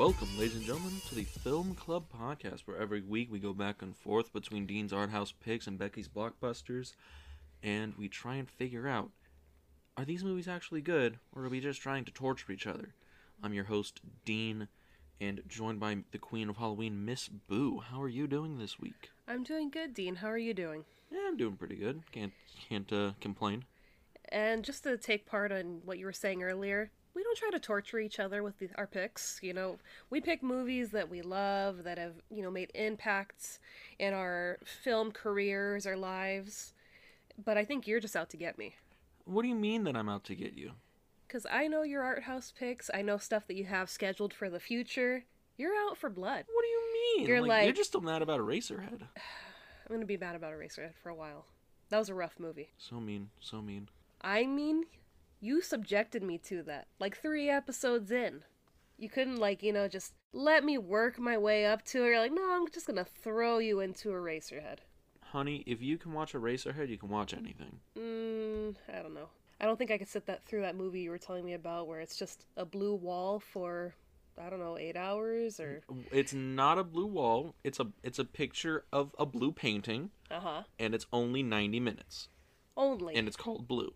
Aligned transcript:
Welcome, 0.00 0.28
ladies 0.38 0.56
and 0.56 0.64
gentlemen, 0.64 0.98
to 1.10 1.14
the 1.14 1.24
Film 1.24 1.74
Club 1.74 2.06
podcast, 2.10 2.60
where 2.60 2.78
every 2.78 3.02
week 3.02 3.30
we 3.30 3.38
go 3.38 3.52
back 3.52 3.82
and 3.82 3.94
forth 3.94 4.32
between 4.32 4.64
Dean's 4.64 4.94
Art 4.94 5.10
House 5.10 5.34
picks 5.44 5.66
and 5.66 5.78
Becky's 5.78 6.08
blockbusters, 6.08 6.94
and 7.62 7.92
we 7.98 8.08
try 8.08 8.36
and 8.36 8.48
figure 8.48 8.88
out 8.88 9.10
are 9.98 10.06
these 10.06 10.24
movies 10.24 10.48
actually 10.48 10.80
good, 10.80 11.18
or 11.36 11.44
are 11.44 11.50
we 11.50 11.60
just 11.60 11.82
trying 11.82 12.06
to 12.06 12.12
torture 12.12 12.50
each 12.50 12.66
other? 12.66 12.94
I'm 13.42 13.52
your 13.52 13.64
host, 13.64 14.00
Dean, 14.24 14.68
and 15.20 15.42
joined 15.46 15.80
by 15.80 15.98
the 16.12 16.18
Queen 16.18 16.48
of 16.48 16.56
Halloween, 16.56 17.04
Miss 17.04 17.28
Boo. 17.28 17.80
How 17.80 18.00
are 18.00 18.08
you 18.08 18.26
doing 18.26 18.56
this 18.56 18.80
week? 18.80 19.10
I'm 19.28 19.44
doing 19.44 19.68
good, 19.68 19.92
Dean. 19.92 20.14
How 20.14 20.28
are 20.28 20.38
you 20.38 20.54
doing? 20.54 20.86
Yeah, 21.12 21.26
I'm 21.28 21.36
doing 21.36 21.56
pretty 21.56 21.76
good. 21.76 22.04
Can't 22.10 22.32
can't 22.70 22.90
uh, 22.90 23.10
complain. 23.20 23.66
And 24.30 24.64
just 24.64 24.82
to 24.84 24.96
take 24.96 25.26
part 25.26 25.52
on 25.52 25.82
what 25.84 25.98
you 25.98 26.06
were 26.06 26.12
saying 26.14 26.42
earlier, 26.42 26.90
we 27.14 27.22
don't 27.22 27.36
try 27.36 27.50
to 27.50 27.58
torture 27.58 27.98
each 27.98 28.20
other 28.20 28.42
with 28.42 28.58
the, 28.58 28.68
our 28.76 28.86
picks. 28.86 29.40
You 29.42 29.52
know, 29.52 29.78
we 30.10 30.20
pick 30.20 30.42
movies 30.42 30.90
that 30.90 31.10
we 31.10 31.22
love, 31.22 31.84
that 31.84 31.98
have, 31.98 32.14
you 32.30 32.42
know, 32.42 32.50
made 32.50 32.70
impacts 32.74 33.58
in 33.98 34.14
our 34.14 34.58
film 34.64 35.12
careers, 35.12 35.86
our 35.86 35.96
lives. 35.96 36.72
But 37.42 37.56
I 37.56 37.64
think 37.64 37.86
you're 37.86 38.00
just 38.00 38.16
out 38.16 38.30
to 38.30 38.36
get 38.36 38.58
me. 38.58 38.74
What 39.24 39.42
do 39.42 39.48
you 39.48 39.54
mean 39.54 39.84
that 39.84 39.96
I'm 39.96 40.08
out 40.08 40.24
to 40.24 40.34
get 40.34 40.54
you? 40.54 40.72
Because 41.26 41.46
I 41.50 41.68
know 41.68 41.82
your 41.82 42.02
art 42.02 42.24
house 42.24 42.52
picks, 42.58 42.90
I 42.92 43.02
know 43.02 43.16
stuff 43.16 43.46
that 43.46 43.56
you 43.56 43.64
have 43.64 43.88
scheduled 43.88 44.34
for 44.34 44.50
the 44.50 44.58
future. 44.58 45.24
You're 45.56 45.76
out 45.88 45.96
for 45.96 46.10
blood. 46.10 46.44
What 46.52 46.62
do 46.62 46.68
you 46.68 46.82
mean? 46.92 47.28
You're 47.28 47.46
like 47.46 47.64
you're 47.64 47.72
just 47.72 47.90
still 47.90 48.00
mad 48.00 48.22
about 48.22 48.40
Eraserhead. 48.40 49.02
I'm 49.12 49.88
going 49.88 50.00
to 50.00 50.06
be 50.06 50.16
mad 50.16 50.34
about 50.34 50.52
Eraserhead 50.52 50.94
for 51.02 51.10
a 51.10 51.14
while. 51.14 51.44
That 51.90 51.98
was 51.98 52.08
a 52.08 52.14
rough 52.14 52.38
movie. 52.38 52.70
So 52.78 53.00
mean, 53.00 53.30
so 53.40 53.60
mean. 53.60 53.88
I 54.22 54.46
mean, 54.46 54.84
you 55.40 55.60
subjected 55.62 56.22
me 56.22 56.38
to 56.38 56.62
that. 56.64 56.86
Like 56.98 57.16
three 57.16 57.48
episodes 57.48 58.10
in. 58.10 58.44
You 58.98 59.08
couldn't, 59.08 59.38
like, 59.38 59.62
you 59.62 59.72
know, 59.72 59.88
just 59.88 60.12
let 60.32 60.62
me 60.64 60.76
work 60.76 61.18
my 61.18 61.38
way 61.38 61.64
up 61.64 61.82
to 61.86 62.04
it. 62.04 62.08
You're 62.08 62.20
like, 62.20 62.32
no, 62.32 62.52
I'm 62.52 62.68
just 62.70 62.86
gonna 62.86 63.04
throw 63.04 63.58
you 63.58 63.80
into 63.80 64.10
Eraserhead. 64.10 64.78
Honey, 65.22 65.62
if 65.66 65.80
you 65.80 65.96
can 65.96 66.12
watch 66.12 66.32
Eraserhead, 66.34 66.88
you 66.88 66.98
can 66.98 67.08
watch 67.08 67.32
anything. 67.32 67.78
Mm, 67.98 68.74
I 68.94 69.00
don't 69.00 69.14
know. 69.14 69.28
I 69.60 69.64
don't 69.66 69.78
think 69.78 69.90
I 69.90 69.98
could 69.98 70.08
sit 70.08 70.26
that 70.26 70.44
through 70.44 70.62
that 70.62 70.74
movie 70.76 71.00
you 71.00 71.10
were 71.10 71.18
telling 71.18 71.44
me 71.44 71.52
about 71.54 71.86
where 71.86 72.00
it's 72.00 72.16
just 72.16 72.46
a 72.56 72.64
blue 72.64 72.94
wall 72.94 73.38
for, 73.40 73.94
I 74.40 74.50
don't 74.50 74.58
know, 74.58 74.76
eight 74.78 74.96
hours 74.96 75.60
or. 75.60 75.82
It's 76.10 76.32
not 76.34 76.78
a 76.78 76.84
blue 76.84 77.06
wall. 77.06 77.54
It's 77.64 77.78
a 77.80 77.86
it's 78.02 78.18
a 78.18 78.24
picture 78.24 78.84
of 78.92 79.14
a 79.18 79.24
blue 79.26 79.52
painting, 79.52 80.10
Uh 80.30 80.40
huh. 80.40 80.62
and 80.78 80.94
it's 80.94 81.06
only 81.12 81.42
ninety 81.42 81.78
minutes, 81.80 82.28
Only. 82.76 83.14
and 83.16 83.28
it's 83.28 83.36
called 83.36 83.68
Blue. 83.68 83.92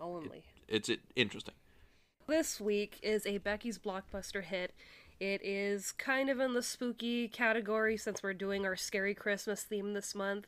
only. 0.00 0.44
It's 0.68 0.88
it, 0.88 1.00
interesting. 1.16 1.54
This 2.26 2.60
week 2.60 2.98
is 3.02 3.24
a 3.26 3.38
Becky's 3.38 3.78
Blockbuster 3.78 4.42
hit. 4.42 4.74
It 5.18 5.40
is 5.42 5.92
kind 5.92 6.28
of 6.28 6.38
in 6.38 6.54
the 6.54 6.62
spooky 6.62 7.26
category 7.26 7.96
since 7.96 8.22
we're 8.22 8.34
doing 8.34 8.64
our 8.64 8.76
scary 8.76 9.14
Christmas 9.14 9.62
theme 9.62 9.94
this 9.94 10.14
month. 10.14 10.46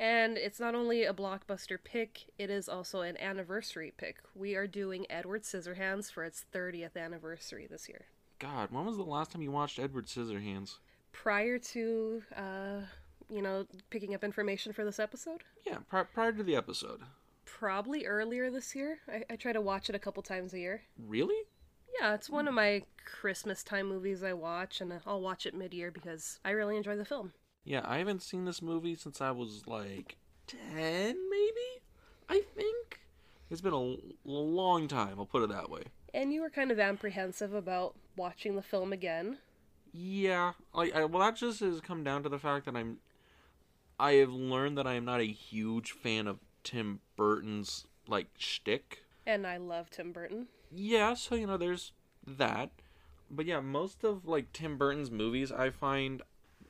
And 0.00 0.38
it's 0.38 0.60
not 0.60 0.76
only 0.76 1.02
a 1.04 1.12
blockbuster 1.12 1.76
pick, 1.82 2.26
it 2.38 2.50
is 2.50 2.68
also 2.68 3.00
an 3.00 3.16
anniversary 3.20 3.92
pick. 3.96 4.18
We 4.34 4.54
are 4.54 4.68
doing 4.68 5.06
Edward 5.10 5.42
Scissorhands 5.42 6.10
for 6.10 6.22
its 6.24 6.44
30th 6.54 6.96
anniversary 6.96 7.66
this 7.68 7.88
year. 7.88 8.06
God, 8.38 8.70
when 8.70 8.86
was 8.86 8.96
the 8.96 9.02
last 9.02 9.32
time 9.32 9.42
you 9.42 9.50
watched 9.50 9.80
Edward 9.80 10.06
Scissorhands? 10.06 10.78
Prior 11.10 11.58
to, 11.58 12.22
uh, 12.36 12.80
you 13.28 13.42
know, 13.42 13.66
picking 13.90 14.14
up 14.14 14.22
information 14.22 14.72
for 14.72 14.84
this 14.84 15.00
episode, 15.00 15.42
Yeah, 15.66 15.78
pri- 15.88 16.04
prior 16.04 16.32
to 16.32 16.44
the 16.44 16.54
episode. 16.54 17.00
Probably 17.58 18.06
earlier 18.06 18.50
this 18.50 18.74
year. 18.74 18.98
I, 19.08 19.24
I 19.30 19.36
try 19.36 19.52
to 19.52 19.60
watch 19.60 19.88
it 19.88 19.94
a 19.94 19.98
couple 19.98 20.22
times 20.22 20.54
a 20.54 20.58
year. 20.58 20.82
Really? 20.96 21.46
Yeah, 22.00 22.14
it's 22.14 22.30
one 22.30 22.46
of 22.46 22.54
my 22.54 22.82
Christmas 23.04 23.64
time 23.64 23.88
movies 23.88 24.22
I 24.22 24.32
watch, 24.32 24.80
and 24.80 24.92
I'll 25.06 25.20
watch 25.20 25.46
it 25.46 25.54
mid 25.54 25.74
year 25.74 25.90
because 25.90 26.38
I 26.44 26.50
really 26.50 26.76
enjoy 26.76 26.96
the 26.96 27.04
film. 27.04 27.32
Yeah, 27.64 27.82
I 27.84 27.98
haven't 27.98 28.22
seen 28.22 28.44
this 28.44 28.62
movie 28.62 28.94
since 28.94 29.20
I 29.20 29.32
was 29.32 29.66
like 29.66 30.16
ten, 30.46 31.16
maybe. 31.30 31.82
I 32.28 32.42
think 32.54 33.00
it's 33.50 33.60
been 33.60 33.72
a 33.72 33.76
l- 33.76 33.98
long 34.24 34.86
time. 34.86 35.14
I'll 35.18 35.26
put 35.26 35.42
it 35.42 35.50
that 35.50 35.70
way. 35.70 35.82
And 36.14 36.32
you 36.32 36.42
were 36.42 36.50
kind 36.50 36.70
of 36.70 36.78
apprehensive 36.78 37.52
about 37.52 37.94
watching 38.16 38.54
the 38.54 38.62
film 38.62 38.92
again. 38.92 39.38
Yeah, 39.92 40.52
like 40.72 40.94
I, 40.94 41.04
well, 41.04 41.22
that 41.22 41.36
just 41.36 41.60
has 41.60 41.80
come 41.80 42.04
down 42.04 42.22
to 42.22 42.28
the 42.28 42.38
fact 42.38 42.66
that 42.66 42.76
I'm. 42.76 42.98
I 43.98 44.12
have 44.12 44.30
learned 44.30 44.78
that 44.78 44.86
I 44.86 44.94
am 44.94 45.04
not 45.04 45.20
a 45.20 45.26
huge 45.26 45.90
fan 45.90 46.28
of 46.28 46.38
Tim 46.64 47.00
Burton's 47.16 47.86
like 48.06 48.28
shtick. 48.38 49.04
And 49.26 49.46
I 49.46 49.58
love 49.58 49.90
Tim 49.90 50.12
Burton. 50.12 50.46
Yeah, 50.70 51.14
so 51.14 51.34
you 51.34 51.46
know, 51.46 51.56
there's 51.56 51.92
that. 52.26 52.70
But 53.30 53.46
yeah, 53.46 53.60
most 53.60 54.04
of 54.04 54.26
like 54.26 54.52
Tim 54.52 54.78
Burton's 54.78 55.10
movies, 55.10 55.52
I 55.52 55.70
find 55.70 56.22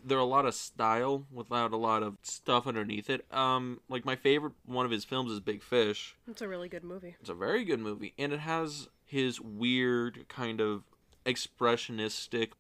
there 0.04 0.19
are 0.19 0.22
a 0.22 0.25
lot 0.25 0.47
of 0.47 0.54
style 0.54 1.25
without 1.32 1.72
a 1.72 1.77
lot 1.77 2.03
of 2.03 2.16
stuff 2.22 2.66
underneath 2.66 3.10
it. 3.10 3.27
Um, 3.32 3.81
like 3.88 4.04
my 4.04 4.16
favorite 4.16 4.54
one 4.65 4.84
of 4.84 4.91
his 4.93 5.04
films 5.04 5.31
is 5.31 5.41
Big 5.41 5.62
Fish. 5.62 6.16
It's 6.28 6.43
a 6.43 6.48
really 6.48 6.69
good 6.69 6.84
movie. 6.84 7.16
It's 7.21 7.31
a 7.31 7.34
very 7.34 7.65
good 7.65 7.81
movie, 7.81 8.15
and 8.19 8.32
it 8.32 8.41
has 8.41 8.88
his 9.04 9.41
weird 9.41 10.27
kind 10.28 10.60
of 10.60 10.82
expressionistic 11.25 12.50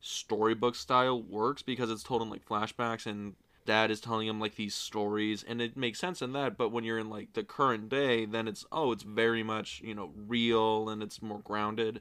storybook 0.00 0.74
style 0.74 1.20
works 1.20 1.62
because 1.62 1.90
it's 1.90 2.02
told 2.02 2.22
in 2.22 2.30
like 2.30 2.46
flashbacks 2.46 3.06
and 3.06 3.34
dad 3.68 3.90
is 3.90 4.00
telling 4.00 4.26
him 4.26 4.40
like 4.40 4.54
these 4.54 4.74
stories 4.74 5.44
and 5.46 5.60
it 5.60 5.76
makes 5.76 5.98
sense 5.98 6.22
in 6.22 6.32
that 6.32 6.56
but 6.56 6.70
when 6.70 6.84
you're 6.84 6.98
in 6.98 7.10
like 7.10 7.34
the 7.34 7.44
current 7.44 7.90
day 7.90 8.24
then 8.24 8.48
it's 8.48 8.64
oh 8.72 8.92
it's 8.92 9.02
very 9.02 9.42
much 9.42 9.82
you 9.84 9.94
know 9.94 10.10
real 10.26 10.88
and 10.88 11.02
it's 11.02 11.20
more 11.20 11.40
grounded 11.40 12.00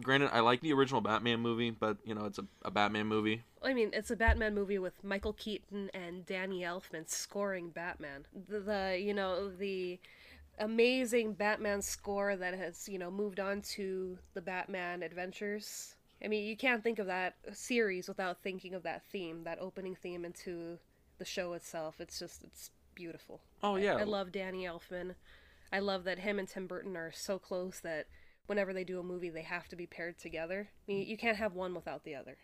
granted 0.00 0.30
i 0.32 0.38
like 0.38 0.60
the 0.60 0.72
original 0.72 1.00
batman 1.00 1.40
movie 1.40 1.70
but 1.70 1.96
you 2.04 2.14
know 2.14 2.24
it's 2.24 2.38
a, 2.38 2.44
a 2.62 2.70
batman 2.70 3.06
movie 3.06 3.42
I 3.66 3.74
mean, 3.74 3.90
it's 3.92 4.12
a 4.12 4.16
Batman 4.16 4.54
movie 4.54 4.78
with 4.78 5.02
Michael 5.02 5.32
Keaton 5.32 5.90
and 5.92 6.24
Danny 6.24 6.60
Elfman 6.60 7.08
scoring 7.08 7.70
Batman. 7.70 8.24
The, 8.48 8.60
the 8.60 9.00
you 9.02 9.12
know, 9.12 9.50
the 9.50 9.98
amazing 10.60 11.32
Batman 11.32 11.82
score 11.82 12.36
that 12.36 12.54
has, 12.54 12.88
you 12.88 12.98
know, 12.98 13.10
moved 13.10 13.40
on 13.40 13.62
to 13.62 14.18
the 14.34 14.40
Batman 14.40 15.02
adventures. 15.02 15.95
I 16.24 16.28
mean, 16.28 16.46
you 16.46 16.56
can't 16.56 16.82
think 16.82 16.98
of 16.98 17.06
that 17.06 17.34
series 17.52 18.08
without 18.08 18.42
thinking 18.42 18.74
of 18.74 18.82
that 18.84 19.02
theme, 19.12 19.44
that 19.44 19.58
opening 19.60 19.94
theme 19.94 20.24
into 20.24 20.78
the 21.18 21.24
show 21.24 21.52
itself. 21.52 22.00
It's 22.00 22.18
just, 22.18 22.42
it's 22.44 22.70
beautiful. 22.94 23.40
oh 23.62 23.76
I- 23.76 23.80
yeah 23.80 23.96
I, 23.96 24.04
love 24.04 24.32
Danny 24.32 24.64
Elfman. 24.64 25.14
I 25.72 25.80
love 25.80 26.04
that 26.04 26.20
him 26.20 26.38
and 26.38 26.48
Tim 26.48 26.66
Burton 26.66 26.96
are 26.96 27.12
so 27.12 27.38
close 27.38 27.80
that 27.80 28.06
whenever 28.46 28.72
they 28.72 28.84
do 28.84 28.98
a 28.98 29.02
movie, 29.02 29.30
they 29.30 29.42
have 29.42 29.68
to 29.68 29.76
be 29.76 29.86
paired 29.86 30.18
together. 30.18 30.68
I 30.70 30.92
mean, 30.92 31.06
you 31.06 31.16
can't 31.16 31.36
have 31.36 31.54
one 31.54 31.74
without 31.74 32.04
the 32.04 32.14
other. 32.14 32.36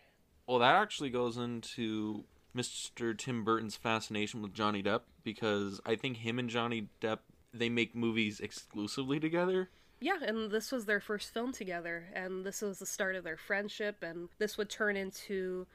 Well, 0.47 0.59
that 0.59 0.75
actually 0.75 1.11
goes 1.11 1.37
into 1.37 2.25
Mr. 2.55 3.17
Tim 3.17 3.45
Burton's 3.45 3.77
fascination 3.77 4.43
with 4.43 4.53
Johnny 4.53 4.83
Depp 4.83 5.03
because 5.23 5.81
I 5.87 5.95
think 5.95 6.19
him 6.19 6.39
and 6.39 6.51
Johnny 6.51 6.89
Depp 7.01 7.21
they 7.55 7.69
make 7.69 7.95
movies 7.95 8.41
exclusively 8.41 9.21
together. 9.21 9.71
Yeah, 10.03 10.19
and 10.27 10.51
this 10.51 10.73
was 10.73 10.85
their 10.87 10.99
first 11.01 11.33
film 11.33 11.53
together, 11.53 12.09
and 12.13 12.45
this 12.45 12.61
was 12.61 12.81
the 12.81 12.87
start 12.87 13.15
of 13.15 13.23
their 13.23 13.37
friendship, 13.37 14.03
and 14.03 14.29
this 14.39 14.59
would 14.59 14.69
turn 14.69 14.97
into. 14.97 15.67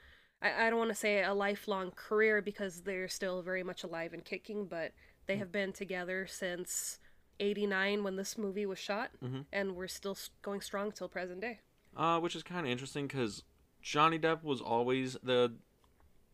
I, 0.42 0.68
I 0.68 0.70
don't 0.70 0.78
want 0.80 0.90
to 0.92 0.96
say 0.96 1.24
a 1.24 1.34
lifelong 1.34 1.92
career 1.92 2.42
because 2.42 2.82
they're 2.82 3.08
still 3.08 3.42
very 3.42 3.64
much 3.64 3.84
alive 3.86 4.12
and 4.14 4.24
kicking, 4.26 4.66
but 4.66 4.92
they 5.28 5.38
have 5.38 5.52
been 5.52 5.72
together 5.72 6.28
since 6.28 7.00
89 7.40 8.04
when 8.04 8.18
this 8.18 8.38
movie 8.38 8.66
was 8.66 8.80
shot, 8.80 9.12
Mhm. 9.24 9.46
and 9.54 9.76
we're 9.78 9.88
still 9.88 10.18
going 10.42 10.60
strong 10.60 10.92
till 10.92 11.08
present 11.08 11.40
day. 11.40 11.62
Uh, 11.96 12.20
which 12.20 12.36
is 12.36 12.44
kind 12.44 12.66
of 12.66 12.72
interesting 12.72 13.08
because 13.08 13.44
Johnny 13.82 14.20
Depp 14.20 14.44
was 14.44 14.60
always 14.60 15.14
the, 15.24 15.54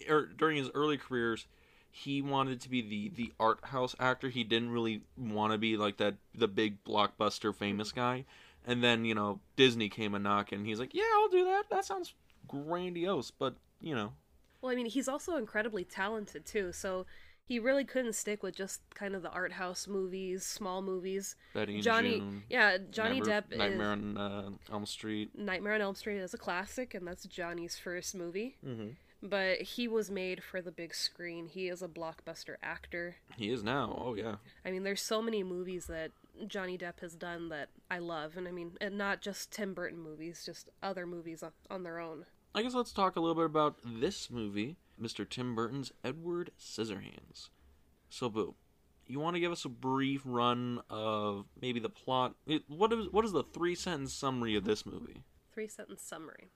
er, 0.10 0.26
during 0.26 0.58
his 0.58 0.70
early 0.74 0.98
careers, 0.98 1.46
he 1.96 2.24
wanted 2.24 2.60
to 2.62 2.70
be 2.70 2.82
the 2.82 3.10
the 3.10 3.34
art 3.40 3.60
house 3.66 3.96
actor. 4.00 4.28
He 4.30 4.44
didn't 4.44 4.72
really 4.72 5.02
want 5.16 5.54
to 5.54 5.60
be 5.60 5.78
like 5.78 5.98
that 5.98 6.16
the 6.34 6.48
big 6.48 6.84
blockbuster 6.84 7.56
famous 7.56 7.92
guy. 7.92 8.26
And 8.66 8.84
then 8.84 9.06
you 9.06 9.14
know 9.14 9.40
Disney 9.58 9.90
came 9.90 10.16
a 10.16 10.20
knock, 10.20 10.52
and 10.52 10.66
he's 10.66 10.80
like, 10.80 10.96
"Yeah, 10.96 11.04
I'll 11.16 11.30
do 11.30 11.46
that. 11.46 11.70
That 11.70 11.86
sounds 11.86 12.16
grandiose." 12.48 13.30
But 13.30 13.58
you 13.80 13.94
know, 13.94 14.14
Well, 14.62 14.72
I 14.72 14.76
mean, 14.76 14.88
he's 14.88 15.08
also 15.08 15.38
incredibly 15.38 15.84
talented 15.84 16.48
too, 16.48 16.72
so 16.72 17.06
he 17.46 17.60
really 17.60 17.84
couldn't 17.84 18.14
stick 18.14 18.42
with 18.42 18.56
just 18.56 18.82
kind 18.96 19.14
of 19.14 19.22
the 19.22 19.30
art 19.30 19.52
house 19.52 19.88
movies, 19.88 20.44
small 20.44 20.82
movies. 20.82 21.36
Betty 21.54 21.76
and 21.76 21.84
Johnny, 21.84 22.20
June, 22.20 22.44
yeah, 22.50 22.78
Johnny 22.90 23.20
Nightmare, 23.20 23.42
Depp 23.42 23.58
Nightmare 23.58 23.94
is 23.94 24.00
on 24.00 24.18
uh, 24.18 24.50
Elm 24.72 24.86
Street. 24.88 25.38
Nightmare 25.38 25.74
on 25.76 25.82
Elm 25.82 25.94
Street 25.94 26.18
is 26.18 26.34
a 26.34 26.40
classic, 26.40 26.96
and 26.96 27.06
that's 27.06 27.26
Johnny's 27.26 27.78
first 27.78 28.16
movie. 28.16 28.56
Mm-hmm. 28.66 28.88
But 29.26 29.62
he 29.62 29.88
was 29.88 30.12
made 30.12 30.44
for 30.44 30.62
the 30.62 30.72
big 30.72 30.94
screen. 30.94 31.48
He 31.48 31.70
is 31.70 31.82
a 31.82 31.88
blockbuster 31.88 32.56
actor. 32.62 33.16
He 33.38 33.50
is 33.52 33.64
now. 33.64 33.98
Oh 34.06 34.16
yeah. 34.16 34.36
I 34.66 34.72
mean, 34.72 34.84
there's 34.84 35.02
so 35.02 35.22
many 35.22 35.44
movies 35.44 35.86
that 35.86 36.12
Johnny 36.48 36.78
Depp 36.78 37.00
has 37.00 37.16
done 37.16 37.48
that 37.50 37.70
I 37.90 38.00
love, 38.00 38.36
and 38.36 38.48
I 38.48 38.52
mean, 38.52 38.74
and 38.82 38.98
not 38.98 39.22
just 39.22 39.52
Tim 39.52 39.74
Burton 39.74 40.00
movies, 40.00 40.44
just 40.46 40.70
other 40.82 41.06
movies 41.06 41.42
on, 41.70 41.84
their 41.84 42.00
own. 42.00 42.26
I 42.54 42.64
guess 42.64 42.74
let's 42.74 42.92
talk 42.92 43.16
a 43.16 43.20
little 43.22 43.36
bit 43.36 43.46
about 43.46 43.78
this 43.86 44.30
movie, 44.30 44.76
Mr. 45.02 45.28
Tim 45.30 45.56
Burton's 45.56 45.92
Edward 46.04 46.52
Scissorhands. 46.60 47.50
So, 48.10 48.30
Boo, 48.30 48.56
you 49.08 49.20
want 49.20 49.36
to 49.36 49.40
give 49.40 49.52
us 49.52 49.64
a 49.64 49.70
brief 49.70 50.22
run 50.26 50.82
of 50.90 51.46
maybe 51.62 51.80
the 51.80 51.90
plot? 51.90 52.36
it- 52.46 52.64
What 52.68 52.92
is 52.92 53.08
what 53.10 53.24
is 53.26 53.32
the 53.32 53.44
three 53.44 53.76
sentence 53.76 54.14
summary 54.14 54.56
of 54.56 54.66
this 54.66 54.86
movie? 54.86 55.24
Three 55.54 55.68
sentence 55.68 56.02
summary. 56.04 56.50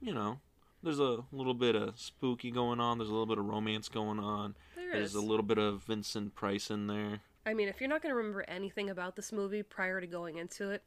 you 0.00 0.14
know, 0.14 0.40
there's 0.82 0.98
a 0.98 1.24
little 1.32 1.54
bit 1.54 1.74
of 1.74 1.98
spooky 1.98 2.50
going 2.50 2.80
on. 2.80 2.98
There's 2.98 3.08
a 3.10 3.12
little 3.12 3.26
bit 3.26 3.38
of 3.38 3.44
romance 3.46 3.88
going 3.88 4.18
on. 4.18 4.54
There 4.76 4.92
There's 4.92 5.10
is. 5.10 5.14
a 5.14 5.20
little 5.20 5.44
bit 5.44 5.58
of 5.58 5.82
Vincent 5.84 6.34
Price 6.34 6.70
in 6.70 6.86
there. 6.86 7.20
I 7.44 7.54
mean, 7.54 7.68
if 7.68 7.80
you're 7.80 7.88
not 7.88 8.02
going 8.02 8.12
to 8.12 8.16
remember 8.16 8.44
anything 8.48 8.90
about 8.90 9.16
this 9.16 9.32
movie 9.32 9.62
prior 9.62 10.00
to 10.00 10.06
going 10.06 10.36
into 10.38 10.70
it, 10.70 10.82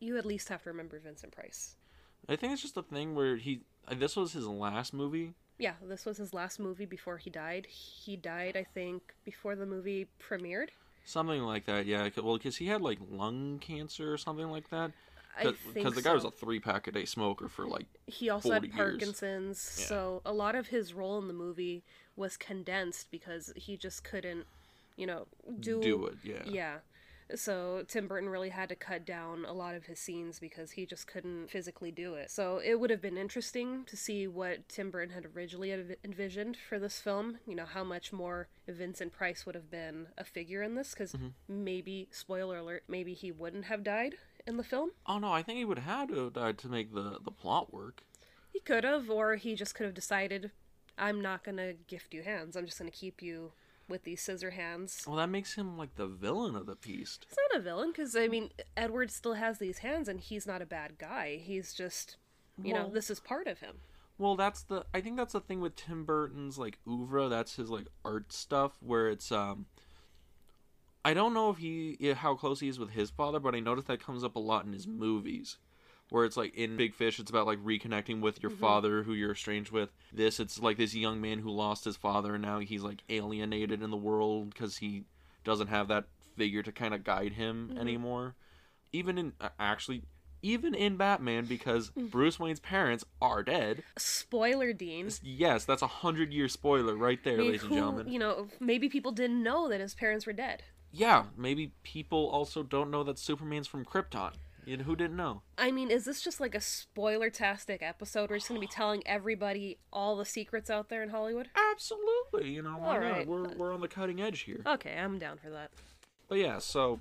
you 0.00 0.16
at 0.16 0.24
least 0.26 0.48
have 0.48 0.62
to 0.64 0.70
remember 0.70 0.98
Vincent 0.98 1.32
Price. 1.32 1.76
I 2.28 2.36
think 2.36 2.52
it's 2.52 2.62
just 2.62 2.76
a 2.76 2.82
thing 2.82 3.14
where 3.14 3.36
he. 3.36 3.60
uh, 3.86 3.94
This 3.94 4.16
was 4.16 4.32
his 4.32 4.46
last 4.46 4.92
movie. 4.92 5.34
Yeah, 5.58 5.74
this 5.82 6.06
was 6.06 6.18
his 6.18 6.32
last 6.32 6.60
movie 6.60 6.84
before 6.86 7.16
he 7.18 7.30
died. 7.30 7.66
He 7.66 8.16
died, 8.16 8.56
I 8.56 8.64
think, 8.64 9.14
before 9.24 9.56
the 9.56 9.66
movie 9.66 10.06
premiered. 10.22 10.68
Something 11.04 11.42
like 11.42 11.64
that, 11.66 11.86
yeah. 11.86 12.08
Well, 12.22 12.36
because 12.36 12.56
he 12.58 12.66
had 12.66 12.80
like 12.80 12.98
lung 13.10 13.58
cancer 13.60 14.12
or 14.12 14.18
something 14.18 14.48
like 14.50 14.70
that. 14.70 14.92
Because 15.74 15.94
the 15.94 16.02
guy 16.02 16.14
was 16.14 16.24
a 16.24 16.30
three 16.30 16.60
pack 16.60 16.86
a 16.86 16.92
day 16.92 17.04
smoker 17.04 17.48
for 17.48 17.66
like. 17.66 17.86
He 18.06 18.30
also 18.30 18.50
40 18.50 18.68
had. 18.68 18.76
Parkinson's, 18.76 19.76
Yeah. 19.78 19.86
so 19.86 20.22
a 20.24 20.32
lot 20.32 20.54
of 20.54 20.68
his 20.68 20.94
role 20.94 21.18
in 21.18 21.28
the 21.28 21.34
movie 21.34 21.84
was 22.16 22.36
condensed 22.36 23.10
because 23.10 23.52
he 23.56 23.76
just 23.76 24.04
couldn't, 24.04 24.46
you 24.96 25.06
know, 25.06 25.26
do 25.60 25.80
Do 25.80 26.06
it, 26.06 26.16
yeah. 26.22 26.42
Yeah. 26.44 26.76
So 27.34 27.84
Tim 27.86 28.08
Burton 28.08 28.28
really 28.28 28.48
had 28.48 28.70
to 28.70 28.74
cut 28.74 29.04
down 29.04 29.44
a 29.44 29.52
lot 29.52 29.74
of 29.74 29.84
his 29.84 29.98
scenes 29.98 30.38
because 30.38 30.72
he 30.72 30.86
just 30.86 31.06
couldn't 31.06 31.50
physically 31.50 31.90
do 31.90 32.14
it. 32.14 32.30
So 32.30 32.60
it 32.64 32.80
would 32.80 32.90
have 32.90 33.02
been 33.02 33.18
interesting 33.18 33.84
to 33.84 33.96
see 33.96 34.26
what 34.26 34.68
Tim 34.68 34.90
Burton 34.90 35.14
had 35.14 35.26
originally 35.36 35.72
envisioned 36.04 36.56
for 36.56 36.78
this 36.78 37.00
film. 37.00 37.38
You 37.46 37.54
know, 37.54 37.66
how 37.66 37.84
much 37.84 38.12
more 38.12 38.48
Vincent 38.66 39.12
Price 39.12 39.44
would 39.44 39.54
have 39.54 39.70
been 39.70 40.08
a 40.16 40.24
figure 40.24 40.62
in 40.62 40.74
this 40.74 40.92
because 40.92 41.12
mm-hmm. 41.12 41.28
maybe, 41.48 42.08
spoiler 42.10 42.58
alert, 42.58 42.84
maybe 42.88 43.12
he 43.12 43.30
wouldn't 43.30 43.66
have 43.66 43.84
died 43.84 44.14
in 44.46 44.56
the 44.56 44.64
film. 44.64 44.90
Oh 45.06 45.18
no, 45.18 45.32
I 45.32 45.42
think 45.42 45.58
he 45.58 45.64
would 45.64 45.78
have 45.78 46.08
to 46.08 46.24
have 46.24 46.32
died 46.32 46.58
to 46.58 46.68
make 46.68 46.94
the 46.94 47.18
the 47.22 47.30
plot 47.30 47.72
work. 47.72 48.02
He 48.52 48.60
could 48.60 48.84
have, 48.84 49.10
or 49.10 49.36
he 49.36 49.54
just 49.54 49.74
could 49.74 49.84
have 49.84 49.94
decided, 49.94 50.50
I'm 50.96 51.20
not 51.20 51.44
going 51.44 51.58
to 51.58 51.74
gift 51.86 52.12
you 52.14 52.22
hands. 52.22 52.56
I'm 52.56 52.66
just 52.66 52.78
going 52.78 52.90
to 52.90 52.96
keep 52.96 53.22
you 53.22 53.52
with 53.88 54.04
these 54.04 54.20
scissor 54.20 54.50
hands. 54.50 55.04
Well, 55.06 55.16
that 55.16 55.28
makes 55.28 55.54
him 55.54 55.78
like 55.78 55.96
the 55.96 56.06
villain 56.06 56.56
of 56.56 56.66
the 56.66 56.76
piece. 56.76 57.18
He's 57.28 57.38
not 57.50 57.60
a 57.60 57.62
villain 57.62 57.90
because 57.90 58.16
I 58.16 58.28
mean 58.28 58.50
Edward 58.76 59.10
still 59.10 59.34
has 59.34 59.58
these 59.58 59.78
hands 59.78 60.08
and 60.08 60.20
he's 60.20 60.46
not 60.46 60.62
a 60.62 60.66
bad 60.66 60.98
guy. 60.98 61.40
He's 61.42 61.72
just 61.72 62.16
you 62.62 62.74
know 62.74 62.90
this 62.92 63.10
is 63.10 63.20
part 63.20 63.46
of 63.46 63.60
him. 63.60 63.76
Well, 64.18 64.34
that's 64.34 64.62
the. 64.64 64.84
I 64.92 65.00
think 65.00 65.16
that's 65.16 65.32
the 65.32 65.40
thing 65.40 65.60
with 65.60 65.76
Tim 65.76 66.04
Burton's 66.04 66.58
like 66.58 66.78
oeuvre. 66.86 67.28
That's 67.28 67.54
his 67.54 67.70
like 67.70 67.86
art 68.04 68.32
stuff, 68.32 68.72
where 68.80 69.08
it's 69.08 69.30
um. 69.30 69.66
I 71.04 71.14
don't 71.14 71.34
know 71.34 71.50
if 71.50 71.58
he 71.58 71.96
how 72.16 72.34
close 72.34 72.60
he 72.60 72.68
is 72.68 72.78
with 72.78 72.90
his 72.90 73.10
father, 73.10 73.40
but 73.40 73.54
I 73.54 73.60
noticed 73.60 73.86
that 73.88 74.04
comes 74.04 74.24
up 74.24 74.36
a 74.36 74.40
lot 74.40 74.64
in 74.64 74.72
his 74.72 74.86
mm-hmm. 74.86 74.98
movies, 74.98 75.56
where 76.10 76.24
it's 76.24 76.36
like 76.36 76.54
in 76.54 76.76
Big 76.76 76.94
Fish, 76.94 77.18
it's 77.18 77.30
about 77.30 77.46
like 77.46 77.58
reconnecting 77.64 78.20
with 78.20 78.42
your 78.42 78.50
mm-hmm. 78.50 78.60
father 78.60 79.02
who 79.04 79.14
you're 79.14 79.32
estranged 79.32 79.70
with. 79.70 79.90
This, 80.12 80.40
it's 80.40 80.58
like 80.60 80.76
this 80.76 80.94
young 80.94 81.20
man 81.20 81.38
who 81.38 81.50
lost 81.50 81.84
his 81.84 81.96
father 81.96 82.34
and 82.34 82.42
now 82.42 82.58
he's 82.58 82.82
like 82.82 83.02
alienated 83.08 83.82
in 83.82 83.90
the 83.90 83.96
world 83.96 84.50
because 84.50 84.78
he 84.78 85.04
doesn't 85.44 85.68
have 85.68 85.88
that 85.88 86.04
figure 86.36 86.62
to 86.62 86.72
kind 86.72 86.94
of 86.94 87.04
guide 87.04 87.32
him 87.32 87.68
mm-hmm. 87.70 87.78
anymore. 87.78 88.34
Even 88.92 89.18
in 89.18 89.32
uh, 89.40 89.50
actually. 89.58 90.02
Even 90.40 90.72
in 90.72 90.96
Batman, 90.96 91.46
because 91.46 91.90
mm. 91.98 92.08
Bruce 92.08 92.38
Wayne's 92.38 92.60
parents 92.60 93.04
are 93.20 93.42
dead, 93.42 93.82
Spoiler, 93.96 94.72
Dean. 94.72 95.10
Yes, 95.20 95.64
that's 95.64 95.82
a 95.82 95.88
hundred 95.88 96.32
year 96.32 96.46
spoiler 96.46 96.94
right 96.94 97.18
there, 97.24 97.34
I 97.34 97.36
mean, 97.38 97.46
ladies 97.46 97.64
and 97.64 97.72
gentlemen. 97.72 98.06
You 98.06 98.20
know, 98.20 98.46
maybe 98.60 98.88
people 98.88 99.10
didn't 99.10 99.42
know 99.42 99.68
that 99.68 99.80
his 99.80 99.96
parents 99.96 100.26
were 100.26 100.32
dead. 100.32 100.62
Yeah, 100.92 101.24
maybe 101.36 101.72
people 101.82 102.28
also 102.28 102.62
don't 102.62 102.90
know 102.90 103.02
that 103.04 103.18
Superman's 103.18 103.66
from 103.66 103.84
Krypton. 103.84 104.32
Know, 104.66 104.84
who 104.84 104.96
didn't 104.96 105.16
know? 105.16 105.40
I 105.56 105.70
mean, 105.70 105.90
is 105.90 106.04
this 106.04 106.20
just 106.20 106.40
like 106.40 106.54
a 106.54 106.60
spoiler-tastic 106.60 107.82
episode? 107.82 108.28
We're 108.28 108.36
just 108.36 108.48
going 108.50 108.60
to 108.60 108.66
be 108.66 108.70
telling 108.70 109.02
everybody 109.06 109.78
all 109.90 110.14
the 110.16 110.26
secrets 110.26 110.68
out 110.68 110.90
there 110.90 111.02
in 111.02 111.08
Hollywood? 111.08 111.48
Absolutely. 111.72 112.50
You 112.50 112.60
know, 112.60 112.78
All 112.82 113.00
not? 113.00 113.26
We're 113.26 113.48
we're 113.54 113.72
on 113.72 113.80
the 113.80 113.88
cutting 113.88 114.20
edge 114.20 114.40
here. 114.40 114.60
Okay, 114.66 114.92
I'm 114.92 115.18
down 115.18 115.38
for 115.38 115.48
that. 115.50 115.70
But 116.28 116.38
yeah, 116.38 116.58
so 116.58 116.98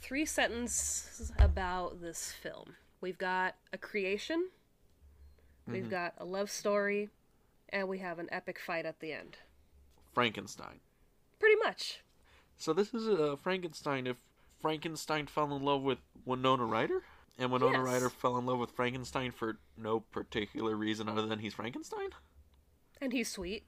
Three 0.00 0.24
sentences 0.26 1.30
about 1.38 2.00
this 2.00 2.32
film. 2.32 2.74
We've 3.00 3.18
got 3.18 3.54
a 3.72 3.78
creation, 3.78 4.48
we've 5.68 5.82
Mm-hmm. 5.82 5.90
got 5.90 6.14
a 6.18 6.24
love 6.24 6.50
story, 6.50 7.10
and 7.68 7.86
we 7.86 7.98
have 7.98 8.18
an 8.18 8.28
epic 8.32 8.58
fight 8.58 8.84
at 8.86 8.98
the 9.00 9.12
end. 9.12 9.36
Frankenstein. 10.12 10.80
Pretty 11.38 11.56
much. 11.62 12.00
So 12.60 12.74
this 12.74 12.92
is 12.92 13.08
uh, 13.08 13.36
Frankenstein. 13.42 14.06
If 14.06 14.18
Frankenstein 14.60 15.26
fell 15.26 15.56
in 15.56 15.62
love 15.62 15.80
with 15.80 15.98
Winona 16.26 16.66
Ryder, 16.66 17.02
and 17.38 17.50
Winona 17.50 17.78
Yes. 17.78 17.86
Ryder 17.86 18.10
fell 18.10 18.36
in 18.36 18.44
love 18.44 18.58
with 18.58 18.70
Frankenstein 18.72 19.30
for 19.30 19.56
no 19.78 20.00
particular 20.00 20.76
reason 20.76 21.08
other 21.08 21.24
than 21.26 21.38
he's 21.38 21.54
Frankenstein. 21.54 22.10
And 23.00 23.14
he's 23.14 23.30
sweet. 23.30 23.64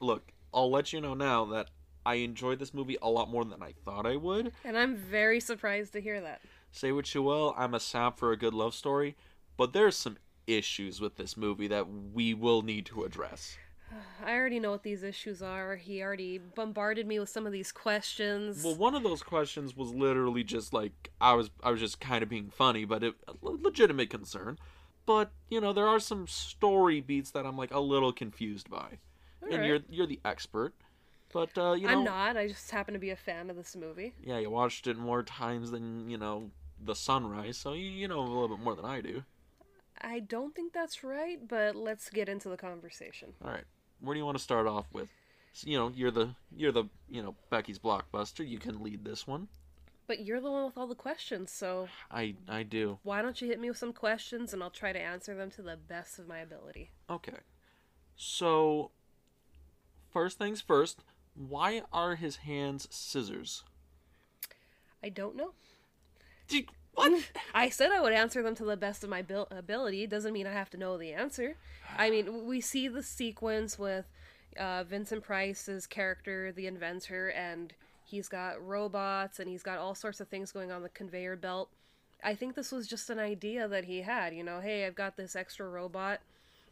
Look, 0.00 0.32
I'll 0.52 0.72
let 0.72 0.92
you 0.92 1.00
know 1.00 1.14
now 1.14 1.44
that 1.46 1.70
I 2.04 2.16
enjoyed 2.16 2.58
this 2.58 2.74
movie 2.74 2.98
a 3.00 3.08
lot 3.08 3.30
more 3.30 3.44
than 3.44 3.62
I 3.62 3.74
thought 3.84 4.06
I 4.06 4.16
would. 4.16 4.50
And 4.64 4.76
I'm 4.76 4.96
very 4.96 5.38
surprised 5.38 5.92
to 5.92 6.00
hear 6.00 6.20
that. 6.20 6.40
Say 6.72 6.90
what 6.90 7.14
you 7.14 7.22
will, 7.22 7.54
I'm 7.56 7.74
a 7.74 7.80
sap 7.80 8.18
for 8.18 8.32
a 8.32 8.36
good 8.36 8.54
love 8.54 8.74
story, 8.74 9.14
but 9.56 9.72
there's 9.72 9.96
some 9.96 10.18
issues 10.48 11.00
with 11.00 11.14
this 11.14 11.36
movie 11.36 11.68
that 11.68 11.86
we 11.88 12.34
will 12.34 12.62
need 12.62 12.86
to 12.86 13.04
address. 13.04 13.56
I 14.24 14.32
already 14.32 14.60
know 14.60 14.70
what 14.70 14.82
these 14.82 15.02
issues 15.02 15.42
are. 15.42 15.76
He 15.76 16.02
already 16.02 16.38
bombarded 16.38 17.06
me 17.06 17.18
with 17.18 17.28
some 17.28 17.46
of 17.46 17.52
these 17.52 17.72
questions. 17.72 18.62
Well, 18.64 18.74
one 18.76 18.94
of 18.94 19.02
those 19.02 19.22
questions 19.22 19.76
was 19.76 19.90
literally 19.90 20.44
just 20.44 20.72
like 20.72 21.10
I 21.20 21.34
was 21.34 21.50
I 21.62 21.70
was 21.70 21.80
just 21.80 22.00
kind 22.00 22.22
of 22.22 22.28
being 22.28 22.50
funny, 22.50 22.84
but 22.84 23.02
it 23.02 23.14
a 23.26 23.34
legitimate 23.42 24.10
concern. 24.10 24.58
But, 25.06 25.32
you 25.48 25.60
know, 25.60 25.72
there 25.72 25.88
are 25.88 25.98
some 25.98 26.26
story 26.26 27.00
beats 27.00 27.30
that 27.32 27.46
I'm 27.46 27.56
like 27.56 27.72
a 27.72 27.80
little 27.80 28.12
confused 28.12 28.70
by. 28.70 28.98
and 29.42 29.52
Alright. 29.52 29.66
you're 29.66 29.78
you're 29.88 30.06
the 30.06 30.20
expert. 30.24 30.74
But 31.32 31.56
uh, 31.56 31.72
you 31.72 31.86
know, 31.86 31.98
I'm 31.98 32.04
not. 32.04 32.36
I 32.36 32.48
just 32.48 32.70
happen 32.70 32.94
to 32.94 33.00
be 33.00 33.10
a 33.10 33.16
fan 33.16 33.50
of 33.50 33.56
this 33.56 33.76
movie. 33.76 34.14
yeah, 34.22 34.38
you 34.38 34.50
watched 34.50 34.86
it 34.86 34.96
more 34.98 35.22
times 35.22 35.70
than, 35.70 36.10
you 36.10 36.18
know, 36.18 36.50
The 36.84 36.94
Sunrise, 36.94 37.56
so 37.56 37.72
you, 37.72 37.88
you 37.88 38.08
know 38.08 38.20
a 38.20 38.22
little 38.22 38.48
bit 38.48 38.58
more 38.58 38.74
than 38.74 38.84
I 38.84 39.00
do. 39.00 39.22
I 40.00 40.20
don't 40.20 40.54
think 40.54 40.72
that's 40.72 41.04
right, 41.04 41.46
but 41.46 41.76
let's 41.76 42.10
get 42.10 42.28
into 42.28 42.48
the 42.48 42.56
conversation. 42.56 43.34
All 43.44 43.50
right. 43.50 43.64
Where 44.00 44.14
do 44.14 44.18
you 44.18 44.24
want 44.24 44.38
to 44.38 44.42
start 44.42 44.66
off 44.66 44.86
with? 44.92 45.08
So, 45.52 45.68
you 45.68 45.78
know, 45.78 45.92
you're 45.94 46.10
the 46.10 46.34
you're 46.56 46.72
the, 46.72 46.84
you 47.08 47.22
know, 47.22 47.34
Becky's 47.50 47.78
blockbuster. 47.78 48.46
You 48.46 48.58
can 48.58 48.82
lead 48.82 49.04
this 49.04 49.26
one. 49.26 49.48
But 50.06 50.24
you're 50.26 50.40
the 50.40 50.50
one 50.50 50.64
with 50.64 50.76
all 50.76 50.88
the 50.88 50.94
questions, 50.96 51.52
so 51.52 51.88
I 52.10 52.34
I 52.48 52.64
do. 52.64 52.98
why 53.04 53.22
don't 53.22 53.40
you 53.40 53.46
hit 53.48 53.60
me 53.60 53.68
with 53.68 53.78
some 53.78 53.92
questions 53.92 54.52
and 54.52 54.62
I'll 54.62 54.70
try 54.70 54.92
to 54.92 55.00
answer 55.00 55.34
them 55.36 55.50
to 55.52 55.62
the 55.62 55.76
best 55.76 56.18
of 56.18 56.26
my 56.26 56.38
ability. 56.38 56.90
Okay. 57.08 57.38
So 58.16 58.90
first 60.12 60.36
things 60.38 60.60
first, 60.60 61.04
why 61.34 61.82
are 61.92 62.16
his 62.16 62.36
hands 62.36 62.88
scissors? 62.90 63.62
I 65.02 65.08
don't 65.08 65.36
know. 65.36 65.52
What? 66.94 67.22
I 67.54 67.68
said 67.68 67.90
I 67.90 68.00
would 68.00 68.12
answer 68.12 68.42
them 68.42 68.54
to 68.56 68.64
the 68.64 68.76
best 68.76 69.04
of 69.04 69.10
my 69.10 69.22
bil- 69.22 69.48
ability. 69.50 70.06
Doesn't 70.06 70.32
mean 70.32 70.46
I 70.46 70.52
have 70.52 70.70
to 70.70 70.76
know 70.76 70.98
the 70.98 71.12
answer. 71.12 71.56
I 71.96 72.10
mean, 72.10 72.46
we 72.46 72.60
see 72.60 72.88
the 72.88 73.02
sequence 73.02 73.78
with 73.78 74.06
uh, 74.58 74.84
Vincent 74.84 75.22
Price's 75.22 75.86
character, 75.86 76.52
the 76.52 76.66
inventor, 76.66 77.28
and 77.30 77.72
he's 78.04 78.28
got 78.28 78.64
robots 78.64 79.38
and 79.38 79.48
he's 79.48 79.62
got 79.62 79.78
all 79.78 79.94
sorts 79.94 80.20
of 80.20 80.28
things 80.28 80.52
going 80.52 80.72
on 80.72 80.82
the 80.82 80.88
conveyor 80.88 81.36
belt. 81.36 81.70
I 82.22 82.34
think 82.34 82.54
this 82.54 82.72
was 82.72 82.86
just 82.86 83.08
an 83.08 83.18
idea 83.18 83.68
that 83.68 83.84
he 83.84 84.02
had. 84.02 84.34
You 84.34 84.44
know, 84.44 84.60
hey, 84.60 84.86
I've 84.86 84.94
got 84.94 85.16
this 85.16 85.36
extra 85.36 85.68
robot. 85.68 86.20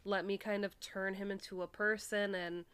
Let 0.05 0.25
me 0.25 0.37
kind 0.37 0.63
of 0.63 0.79
turn 0.79 1.15
him 1.15 1.31
into 1.31 1.61
a 1.61 1.67
person 1.67 2.35
and 2.35 2.65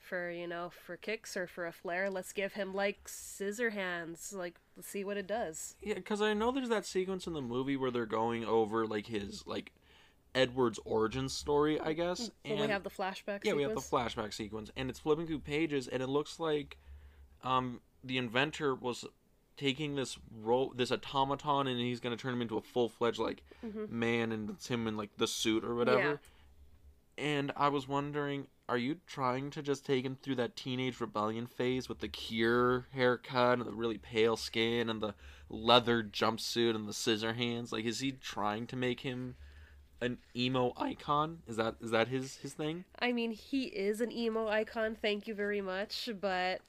for 0.00 0.30
you 0.30 0.46
know 0.46 0.70
for 0.84 0.96
kicks 0.96 1.36
or 1.36 1.46
for 1.46 1.66
a 1.66 1.72
flare 1.72 2.10
let's 2.10 2.32
give 2.32 2.54
him 2.54 2.74
like 2.74 3.06
scissor 3.06 3.70
hands 3.70 4.32
like 4.36 4.56
let's 4.76 4.88
see 4.88 5.04
what 5.04 5.16
it 5.16 5.26
does 5.26 5.76
Yeah, 5.82 5.94
because 5.94 6.20
I 6.22 6.34
know 6.34 6.50
there's 6.50 6.68
that 6.70 6.86
sequence 6.86 7.26
in 7.26 7.32
the 7.32 7.42
movie 7.42 7.76
where 7.76 7.90
they're 7.90 8.06
going 8.06 8.44
over 8.44 8.86
like 8.86 9.06
his 9.06 9.46
like 9.46 9.72
Edward's 10.34 10.78
origin 10.84 11.28
story, 11.28 11.80
I 11.80 11.92
guess. 11.92 12.30
When 12.44 12.60
we 12.60 12.68
have 12.68 12.84
the 12.84 12.90
flashback 12.90 13.40
yeah, 13.44 13.52
we 13.52 13.62
have 13.62 13.74
the 13.74 13.80
flashback 13.80 14.32
sequence, 14.32 14.70
and 14.76 14.88
it's 14.88 14.98
flipping 15.00 15.26
through 15.26 15.40
pages, 15.40 15.88
and 15.88 16.02
it 16.02 16.06
looks 16.08 16.38
like 16.38 16.76
um, 17.42 17.80
the 18.04 18.16
inventor 18.16 18.74
was 18.74 19.04
taking 19.56 19.96
this 19.96 20.18
ro- 20.42 20.72
this 20.74 20.92
automaton, 20.92 21.66
and 21.66 21.80
he's 21.80 21.98
gonna 22.00 22.16
turn 22.16 22.32
him 22.32 22.42
into 22.42 22.56
a 22.56 22.60
full 22.60 22.88
fledged 22.88 23.18
like 23.18 23.42
man, 23.90 24.30
and 24.32 24.50
it's 24.50 24.68
him 24.68 24.86
in 24.86 24.96
like 24.96 25.10
the 25.16 25.26
suit 25.26 25.64
or 25.64 25.74
whatever. 25.74 26.20
And 27.18 27.52
I 27.56 27.68
was 27.68 27.86
wondering, 27.88 28.46
are 28.70 28.78
you 28.78 28.98
trying 29.08 29.50
to 29.50 29.62
just 29.62 29.84
take 29.84 30.04
him 30.04 30.14
through 30.14 30.36
that 30.36 30.54
teenage 30.54 31.00
rebellion 31.00 31.48
phase 31.48 31.88
with 31.88 31.98
the 31.98 32.08
cure 32.08 32.86
haircut 32.92 33.58
and 33.58 33.66
the 33.66 33.72
really 33.72 33.98
pale 33.98 34.36
skin 34.36 34.88
and 34.88 35.02
the 35.02 35.12
leather 35.48 36.04
jumpsuit 36.04 36.76
and 36.76 36.88
the 36.88 36.94
scissor 36.94 37.32
hands? 37.32 37.72
Like, 37.72 37.84
is 37.84 37.98
he 37.98 38.12
trying 38.12 38.68
to 38.68 38.76
make 38.76 39.00
him 39.00 39.34
an 40.00 40.18
emo 40.36 40.72
icon? 40.76 41.40
Is 41.48 41.56
that 41.56 41.74
is 41.80 41.90
that 41.90 42.06
his 42.06 42.36
his 42.36 42.52
thing? 42.54 42.84
I 43.00 43.10
mean, 43.10 43.32
he 43.32 43.64
is 43.64 44.00
an 44.00 44.12
emo 44.12 44.46
icon, 44.46 44.96
thank 45.02 45.26
you 45.26 45.34
very 45.34 45.60
much, 45.60 46.08
but 46.20 46.60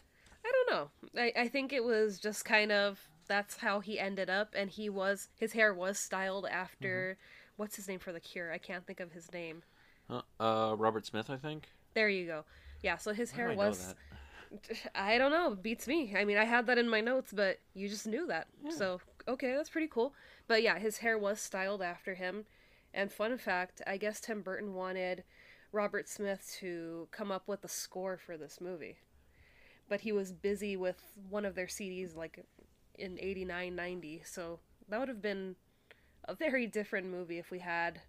I 0.44 0.52
don't 0.52 0.72
know. 0.72 0.90
I, 1.22 1.32
I 1.44 1.48
think 1.50 1.72
it 1.72 1.84
was 1.84 2.20
just 2.20 2.44
kind 2.46 2.72
of 2.72 3.00
that's 3.28 3.58
how 3.58 3.80
he 3.80 4.00
ended 4.00 4.30
up, 4.30 4.56
and 4.56 4.72
he 4.72 4.90
was 4.90 5.30
his 5.40 5.54
hair 5.54 5.72
was 5.72 6.00
styled 6.00 6.48
after 6.48 7.18
mm-hmm. 7.20 7.54
what's 7.58 7.76
his 7.76 7.88
name 7.88 8.00
for 8.00 8.12
the 8.12 8.20
Cure? 8.20 8.52
I 8.52 8.58
can't 8.58 8.88
think 8.88 9.00
of 9.00 9.12
his 9.12 9.32
name. 9.32 9.62
Uh, 10.12 10.22
uh, 10.40 10.76
Robert 10.76 11.06
Smith, 11.06 11.30
I 11.30 11.38
think. 11.38 11.70
There 11.94 12.10
you 12.10 12.26
go. 12.26 12.44
Yeah, 12.84 12.98
so 12.98 13.14
his 13.14 13.32
Why 13.32 13.38
hair 13.38 13.46
do 13.48 13.52
I 13.54 13.56
know 13.56 13.70
was. 13.70 13.88
that? 13.88 13.96
I 14.96 15.18
don't 15.18 15.32
know. 15.32 15.56
Beats 15.56 15.88
me. 15.88 16.14
I 16.16 16.26
mean, 16.26 16.38
I 16.38 16.44
had 16.44 16.68
that 16.68 16.78
in 16.78 16.90
my 16.90 17.02
notes, 17.02 17.32
but 17.34 17.60
you 17.74 17.88
just 17.88 18.08
knew 18.08 18.28
that. 18.28 18.48
Yeah. 18.64 18.72
So, 18.72 19.02
okay, 19.28 19.54
that's 19.56 19.70
pretty 19.70 19.88
cool. 19.88 20.14
But 20.48 20.62
yeah, 20.64 20.78
his 20.78 20.98
hair 20.98 21.18
was 21.18 21.40
styled 21.40 21.82
after 21.82 22.16
him. 22.16 22.46
And 22.94 23.12
fun 23.12 23.38
fact, 23.38 23.82
I 23.88 23.98
guess 23.98 24.20
Tim 24.20 24.42
Burton 24.42 24.74
wanted 24.74 25.24
Robert 25.72 26.10
Smith 26.10 26.54
to 26.60 27.08
come 27.12 27.32
up 27.32 27.48
with 27.48 27.64
a 27.64 27.70
score 27.70 28.18
for 28.18 28.36
this 28.36 28.60
movie. 28.60 28.98
But 29.88 30.02
he 30.02 30.12
was 30.12 30.34
busy 30.34 30.76
with 30.76 31.02
one 31.30 31.46
of 31.46 31.56
their 31.56 31.68
CDs 31.68 32.16
like 32.16 32.44
in 33.00 33.18
89 33.20 33.76
90. 33.76 34.22
So, 34.26 34.60
that 34.90 35.00
would 35.00 35.08
have 35.08 35.22
been 35.22 35.56
a 36.26 36.36
very 36.36 36.68
different 36.68 37.08
movie 37.08 37.38
if 37.40 37.52
we 37.52 37.60
had 37.60 38.02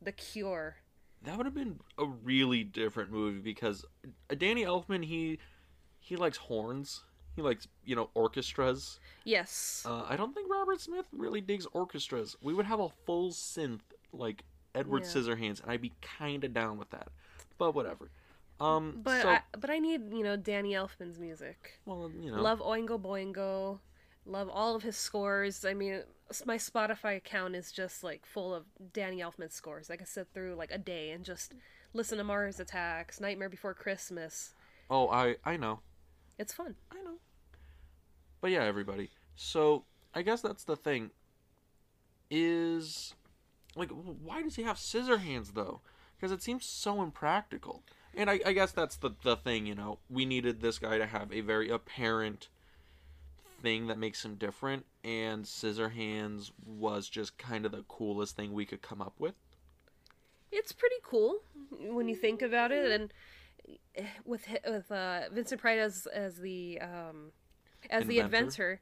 The 0.00 0.12
Cure. 0.12 0.76
That 1.22 1.36
would 1.36 1.46
have 1.46 1.54
been 1.54 1.80
a 1.98 2.06
really 2.06 2.64
different 2.64 3.10
movie 3.10 3.40
because 3.40 3.84
uh, 4.30 4.34
Danny 4.34 4.64
Elfman 4.64 5.04
he 5.04 5.38
he 5.98 6.16
likes 6.16 6.38
horns. 6.38 7.02
He 7.36 7.42
likes 7.42 7.68
you 7.84 7.94
know 7.94 8.10
orchestras. 8.14 8.98
Yes. 9.24 9.84
Uh, 9.86 10.04
I 10.08 10.16
don't 10.16 10.34
think 10.34 10.50
Robert 10.50 10.80
Smith 10.80 11.06
really 11.12 11.40
digs 11.40 11.66
orchestras. 11.72 12.36
We 12.40 12.54
would 12.54 12.66
have 12.66 12.80
a 12.80 12.88
full 13.06 13.30
synth 13.32 13.80
like 14.12 14.44
Edward 14.74 15.02
Yeah. 15.04 15.08
Scissorhands, 15.10 15.62
and 15.62 15.70
I'd 15.70 15.82
be 15.82 15.92
kind 16.00 16.44
of 16.44 16.54
down 16.54 16.78
with 16.78 16.90
that. 16.90 17.08
But 17.58 17.74
whatever. 17.74 18.10
Um, 18.60 19.00
but 19.02 19.22
so 19.22 19.28
I, 19.30 19.40
but 19.58 19.70
I 19.70 19.78
need, 19.78 20.12
you 20.12 20.22
know, 20.22 20.36
Danny 20.36 20.72
Elfman's 20.72 21.18
music. 21.18 21.78
well, 21.86 22.10
you 22.20 22.30
know, 22.30 22.42
Love 22.42 22.60
Oingo 22.60 23.00
Boingo. 23.00 23.78
Love 24.26 24.48
all 24.52 24.76
of 24.76 24.82
his 24.82 24.96
scores. 24.96 25.64
I 25.64 25.74
mean, 25.74 26.02
my 26.44 26.56
Spotify 26.56 27.16
account 27.16 27.56
is 27.56 27.72
just 27.72 28.04
like 28.04 28.26
full 28.26 28.54
of 28.54 28.64
Danny 28.92 29.18
Elfman 29.18 29.50
scores. 29.52 29.88
Like 29.88 30.00
I 30.00 30.04
could 30.04 30.08
sit 30.08 30.28
through 30.32 30.54
like 30.54 30.70
a 30.70 30.78
day 30.78 31.10
and 31.10 31.24
just 31.24 31.54
listen 31.94 32.18
to 32.18 32.24
Mars 32.24 32.60
Attacks, 32.60 33.20
Nightmare 33.20 33.48
Before 33.48 33.74
Christmas. 33.74 34.54
oh, 34.90 35.08
I 35.08 35.36
I 35.44 35.56
know. 35.56 35.80
It's 36.38 36.52
fun. 36.52 36.74
I 36.92 37.02
know. 37.02 37.18
But 38.40 38.50
yeah, 38.50 38.64
everybody. 38.64 39.10
So 39.36 39.84
I 40.14 40.22
guess 40.22 40.40
that's 40.42 40.64
the 40.64 40.76
thing. 40.76 41.10
Is 42.30 43.14
like, 43.74 43.90
why 43.90 44.42
does 44.42 44.54
he 44.56 44.62
have 44.62 44.78
scissor 44.78 45.18
hands 45.18 45.52
though? 45.52 45.80
Because 46.16 46.30
it 46.32 46.42
seems 46.42 46.64
so 46.64 47.02
impractical. 47.02 47.82
And 48.14 48.28
I, 48.30 48.40
I 48.44 48.52
guess 48.52 48.70
that's 48.72 48.96
the 48.96 49.10
the 49.22 49.36
thing. 49.36 49.66
You 49.66 49.74
know, 49.74 49.98
we 50.08 50.24
needed 50.26 50.60
this 50.60 50.78
guy 50.78 50.98
to 50.98 51.06
have 51.06 51.32
a 51.32 51.40
very 51.40 51.68
apparent 51.70 52.48
thing 53.62 53.86
that 53.88 53.98
makes 53.98 54.24
him 54.24 54.34
different, 54.36 54.86
and 55.04 55.46
scissor 55.46 55.90
hands 55.90 56.52
was 56.64 57.08
just 57.08 57.38
kind 57.38 57.64
of 57.64 57.72
the 57.72 57.84
coolest 57.88 58.36
thing 58.36 58.52
we 58.52 58.66
could 58.66 58.82
come 58.82 59.00
up 59.00 59.14
with. 59.18 59.34
It's 60.52 60.72
pretty 60.72 60.96
cool 61.02 61.40
when 61.70 62.08
you 62.08 62.16
think 62.16 62.42
about 62.42 62.72
it, 62.72 62.90
and 62.90 63.12
with 64.24 64.46
with 64.66 64.90
uh, 64.90 65.22
Vincent 65.32 65.60
Price 65.60 65.78
as 65.78 66.06
as 66.06 66.36
the 66.38 66.80
um, 66.80 67.32
as 67.88 68.06
the 68.06 68.18
Inventor. 68.18 68.24
inventor, 68.24 68.80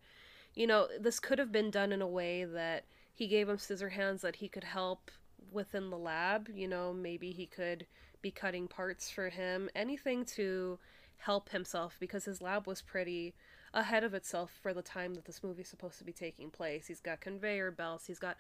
you 0.55 0.67
know, 0.67 0.89
this 0.99 1.21
could 1.21 1.39
have 1.39 1.53
been 1.53 1.71
done 1.71 1.93
in 1.93 2.03
a 2.03 2.09
way 2.09 2.45
that 2.45 2.85
he 3.15 3.27
gave 3.27 3.49
him 3.49 3.59
scissor 3.59 3.91
hands 3.91 4.23
that 4.23 4.37
he 4.37 4.49
could 4.49 4.65
help 4.65 5.11
within 5.53 5.91
the 5.91 5.99
lab. 5.99 6.49
You 6.55 6.69
know, 6.69 6.93
maybe 6.93 7.33
he 7.33 7.47
could 7.47 7.87
be 8.23 8.31
cutting 8.31 8.67
parts 8.67 9.11
for 9.11 9.29
him, 9.29 9.69
anything 9.75 10.25
to 10.25 10.79
help 11.19 11.51
himself 11.51 11.97
because 12.01 12.25
his 12.25 12.41
lab 12.41 12.67
was 12.67 12.81
pretty 12.81 13.35
ahead 13.75 14.05
of 14.05 14.15
itself 14.15 14.51
for 14.63 14.73
the 14.75 14.83
time 14.83 15.15
that 15.15 15.25
this 15.25 15.43
movie's 15.43 15.69
supposed 15.69 15.99
to 15.99 16.05
be 16.05 16.13
taking 16.13 16.51
place. 16.51 16.87
He's 16.87 17.01
got 17.01 17.21
conveyor 17.21 17.71
belts, 17.73 18.07
he's 18.07 18.19
got 18.19 18.37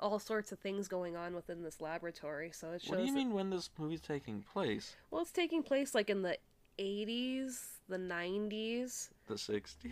all 0.00 0.18
sorts 0.18 0.50
of 0.52 0.58
things 0.58 0.88
going 0.88 1.16
on 1.16 1.34
within 1.34 1.62
this 1.62 1.80
laboratory. 1.80 2.50
So 2.52 2.72
it 2.72 2.82
shows 2.82 2.90
What 2.90 2.98
do 2.98 3.04
you 3.04 3.12
that- 3.12 3.16
mean 3.18 3.32
when 3.32 3.50
this 3.50 3.70
movie's 3.78 4.00
taking 4.00 4.42
place? 4.42 4.96
well, 5.10 5.22
it's 5.22 5.30
taking 5.30 5.62
place 5.62 5.94
like 5.94 6.10
in 6.10 6.22
the 6.22 6.36
80s, 6.78 7.78
the 7.88 7.98
90s. 7.98 9.10
The 9.28 9.34
60s? 9.34 9.76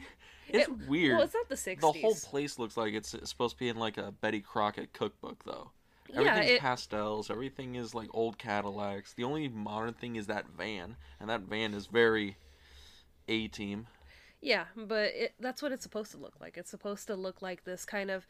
It's 0.53 0.67
It- 0.69 0.89
weird. 0.89 1.15
Well, 1.17 1.25
it's 1.25 1.35
not 1.35 1.49
the 1.49 1.55
60s. 1.55 1.81
The 1.81 1.93
whole 2.01 2.15
place 2.15 2.59
looks 2.59 2.77
like 2.77 2.93
it's 2.93 3.11
supposed 3.29 3.55
to 3.55 3.59
be 3.61 3.69
in 3.69 3.77
like 3.77 3.99
a 3.99 4.11
Betty 4.11 4.41
Crocker 4.41 4.87
cookbook, 4.93 5.45
though. 5.45 5.71
Yeah, 6.09 6.23
Everything's 6.23 6.51
it- 6.51 6.61
pastels. 6.61 7.31
Everything 7.31 7.77
is 7.77 7.95
like 7.95 8.09
old 8.13 8.37
Cadillacs. 8.37 9.13
The 9.15 9.23
only 9.23 9.49
modern 9.49 9.95
thing 9.95 10.17
is 10.17 10.27
that 10.27 10.47
van, 10.49 10.97
and 11.21 11.31
that 11.31 11.43
van 11.43 11.73
is 11.73 11.87
very 11.87 12.37
A 13.29 13.47
team. 13.47 13.87
Yeah, 14.41 14.67
but 14.75 15.13
it, 15.15 15.35
that's 15.39 15.63
what 15.63 15.73
it's 15.73 15.83
supposed 15.83 16.11
to 16.13 16.17
look 16.19 16.41
like. 16.41 16.57
It's 16.57 16.71
supposed 16.71 17.07
to 17.09 17.15
look 17.17 17.43
like 17.43 17.65
this 17.65 17.85
kind 17.85 18.11
of 18.11 18.27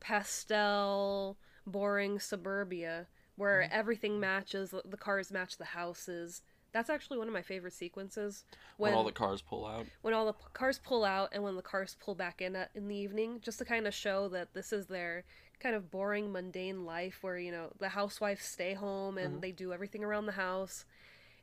pastel, 0.00 1.36
boring 1.66 2.18
suburbia 2.20 3.06
where 3.36 3.62
Mm-hmm. 3.62 3.72
everything 3.72 4.18
matches, 4.20 4.72
the 4.84 4.96
cars 4.96 5.30
match 5.30 5.58
the 5.58 5.64
houses. 5.66 6.42
That's 6.72 6.90
actually 6.90 7.18
one 7.18 7.26
of 7.28 7.34
my 7.34 7.42
favorite 7.42 7.72
sequences 7.74 8.44
When, 8.76 8.92
when 8.92 8.98
all 8.98 9.04
the 9.04 9.12
cars 9.12 9.42
pull 9.42 9.66
out. 9.66 9.86
when 10.02 10.14
all 10.14 10.26
the 10.26 10.32
p- 10.34 10.44
cars 10.54 10.78
pull 10.78 11.04
out 11.04 11.30
and 11.32 11.42
when 11.42 11.56
the 11.56 11.62
cars 11.62 11.96
pull 12.00 12.14
back 12.14 12.40
in 12.40 12.56
at, 12.56 12.70
in 12.74 12.88
the 12.88 12.96
evening, 12.96 13.40
just 13.42 13.58
to 13.58 13.64
kind 13.64 13.86
of 13.86 13.94
show 13.94 14.28
that 14.28 14.52
this 14.54 14.72
is 14.72 14.86
their 14.86 15.24
kind 15.60 15.74
of 15.74 15.90
boring, 15.90 16.32
mundane 16.32 16.84
life 16.84 17.18
where, 17.22 17.38
you 17.38 17.50
know, 17.50 17.68
the 17.78 17.90
housewives 17.90 18.44
stay 18.44 18.74
home 18.74 19.16
and 19.18 19.38
Mhm. 19.38 19.40
they 19.40 19.52
do 19.52 19.72
everything 19.72 20.04
around 20.04 20.26
the 20.26 20.32
house. 20.32 20.84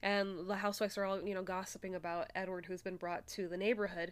And 0.04 0.50
the 0.50 0.58
housewives 0.58 0.98
are 0.98 1.06
all, 1.06 1.26
you 1.26 1.34
know, 1.34 1.44
gossiping 1.44 1.96
about 1.96 2.30
Edward, 2.36 2.66
who's 2.66 2.82
been 2.82 2.98
brought 2.98 3.26
to 3.28 3.48
the 3.48 3.56
neighborhood. 3.56 4.12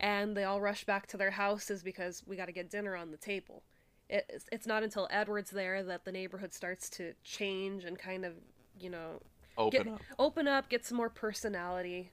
And 0.00 0.36
they 0.36 0.42
all 0.42 0.60
rush 0.60 0.82
back 0.82 1.06
to 1.08 1.16
their 1.16 1.30
houses 1.30 1.84
because 1.84 2.24
we 2.26 2.34
got 2.34 2.46
to 2.46 2.52
get 2.52 2.70
dinner 2.70 2.96
on 2.96 3.12
the 3.12 3.16
table. 3.16 3.62
It's, 4.08 4.46
it's 4.50 4.66
not 4.66 4.82
until 4.82 5.06
Edward's 5.08 5.52
there 5.52 5.84
that 5.84 6.04
the 6.04 6.10
neighborhood 6.10 6.52
starts 6.52 6.90
to 6.90 7.12
change 7.22 7.84
and 7.84 7.96
kind 7.96 8.24
of, 8.24 8.32
you 8.80 8.90
know, 8.90 9.20
Open 9.56 9.84
get, 9.84 9.92
up. 9.92 10.00
open 10.18 10.48
up, 10.48 10.68
get 10.68 10.84
some 10.84 10.96
more 10.96 11.08
personality. 11.08 12.10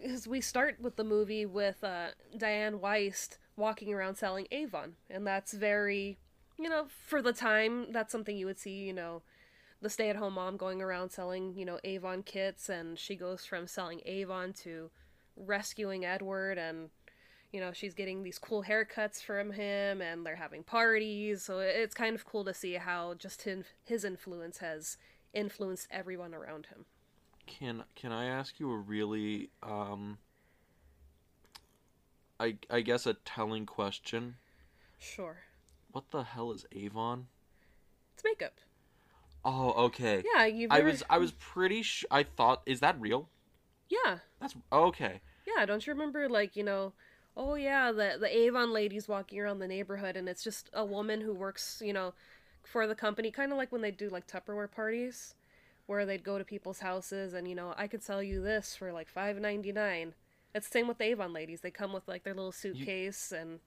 Because 0.00 0.28
we 0.28 0.40
start 0.40 0.76
with 0.80 0.94
the 0.94 1.02
movie 1.02 1.44
with 1.44 1.82
uh, 1.82 2.08
Diane 2.36 2.78
Wiest 2.78 3.38
walking 3.56 3.92
around 3.92 4.14
selling 4.14 4.46
Avon, 4.52 4.92
and 5.10 5.26
that's 5.26 5.52
very, 5.52 6.18
you 6.56 6.68
know, 6.68 6.86
for 7.04 7.20
the 7.20 7.32
time, 7.32 7.90
that's 7.90 8.12
something 8.12 8.36
you 8.36 8.46
would 8.46 8.60
see, 8.60 8.74
you 8.74 8.92
know, 8.92 9.22
the 9.80 9.90
stay-at-home 9.90 10.34
mom 10.34 10.56
going 10.56 10.82
around 10.82 11.10
selling, 11.10 11.54
you 11.54 11.64
know, 11.64 11.78
Avon 11.84 12.22
kits, 12.22 12.68
and 12.68 12.98
she 12.98 13.14
goes 13.16 13.44
from 13.44 13.66
selling 13.66 14.00
Avon 14.04 14.52
to 14.64 14.90
rescuing 15.36 16.04
Edward, 16.04 16.58
and 16.58 16.90
you 17.52 17.60
know, 17.60 17.72
she's 17.72 17.94
getting 17.94 18.22
these 18.22 18.38
cool 18.38 18.64
haircuts 18.64 19.22
from 19.22 19.52
him, 19.52 20.02
and 20.02 20.26
they're 20.26 20.36
having 20.36 20.62
parties. 20.62 21.42
So 21.42 21.60
it's 21.60 21.94
kind 21.94 22.14
of 22.14 22.26
cool 22.26 22.44
to 22.44 22.52
see 22.52 22.74
how 22.74 23.14
just 23.14 23.42
his, 23.42 23.64
his 23.84 24.04
influence 24.04 24.58
has 24.58 24.98
influenced 25.32 25.88
everyone 25.90 26.34
around 26.34 26.66
him. 26.66 26.84
Can 27.46 27.84
can 27.94 28.12
I 28.12 28.26
ask 28.26 28.60
you 28.60 28.70
a 28.70 28.76
really 28.76 29.48
um 29.62 30.18
I 32.38 32.56
I 32.68 32.82
guess 32.82 33.06
a 33.06 33.14
telling 33.14 33.64
question? 33.64 34.36
Sure. 34.98 35.38
What 35.92 36.10
the 36.10 36.22
hell 36.24 36.52
is 36.52 36.66
Avon? 36.72 37.28
It's 38.14 38.24
makeup. 38.24 38.60
Oh, 39.44 39.72
okay. 39.86 40.22
Yeah, 40.34 40.46
you've 40.46 40.70
I 40.70 40.80
was 40.80 41.02
I 41.08 41.18
was 41.18 41.32
pretty 41.32 41.82
sh- 41.82 42.04
I 42.10 42.22
thought 42.22 42.62
is 42.66 42.80
that 42.80 43.00
real? 43.00 43.28
Yeah, 43.88 44.18
That's 44.40 44.54
okay. 44.72 45.20
yeah. 45.46 45.64
Don't 45.66 45.86
you 45.86 45.92
remember, 45.92 46.28
like, 46.28 46.56
you 46.56 46.62
know, 46.62 46.92
oh 47.36 47.54
yeah, 47.54 47.90
the 47.92 48.16
the 48.20 48.28
Avon 48.36 48.72
ladies 48.72 49.08
walking 49.08 49.40
around 49.40 49.58
the 49.60 49.68
neighborhood, 49.68 50.16
and 50.16 50.28
it's 50.28 50.44
just 50.44 50.70
a 50.72 50.84
woman 50.84 51.20
who 51.22 51.32
works, 51.34 51.80
you 51.84 51.92
know, 51.92 52.12
for 52.64 52.86
the 52.86 52.94
company, 52.94 53.30
kind 53.30 53.52
of 53.52 53.58
like 53.58 53.72
when 53.72 53.80
they 53.82 53.90
do 53.90 54.08
like 54.08 54.26
Tupperware 54.26 54.70
parties, 54.70 55.34
where 55.86 56.04
they'd 56.04 56.24
go 56.24 56.38
to 56.38 56.44
people's 56.44 56.80
houses, 56.80 57.32
and 57.34 57.48
you 57.48 57.54
know, 57.54 57.74
I 57.76 57.86
could 57.86 58.02
sell 58.02 58.22
you 58.22 58.42
this 58.42 58.76
for 58.76 58.92
like 58.92 59.08
five 59.08 59.38
ninety 59.40 59.72
nine. 59.72 60.14
It's 60.54 60.68
the 60.68 60.72
same 60.72 60.88
with 60.88 60.98
the 60.98 61.04
Avon 61.04 61.32
ladies. 61.32 61.60
They 61.62 61.70
come 61.70 61.92
with 61.92 62.08
like 62.08 62.24
their 62.24 62.34
little 62.34 62.52
suitcase, 62.52 63.32
and 63.32 63.60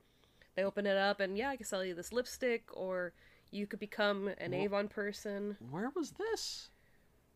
they 0.55 0.63
open 0.63 0.85
it 0.85 0.97
up, 0.97 1.19
and 1.19 1.37
yeah, 1.37 1.49
I 1.49 1.55
can 1.57 1.65
sell 1.65 1.83
you 1.85 1.95
this 1.95 2.13
lipstick, 2.13 2.69
or 2.73 3.13
you 3.51 3.67
could 3.67 3.79
become 3.79 4.29
an 4.37 4.51
Well- 4.51 4.61
Avon 4.61 4.87
person. 4.87 5.57
Where 5.69 5.91
was 5.95 6.11
this? 6.11 6.69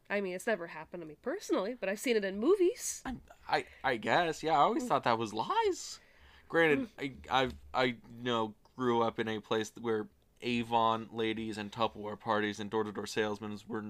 I 0.09 0.21
mean, 0.21 0.35
it's 0.35 0.47
never 0.47 0.67
happened 0.67 1.01
to 1.01 1.07
me 1.07 1.15
personally, 1.21 1.75
but 1.79 1.89
I've 1.89 1.99
seen 1.99 2.15
it 2.15 2.23
in 2.23 2.39
movies. 2.39 3.01
I 3.05 3.15
I, 3.47 3.65
I 3.83 3.97
guess 3.97 4.43
yeah. 4.43 4.53
I 4.53 4.57
always 4.57 4.83
hmm. 4.83 4.89
thought 4.89 5.03
that 5.03 5.17
was 5.17 5.33
lies. 5.33 5.99
Granted, 6.47 6.79
hmm. 6.79 6.85
I 6.99 7.13
I 7.29 7.49
I 7.73 7.83
you 7.83 7.95
know 8.21 8.53
grew 8.75 9.01
up 9.01 9.19
in 9.19 9.27
a 9.27 9.39
place 9.39 9.71
where 9.79 10.07
Avon 10.41 11.09
ladies 11.11 11.57
and 11.57 11.71
Tupperware 11.71 12.19
parties 12.19 12.59
and 12.59 12.69
door 12.69 12.83
to 12.83 12.91
door 12.91 13.07
salesmen 13.07 13.57
were 13.67 13.83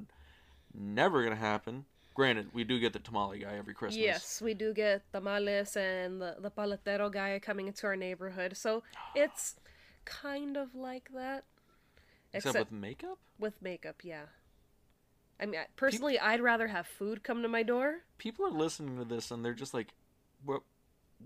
never 0.73 1.23
gonna 1.23 1.35
happen. 1.35 1.85
Granted, 2.13 2.47
we 2.53 2.63
do 2.63 2.79
get 2.79 2.93
the 2.93 2.99
tamale 2.99 3.39
guy 3.39 3.57
every 3.57 3.73
Christmas. 3.73 3.97
Yes, 3.97 4.41
we 4.41 4.53
do 4.53 4.73
get 4.73 5.01
tamales 5.11 5.75
and 5.75 6.21
the, 6.21 6.37
the 6.39 6.49
paletero 6.49 7.11
guy 7.11 7.37
coming 7.39 7.67
into 7.67 7.85
our 7.87 7.97
neighborhood. 7.97 8.55
So 8.55 8.83
it's 9.13 9.55
kind 10.05 10.55
of 10.55 10.73
like 10.73 11.09
that. 11.13 11.43
Except, 12.37 12.57
with 12.57 12.71
makeup. 12.71 13.17
with 13.39 13.61
makeup, 13.61 14.01
yeah. 14.03 14.23
I 15.39 15.45
mean, 15.45 15.59
personally, 15.75 16.17
I'd 16.17 16.41
rather 16.41 16.67
have 16.67 16.87
food 16.87 17.23
come 17.23 17.41
to 17.41 17.47
my 17.47 17.63
door. 17.63 17.97
People 18.17 18.45
are 18.45 18.51
listening 18.51 18.97
to 18.97 19.05
this 19.05 19.31
and 19.31 19.43
they're 19.43 19.53
just 19.53 19.73
like, 19.73 19.89
where, 20.45 20.59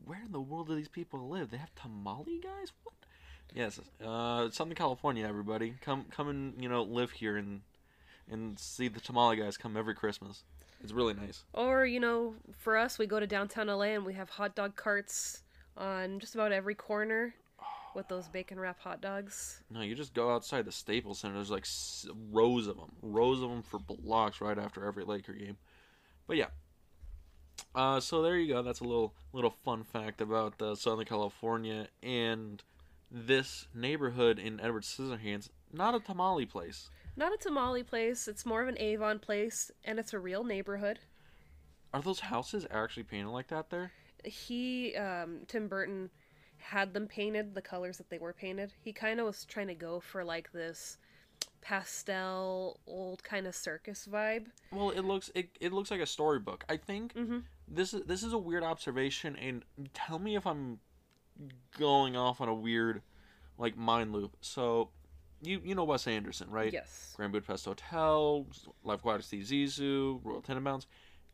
where 0.05 0.21
in 0.25 0.31
the 0.31 0.41
world 0.41 0.67
do 0.67 0.75
these 0.75 0.87
people 0.87 1.27
live? 1.27 1.51
They 1.51 1.57
have 1.57 1.73
tamale 1.75 2.39
guys? 2.41 2.71
What? 2.83 2.95
Yes, 3.53 3.79
uh, 4.03 4.49
Southern 4.51 4.75
California, 4.75 5.25
everybody, 5.25 5.73
come 5.81 6.05
come 6.11 6.29
and 6.29 6.61
you 6.61 6.69
know 6.69 6.83
live 6.83 7.09
here 7.09 7.35
and 7.35 7.61
and 8.29 8.59
see 8.59 8.87
the 8.87 8.99
tamale 8.99 9.37
guys 9.37 9.57
come 9.57 9.75
every 9.75 9.95
Christmas. 9.95 10.43
It's 10.83 10.93
really 10.93 11.13
nice. 11.13 11.43
Or, 11.53 11.85
you 11.85 11.99
know, 11.99 12.35
for 12.57 12.77
us, 12.77 12.97
we 12.97 13.05
go 13.05 13.19
to 13.19 13.27
downtown 13.27 13.67
LA 13.67 13.95
and 13.95 14.05
we 14.05 14.13
have 14.13 14.29
hot 14.29 14.55
dog 14.55 14.75
carts 14.75 15.43
on 15.75 16.19
just 16.19 16.35
about 16.35 16.51
every 16.51 16.75
corner 16.75 17.33
with 17.95 18.07
those 18.07 18.27
bacon 18.27 18.59
wrap 18.59 18.79
hot 18.79 19.01
dogs. 19.01 19.61
No, 19.69 19.81
you 19.81 19.95
just 19.95 20.13
go 20.13 20.33
outside 20.33 20.65
the 20.65 20.71
Staples 20.71 21.19
Center. 21.19 21.35
There's 21.35 21.51
like 21.51 21.63
s- 21.63 22.07
rows 22.31 22.67
of 22.67 22.77
them, 22.77 22.91
rows 23.01 23.41
of 23.41 23.49
them 23.49 23.61
for 23.61 23.79
blocks 23.79 24.41
right 24.41 24.57
after 24.57 24.85
every 24.85 25.03
Laker 25.03 25.33
game. 25.33 25.57
But 26.27 26.37
yeah. 26.37 26.47
Uh, 27.75 27.99
so 27.99 28.21
there 28.21 28.37
you 28.37 28.53
go. 28.53 28.61
That's 28.61 28.79
a 28.79 28.85
little 28.85 29.13
little 29.33 29.53
fun 29.63 29.83
fact 29.83 30.21
about 30.21 30.61
uh, 30.61 30.75
Southern 30.75 31.05
California 31.05 31.87
and 32.01 32.63
this 33.11 33.67
neighborhood 33.73 34.39
in 34.39 34.59
Edward 34.59 34.83
Scissorhands. 34.83 35.49
Not 35.71 35.95
a 35.95 35.99
tamale 35.99 36.45
place. 36.45 36.89
Not 37.15 37.33
a 37.33 37.37
tamale 37.37 37.83
place, 37.83 38.27
it's 38.29 38.45
more 38.45 38.61
of 38.61 38.69
an 38.69 38.77
Avon 38.79 39.19
place, 39.19 39.71
and 39.83 39.99
it's 39.99 40.13
a 40.13 40.19
real 40.19 40.43
neighborhood. 40.45 40.99
Are 41.93 42.01
those 42.01 42.21
houses 42.21 42.65
actually 42.71 43.03
painted 43.03 43.29
like 43.29 43.47
that 43.47 43.69
there? 43.69 43.91
He, 44.23 44.95
um, 44.95 45.41
Tim 45.47 45.67
Burton, 45.67 46.11
had 46.59 46.93
them 46.93 47.07
painted 47.07 47.55
the 47.55 47.61
colors 47.61 47.97
that 47.97 48.09
they 48.09 48.19
were 48.19 48.33
painted. 48.33 48.73
He 48.83 48.93
kind 48.93 49.19
of 49.19 49.25
was 49.25 49.45
trying 49.45 49.67
to 49.67 49.75
go 49.75 49.99
for 49.99 50.23
like 50.23 50.51
this 50.51 50.97
pastel, 51.61 52.79
old 52.87 53.23
kind 53.23 53.45
of 53.47 53.55
circus 53.55 54.07
vibe. 54.11 54.47
Well, 54.71 54.89
it 54.91 55.01
looks 55.01 55.29
it, 55.35 55.49
it 55.59 55.71
looks 55.73 55.91
like 55.91 56.01
a 56.01 56.05
storybook. 56.05 56.63
I 56.69 56.77
think 56.77 57.13
Mhm. 57.13 57.43
this 57.67 57.93
is 57.93 58.03
this 58.05 58.23
is 58.23 58.33
a 58.33 58.37
weird 58.37 58.63
observation, 58.63 59.35
and 59.35 59.63
tell 59.93 60.19
me 60.19 60.35
if 60.35 60.45
I'm 60.47 60.79
going 61.77 62.15
off 62.15 62.41
on 62.41 62.49
a 62.49 62.53
weird 62.53 63.01
like 63.57 63.77
mind 63.77 64.13
loop. 64.13 64.37
So, 64.41 64.89
you 65.41 65.61
you 65.63 65.75
know 65.75 65.83
Wes 65.83 66.07
Anderson, 66.07 66.49
right? 66.49 66.71
Yes. 66.73 67.13
Grand 67.15 67.31
Budapest 67.31 67.65
Hotel, 67.65 68.45
Life 68.83 68.99
Aquatic 68.99 69.25
Steve 69.25 69.43
Zissou, 69.45 70.19
Royal 70.23 70.41
Tenenbaums, 70.41 70.85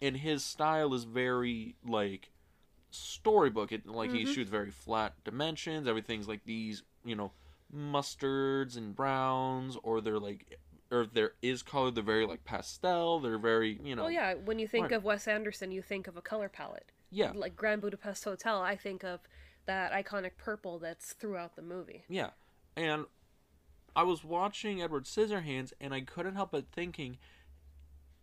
and 0.01 0.17
his 0.17 0.44
style 0.44 0.94
is 0.94 1.03
very 1.05 1.75
like 1.86 2.32
storybook. 2.95 3.71
It 3.71 3.85
like 3.85 4.11
he 4.11 4.23
Mhm. 4.23 4.33
shoots 4.33 4.49
very 4.49 4.71
flat 4.71 5.23
dimensions. 5.23 5.87
Everything's 5.87 6.27
like 6.27 6.43
these, 6.45 6.83
you 7.03 7.15
know, 7.15 7.31
mustards 7.73 8.77
and 8.77 8.95
browns, 8.95 9.77
or 9.83 10.01
they're 10.01 10.19
like, 10.19 10.59
or 10.91 11.05
there 11.05 11.33
is 11.41 11.63
color, 11.63 11.91
they're 11.91 12.03
very 12.03 12.25
like 12.25 12.43
pastel. 12.45 13.19
They're 13.19 13.37
very, 13.39 13.79
you 13.83 13.95
know, 13.95 14.03
Well, 14.03 14.11
yeah, 14.11 14.33
when 14.35 14.59
you 14.59 14.67
think 14.67 14.83
Right. 14.83 14.93
of 14.93 15.03
Wes 15.03 15.27
Anderson, 15.27 15.71
you 15.71 15.81
think 15.81 16.07
of 16.07 16.15
a 16.17 16.21
color 16.21 16.47
palette. 16.49 16.91
yeah, 17.09 17.31
Like 17.31 17.55
Grand 17.55 17.81
Budapest 17.81 18.23
Hotel, 18.23 18.61
I 18.61 18.75
think 18.75 19.03
of 19.03 19.21
that 19.65 19.91
iconic 19.91 20.37
purple 20.37 20.77
that's 20.79 21.13
throughout 21.13 21.55
the 21.55 21.61
movie. 21.61 22.03
yeah. 22.07 22.31
And 22.75 23.05
I 23.95 24.03
was 24.03 24.23
watching 24.23 24.81
Edward 24.81 25.05
Scissorhands, 25.05 25.71
and 25.79 25.93
I 25.93 26.01
couldn't 26.01 26.35
help 26.35 26.51
but 26.51 26.67
thinking, 26.71 27.17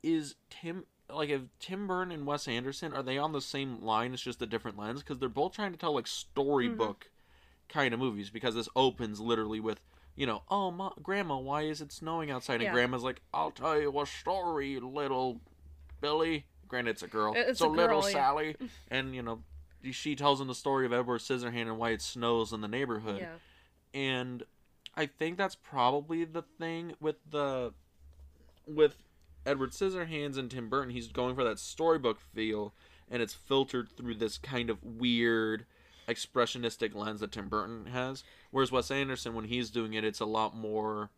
is 0.02 0.36
Tim 0.50 0.84
like 1.14 1.30
if 1.30 1.42
Tim 1.60 1.86
Burton 1.86 2.12
and 2.12 2.26
Wes 2.26 2.48
Anderson 2.48 2.92
are 2.92 3.02
they 3.02 3.18
on 3.18 3.32
the 3.32 3.40
same 3.40 3.82
line? 3.82 4.12
It's 4.12 4.22
just 4.22 4.42
a 4.42 4.46
different 4.46 4.78
lens 4.78 5.00
because 5.00 5.18
they're 5.18 5.28
both 5.28 5.54
trying 5.54 5.72
to 5.72 5.78
tell 5.78 5.94
like 5.94 6.06
storybook 6.06 7.06
mm-hmm. 7.06 7.78
kind 7.78 7.94
of 7.94 8.00
movies. 8.00 8.30
Because 8.30 8.54
this 8.54 8.68
opens 8.74 9.20
literally 9.20 9.60
with 9.60 9.80
you 10.14 10.26
know, 10.26 10.42
oh, 10.50 10.70
Ma- 10.70 10.92
grandma, 11.02 11.38
why 11.38 11.62
is 11.62 11.80
it 11.80 11.90
snowing 11.90 12.30
outside? 12.30 12.56
And 12.56 12.64
Yeah. 12.64 12.72
grandma's 12.72 13.02
like, 13.02 13.22
I'll 13.32 13.50
tell 13.50 13.80
you 13.80 13.98
a 13.98 14.06
story, 14.06 14.78
little 14.78 15.40
Billy. 16.00 16.44
Granted, 16.68 16.90
it's 16.90 17.02
a 17.02 17.08
girl. 17.08 17.32
It's 17.34 17.60
so 17.60 17.72
a 17.72 17.76
girl, 17.76 17.98
little 17.98 18.10
yeah. 18.10 18.12
Sally, 18.12 18.56
and 18.90 19.14
you 19.14 19.22
know, 19.22 19.42
she 19.90 20.14
tells 20.14 20.40
him 20.40 20.48
the 20.48 20.54
story 20.54 20.86
of 20.86 20.92
Edward 20.92 21.20
Scissorhand 21.20 21.62
and 21.62 21.78
why 21.78 21.90
it 21.90 22.02
snows 22.02 22.52
in 22.52 22.60
the 22.60 22.68
neighborhood 22.68 23.20
Yeah. 23.20 24.00
and 24.00 24.44
I 24.94 25.06
think 25.06 25.38
that's 25.38 25.54
probably 25.54 26.24
the 26.24 26.42
thing 26.42 26.94
with 27.00 27.16
the 27.28 27.72
with 28.66 28.96
Edward 29.44 29.70
Scissorhands 29.70 30.36
and 30.38 30.50
Tim 30.50 30.68
Burton. 30.68 30.92
He's 30.92 31.08
going 31.08 31.34
for 31.34 31.44
that 31.44 31.58
storybook 31.58 32.20
feel, 32.20 32.74
and 33.10 33.22
it's 33.22 33.34
filtered 33.34 33.88
through 33.96 34.14
this 34.16 34.38
kind 34.38 34.70
of 34.70 34.82
weird 34.82 35.66
expressionistic 36.08 36.94
lens 36.94 37.20
that 37.20 37.32
Tim 37.32 37.48
Burton 37.48 37.86
has. 37.86 38.24
Whereas 38.50 38.72
Wes 38.72 38.90
Anderson, 38.90 39.34
when 39.34 39.44
he's 39.46 39.70
doing 39.70 39.94
it, 39.94 40.04
it's 40.04 40.20
a 40.20 40.24
lot 40.26 40.56
more 40.56 41.10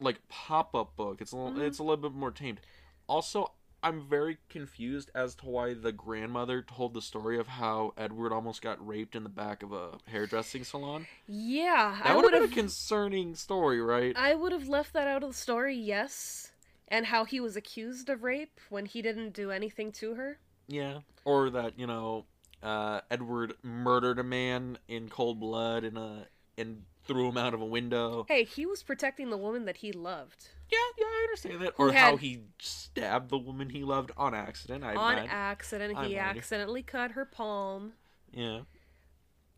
like 0.00 0.26
pop 0.28 0.74
up 0.74 0.96
book. 0.96 1.20
It's 1.20 1.32
a 1.32 1.36
little, 1.36 1.52
Mhm. 1.60 1.66
it's 1.66 1.78
a 1.78 1.82
little 1.82 1.96
bit 1.96 2.12
more 2.12 2.30
tamed. 2.30 2.60
Also, 3.08 3.52
I'm 3.82 4.00
very 4.08 4.38
confused 4.48 5.10
as 5.14 5.34
to 5.36 5.46
why 5.46 5.74
the 5.74 5.92
grandmother 5.92 6.62
told 6.62 6.94
the 6.94 7.02
story 7.02 7.38
of 7.38 7.46
how 7.46 7.94
Edward 7.96 8.32
almost 8.32 8.60
got 8.60 8.84
raped 8.84 9.14
in 9.14 9.22
the 9.22 9.28
back 9.28 9.62
of 9.62 9.72
a 9.72 9.98
hairdressing 10.06 10.64
salon. 10.64 11.06
Yeah, 11.28 11.96
That 12.02 12.10
I 12.12 12.16
would 12.16 12.24
have 12.32 12.42
been 12.42 12.50
a 12.50 12.54
concerning 12.54 13.34
story, 13.36 13.80
right? 13.80 14.16
I 14.16 14.34
would 14.34 14.50
have 14.52 14.68
left 14.68 14.92
that 14.94 15.06
out 15.06 15.22
of 15.22 15.30
the 15.30 15.34
story, 15.34 15.76
yes. 15.76 16.50
And 16.90 17.06
how 17.06 17.24
he 17.24 17.38
was 17.38 17.54
accused 17.56 18.08
of 18.08 18.22
rape 18.22 18.60
when 18.70 18.86
he 18.86 19.02
didn't 19.02 19.34
do 19.34 19.50
anything 19.50 19.92
to 19.92 20.14
her. 20.14 20.38
yeah. 20.66 21.00
Or 21.24 21.50
that, 21.50 21.78
you 21.78 21.86
know, 21.86 22.24
uh, 22.62 23.00
Edward 23.10 23.52
murdered 23.62 24.18
a 24.18 24.24
man 24.24 24.78
in 24.88 25.08
cold 25.10 25.38
blood 25.38 25.84
and 25.84 25.98
uh 25.98 26.24
and 26.56 26.82
threw 27.04 27.28
him 27.28 27.36
out 27.36 27.52
of 27.54 27.60
a 27.60 27.66
window. 27.66 28.24
Hey, 28.28 28.44
he 28.44 28.64
was 28.66 28.82
protecting 28.82 29.30
the 29.30 29.36
woman 29.36 29.64
that 29.66 29.76
he 29.78 29.92
loved. 29.92 30.48
Yeah, 30.70 30.78
yeah, 30.98 31.04
I 31.06 31.20
understand 31.28 31.60
that. 31.62 31.74
Who 31.76 31.84
Or 31.84 31.92
how 31.92 32.16
he 32.16 32.40
stabbed 32.58 33.30
the 33.30 33.38
woman 33.38 33.70
he 33.70 33.84
loved 33.84 34.10
on 34.16 34.34
accident. 34.34 34.82
I 34.84 34.94
On 34.94 35.14
bet. 35.16 35.26
accident, 35.30 35.96
I 35.96 36.06
he 36.06 36.14
might. 36.16 36.20
accidentally 36.20 36.82
cut 36.82 37.12
her 37.12 37.24
palm. 37.24 37.92
yeah. 38.32 38.60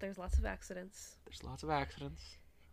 There's 0.00 0.18
lots 0.18 0.38
of 0.38 0.44
accidents. 0.46 1.16
There's 1.26 1.44
lots 1.44 1.62
of 1.62 1.70
accidents. 1.70 2.22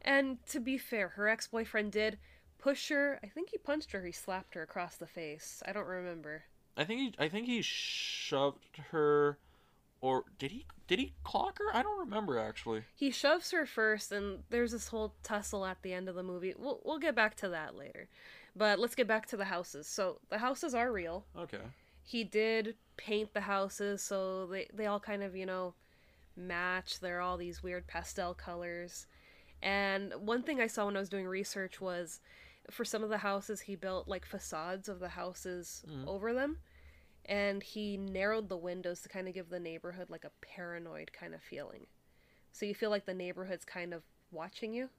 And 0.02 0.38
to 0.48 0.60
be 0.60 0.78
fair, 0.78 1.10
her 1.10 1.28
ex 1.28 1.48
boyfriend 1.48 1.92
did 1.92 2.18
push 2.58 2.90
her. 2.90 3.20
I 3.24 3.28
think 3.28 3.50
he 3.52 3.58
punched 3.58 3.92
her, 3.92 4.04
he 4.06 4.12
slapped 4.12 4.56
her 4.56 4.62
across 4.64 4.96
the 4.96 5.08
face. 5.08 5.62
I 5.66 5.72
don't 5.74 5.88
remember. 5.88 6.44
I 6.76 6.84
think 6.84 7.00
he 7.00 7.14
I 7.24 7.28
think 7.28 7.48
he 7.48 7.62
shoved 7.62 8.78
her 8.92 9.38
or 10.02 10.26
did 10.38 10.52
he 10.52 10.66
did 10.88 11.00
he 11.00 11.14
clock 11.24 11.58
her? 11.60 11.76
I 11.76 11.82
don't 11.84 12.00
remember 12.00 12.38
actually. 12.38 12.84
He 12.96 13.12
shoves 13.12 13.52
her 13.52 13.66
first, 13.66 14.12
and 14.12 14.44
there's 14.50 14.72
this 14.72 14.88
whole 14.90 15.14
tussle 15.24 15.66
at 15.66 15.82
the 15.82 15.92
end 15.94 16.08
of 16.08 16.16
the 16.16 16.24
movie. 16.24 16.54
We'll, 16.58 16.80
we'll 16.86 17.00
get 17.00 17.16
back 17.16 17.36
to 17.38 17.50
that 17.50 17.76
later. 17.76 18.08
But 18.56 18.80
let's 18.80 18.96
get 18.96 19.08
back 19.08 19.26
to 19.28 19.38
the 19.38 19.46
houses. 19.46 19.86
So, 19.88 20.20
the 20.30 20.38
houses 20.40 20.74
are 20.74 20.92
real. 20.92 21.26
Okay. 21.38 21.60
he 22.04 22.24
did 22.24 22.76
paint 22.96 23.34
the 23.34 23.42
houses 23.42 24.02
so 24.02 24.48
they, 24.48 24.68
they 24.74 24.86
all 24.88 25.00
kind 25.00 25.22
of 25.24 25.36
you 25.36 25.46
know 25.46 25.74
match 26.36 27.00
they're 27.00 27.20
all 27.22 27.38
these 27.38 27.62
weird 27.62 27.86
pastel 27.88 28.34
colors 28.34 29.06
and 29.62 30.14
one 30.20 30.42
thing 30.44 30.60
i 30.62 30.68
saw 30.68 30.86
when 30.86 30.96
i 30.96 31.00
was 31.00 31.10
doing 31.10 31.28
research 31.28 31.80
was 31.82 32.20
for 32.70 32.84
some 32.86 33.04
of 33.04 33.10
the 33.10 33.20
houses 33.20 33.62
he 33.62 33.76
built 33.76 34.08
like 34.08 34.26
facades 34.26 34.90
of 34.90 35.00
the 35.00 35.10
houses 35.10 35.84
Mhm. 35.88 36.08
over 36.08 36.34
them. 36.34 36.60
And 37.26 37.62
he 37.62 37.98
narrowed 37.98 38.48
the 38.50 38.58
windows 38.58 39.02
to 39.02 39.10
kind 39.10 39.28
of 39.28 39.34
give 39.34 39.50
the 39.50 39.60
neighborhood 39.60 40.10
like 40.10 40.24
a 40.24 40.32
paranoid 40.42 41.12
kind 41.12 41.34
of 41.34 41.42
feeling. 41.42 41.88
So 42.52 42.66
you 42.66 42.74
feel 42.74 42.90
like 42.90 43.06
the 43.06 43.14
neighborhood's 43.14 43.66
kind 43.66 43.94
of 43.94 44.04
watching 44.32 44.74
you 44.74 44.90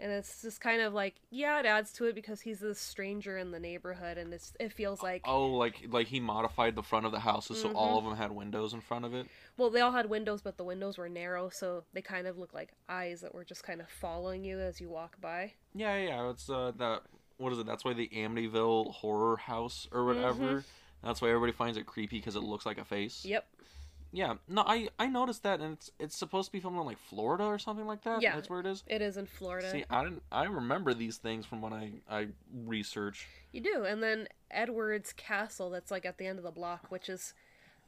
and 0.00 0.12
it's 0.12 0.42
just 0.42 0.60
kind 0.60 0.80
of 0.80 0.92
like 0.94 1.16
yeah 1.30 1.58
it 1.60 1.66
adds 1.66 1.92
to 1.92 2.04
it 2.04 2.14
because 2.14 2.40
he's 2.40 2.60
this 2.60 2.78
stranger 2.80 3.36
in 3.36 3.50
the 3.50 3.58
neighborhood 3.58 4.16
and 4.18 4.32
it's 4.32 4.52
it 4.60 4.72
feels 4.72 5.02
like 5.02 5.22
Oh, 5.24 5.46
like 5.48 5.86
like 5.90 6.06
he 6.06 6.20
modified 6.20 6.74
the 6.76 6.82
front 6.82 7.06
of 7.06 7.12
the 7.12 7.20
houses 7.20 7.60
so 7.60 7.68
Mm-hmm. 7.68 7.76
all 7.76 7.98
of 7.98 8.04
them 8.04 8.16
had 8.16 8.30
windows 8.32 8.72
in 8.74 8.80
front 8.80 9.04
of 9.04 9.14
it. 9.14 9.26
Well, 9.56 9.70
they 9.70 9.80
all 9.80 9.92
had 9.92 10.08
windows, 10.08 10.40
but 10.40 10.56
the 10.56 10.64
windows 10.64 10.98
were 10.98 11.08
narrow, 11.08 11.48
so 11.48 11.82
they 11.92 12.00
kind 12.02 12.26
of 12.28 12.38
look 12.38 12.54
like 12.54 12.70
eyes 12.88 13.20
that 13.22 13.34
were 13.34 13.44
just 13.44 13.64
kind 13.64 13.80
of 13.80 13.88
following 13.88 14.44
you 14.44 14.58
as 14.60 14.80
you 14.80 14.88
walk 14.88 15.20
by. 15.20 15.52
Yeah, 15.74 15.96
yeah. 15.96 16.30
It's 16.30 16.48
uh 16.48 16.72
that 16.78 17.02
what 17.38 17.52
is 17.52 17.58
it? 17.58 17.66
That's 17.66 17.84
why 17.84 17.92
the 17.94 18.08
Amityville 18.08 18.92
horror 18.94 19.36
house 19.36 19.88
or 19.92 20.04
whatever. 20.04 20.64
That's 21.02 21.20
why 21.22 21.28
everybody 21.28 21.52
finds 21.52 21.76
it 21.78 21.86
creepy 21.86 22.18
because 22.18 22.34
it 22.34 22.42
looks 22.42 22.66
like 22.66 22.78
a 22.78 22.84
face. 22.84 23.24
Yep. 23.24 23.46
Yeah. 24.12 24.34
No, 24.48 24.62
I 24.66 24.88
I 24.98 25.06
noticed 25.06 25.42
that, 25.42 25.60
and 25.60 25.74
it's 25.74 25.90
it's 25.98 26.16
supposed 26.16 26.48
to 26.48 26.52
be 26.52 26.60
filmed 26.60 26.78
in 26.78 26.84
like 26.86 26.98
Florida 26.98 27.44
or 27.44 27.58
something 27.58 27.86
like 27.86 28.02
that. 28.04 28.22
Yeah. 28.22 28.34
That's 28.34 28.48
where 28.48 28.60
it 28.60 28.66
is. 28.66 28.82
It 28.86 29.02
is 29.02 29.16
in 29.16 29.26
Florida. 29.26 29.70
See, 29.70 29.84
I 29.90 30.04
didn't. 30.04 30.22
I 30.32 30.44
remember 30.44 30.94
these 30.94 31.18
things 31.18 31.44
from 31.44 31.60
when 31.60 31.72
I 31.72 31.92
I 32.10 32.28
research. 32.64 33.26
You 33.52 33.60
do. 33.60 33.84
And 33.84 34.02
then 34.02 34.28
Edward's 34.50 35.12
castle 35.12 35.70
that's 35.70 35.90
like 35.90 36.06
at 36.06 36.18
the 36.18 36.26
end 36.26 36.38
of 36.38 36.44
the 36.44 36.50
block, 36.50 36.86
which 36.90 37.08
is 37.08 37.34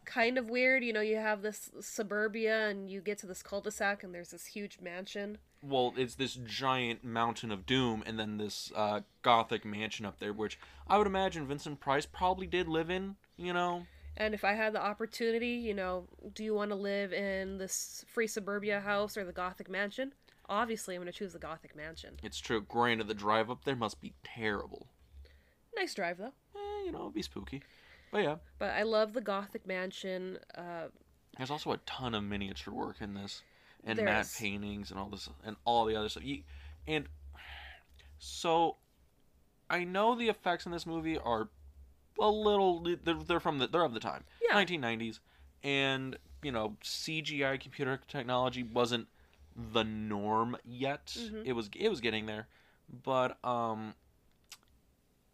kind 0.04 0.37
of 0.37 0.50
weird. 0.50 0.85
You 0.85 0.92
know, 0.92 1.00
you 1.00 1.16
have 1.16 1.42
this 1.42 1.70
suburbia 1.80 2.68
and 2.68 2.90
you 2.90 3.00
get 3.00 3.18
to 3.18 3.26
this 3.26 3.42
cul-de-sac 3.42 4.02
and 4.02 4.14
there's 4.14 4.30
this 4.30 4.46
huge 4.46 4.78
mansion. 4.83 5.38
Well, 5.62 5.92
it's 5.96 6.14
this 6.14 6.35
giant 6.35 7.04
mountain 7.04 7.50
of 7.50 7.66
doom, 7.66 8.02
and 8.06 8.18
then 8.18 8.38
this 8.38 8.72
uh, 8.74 9.00
gothic 9.20 9.62
mansion 9.64 10.06
up 10.06 10.18
there, 10.18 10.33
which 10.33 10.59
I 10.88 10.96
would 10.96 11.06
imagine 11.06 11.46
Vincent 11.46 11.80
Price 11.80 12.06
probably 12.06 12.46
did 12.46 12.68
live 12.68 12.90
in. 12.90 13.16
You 13.38 13.54
know. 13.54 13.87
And 14.16 14.34
if 14.34 14.44
I 14.44 14.52
had 14.52 14.72
the 14.74 14.82
opportunity, 14.82 15.50
you 15.52 15.72
know, 15.74 16.06
do 16.34 16.44
you 16.44 16.54
want 16.54 16.70
to 16.70 16.74
live 16.74 17.12
in 17.12 17.58
this 17.58 18.04
free 18.08 18.26
suburbia 18.26 18.80
house 18.80 19.16
or 19.16 19.24
the 19.24 19.32
gothic 19.32 19.70
mansion? 19.70 20.12
Obviously, 20.48 20.94
I'm 20.96 21.00
going 21.02 21.12
to 21.12 21.16
choose 21.18 21.32
the 21.32 21.38
gothic 21.38 21.74
mansion. 21.76 22.18
It's 22.22 22.38
true. 22.38 22.60
Granted, 22.60 23.06
the 23.08 23.14
drive 23.14 23.50
up 23.50 23.64
there 23.64 23.76
must 23.76 24.00
be 24.00 24.12
terrible. 24.24 24.88
Nice 25.76 25.94
drive 25.94 26.18
though. 26.18 26.32
Eh, 26.56 26.84
you 26.86 26.92
know, 26.92 27.02
it'd 27.02 27.14
be 27.14 27.22
spooky. 27.22 27.62
But 28.12 28.24
yeah, 28.24 28.36
But 28.58 28.70
I 28.70 28.82
love 28.82 29.12
the 29.12 29.20
gothic 29.20 29.66
mansion. 29.66 30.38
Uh, 30.56 30.88
there's 31.36 31.50
also 31.50 31.70
a 31.70 31.76
ton 31.86 32.14
of 32.14 32.24
miniature 32.24 32.74
work 32.74 32.96
in 33.00 33.14
this. 33.14 33.42
and 33.84 33.96
There 33.96 34.04
matte 34.04 34.26
paintings 34.36 34.90
and 34.90 34.98
all 34.98 35.08
this 35.08 35.28
and 35.44 35.54
all 35.64 35.84
the 35.84 35.94
other 35.94 36.08
stuff. 36.08 36.24
You, 36.24 36.42
and 36.88 37.06
so 38.18 38.76
I 39.70 39.84
know 39.84 40.16
the 40.16 40.28
effects 40.28 40.66
in 40.66 40.72
this 40.72 40.84
movie 40.86 41.16
are 41.16 41.48
a 42.18 42.28
little 42.28 42.82
they're, 42.82 43.14
they're 43.14 43.40
from 43.40 43.58
the 43.58 43.66
they're 43.66 43.84
of 43.84 43.94
the 43.94 44.00
time. 44.00 44.24
Yeah. 44.42 44.54
1990s 44.56 45.20
and 45.62 46.16
you 46.42 46.52
know 46.52 46.76
CGI 46.82 47.56
computer 47.58 48.00
technology 48.08 48.62
wasn't 48.62 49.08
the 49.56 49.84
norm 49.84 50.56
yet. 50.64 51.06
Mhm. 51.18 51.42
It 51.44 51.52
was 51.52 51.70
it 51.76 51.88
was 51.88 52.00
getting 52.00 52.26
there. 52.26 52.48
But 53.04 53.42
um 53.44 53.94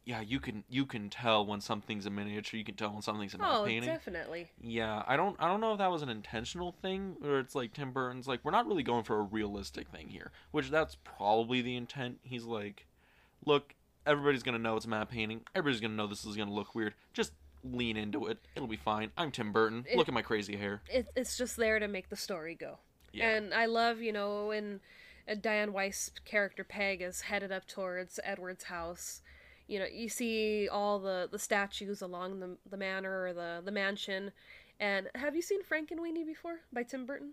yeah, 0.05 0.21
you 0.21 0.39
can 0.39 0.63
you 0.69 0.87
can 0.87 1.11
tell 1.11 1.45
when 1.45 1.61
something's 1.61 2.07
a 2.07 2.11
miniature, 2.11 2.57
you 2.57 2.65
can 2.65 2.77
tell 2.77 2.93
when 2.93 3.03
something's 3.03 3.35
a 3.35 3.39
Oh, 3.41 3.63
painting. 3.65 3.91
definitely. 3.91 4.51
Yeah, 4.61 5.03
I 5.07 5.17
don't 5.17 5.37
I 5.41 5.49
don't 5.49 5.61
know 5.61 5.73
if 5.73 5.79
that 5.79 5.91
was 5.91 6.03
an 6.03 6.09
intentional 6.09 6.71
thing 6.73 7.17
or 7.25 7.41
it's 7.41 7.55
like 7.57 7.73
Tim 7.73 7.91
Burton's 7.91 8.29
like 8.29 8.41
we're 8.45 8.53
not 8.53 8.67
really 8.67 8.85
going 8.85 9.03
for 9.03 9.19
a 9.19 9.23
realistic 9.23 9.89
thing 9.89 10.09
here, 10.09 10.31
which 10.53 10.71
that's 10.71 10.97
probably 11.03 11.61
the 11.61 11.77
intent. 11.77 12.21
He's 12.23 12.45
like, 12.45 12.87
look, 13.45 13.75
everybody's 14.07 14.43
gonna 14.43 14.59
know 14.59 14.77
it's 14.77 14.87
a 14.87 14.89
matte 14.89 15.11
painting. 15.11 15.43
Everybody's 15.55 15.81
gonna 15.81 15.95
know 15.95 16.07
this 16.07 16.25
is 16.25 16.37
gonna 16.37 16.53
look 16.53 16.75
weird. 16.75 16.95
Just 17.13 17.33
lean 17.65 17.97
into 17.97 18.27
it. 18.27 18.39
It'll 18.55 18.69
be 18.69 18.77
fine. 18.77 19.11
I'm 19.17 19.31
Tim 19.31 19.53
Burton. 19.53 19.85
It- 19.89 19.97
look 19.99 20.09
at 20.09 20.15
my 20.15 20.23
crazy 20.23 20.57
hair. 20.57 20.83
It, 20.89 21.09
it's 21.17 21.37
just 21.37 21.57
there 21.57 21.79
to 21.79 21.89
make 21.89 22.09
the 22.09 22.17
story 22.17 22.55
go. 22.55 22.79
Yeah. 23.13 23.31
And 23.31 23.53
I 23.53 23.67
love, 23.67 24.01
you 24.01 24.13
know, 24.13 24.47
when 24.49 24.81
uh, 25.29 25.35
Diane 25.41 25.73
Wiest 25.73 26.25
character 26.25 26.65
Peg 26.65 27.03
is 27.03 27.23
headed 27.23 27.51
up 27.51 27.67
towards 27.67 28.21
Edward's 28.23 28.65
house. 28.65 29.23
You 29.67 29.81
know, 29.81 29.87
you 29.91 30.09
see 30.09 30.69
all 30.69 30.99
the, 31.01 31.29
the 31.31 31.39
statues 31.39 32.03
along 32.03 32.41
the, 32.41 32.57
the 32.71 32.77
manor 32.77 33.25
or 33.25 33.33
the, 33.33 33.63
the 33.65 33.73
mansion. 33.73 34.31
And 34.79 35.09
have 35.15 35.35
you 35.35 35.43
seen 35.43 35.63
Frankenweenie 35.63 36.27
before 36.27 36.61
by 36.73 36.83
Tim 36.83 37.07
Burton? 37.07 37.33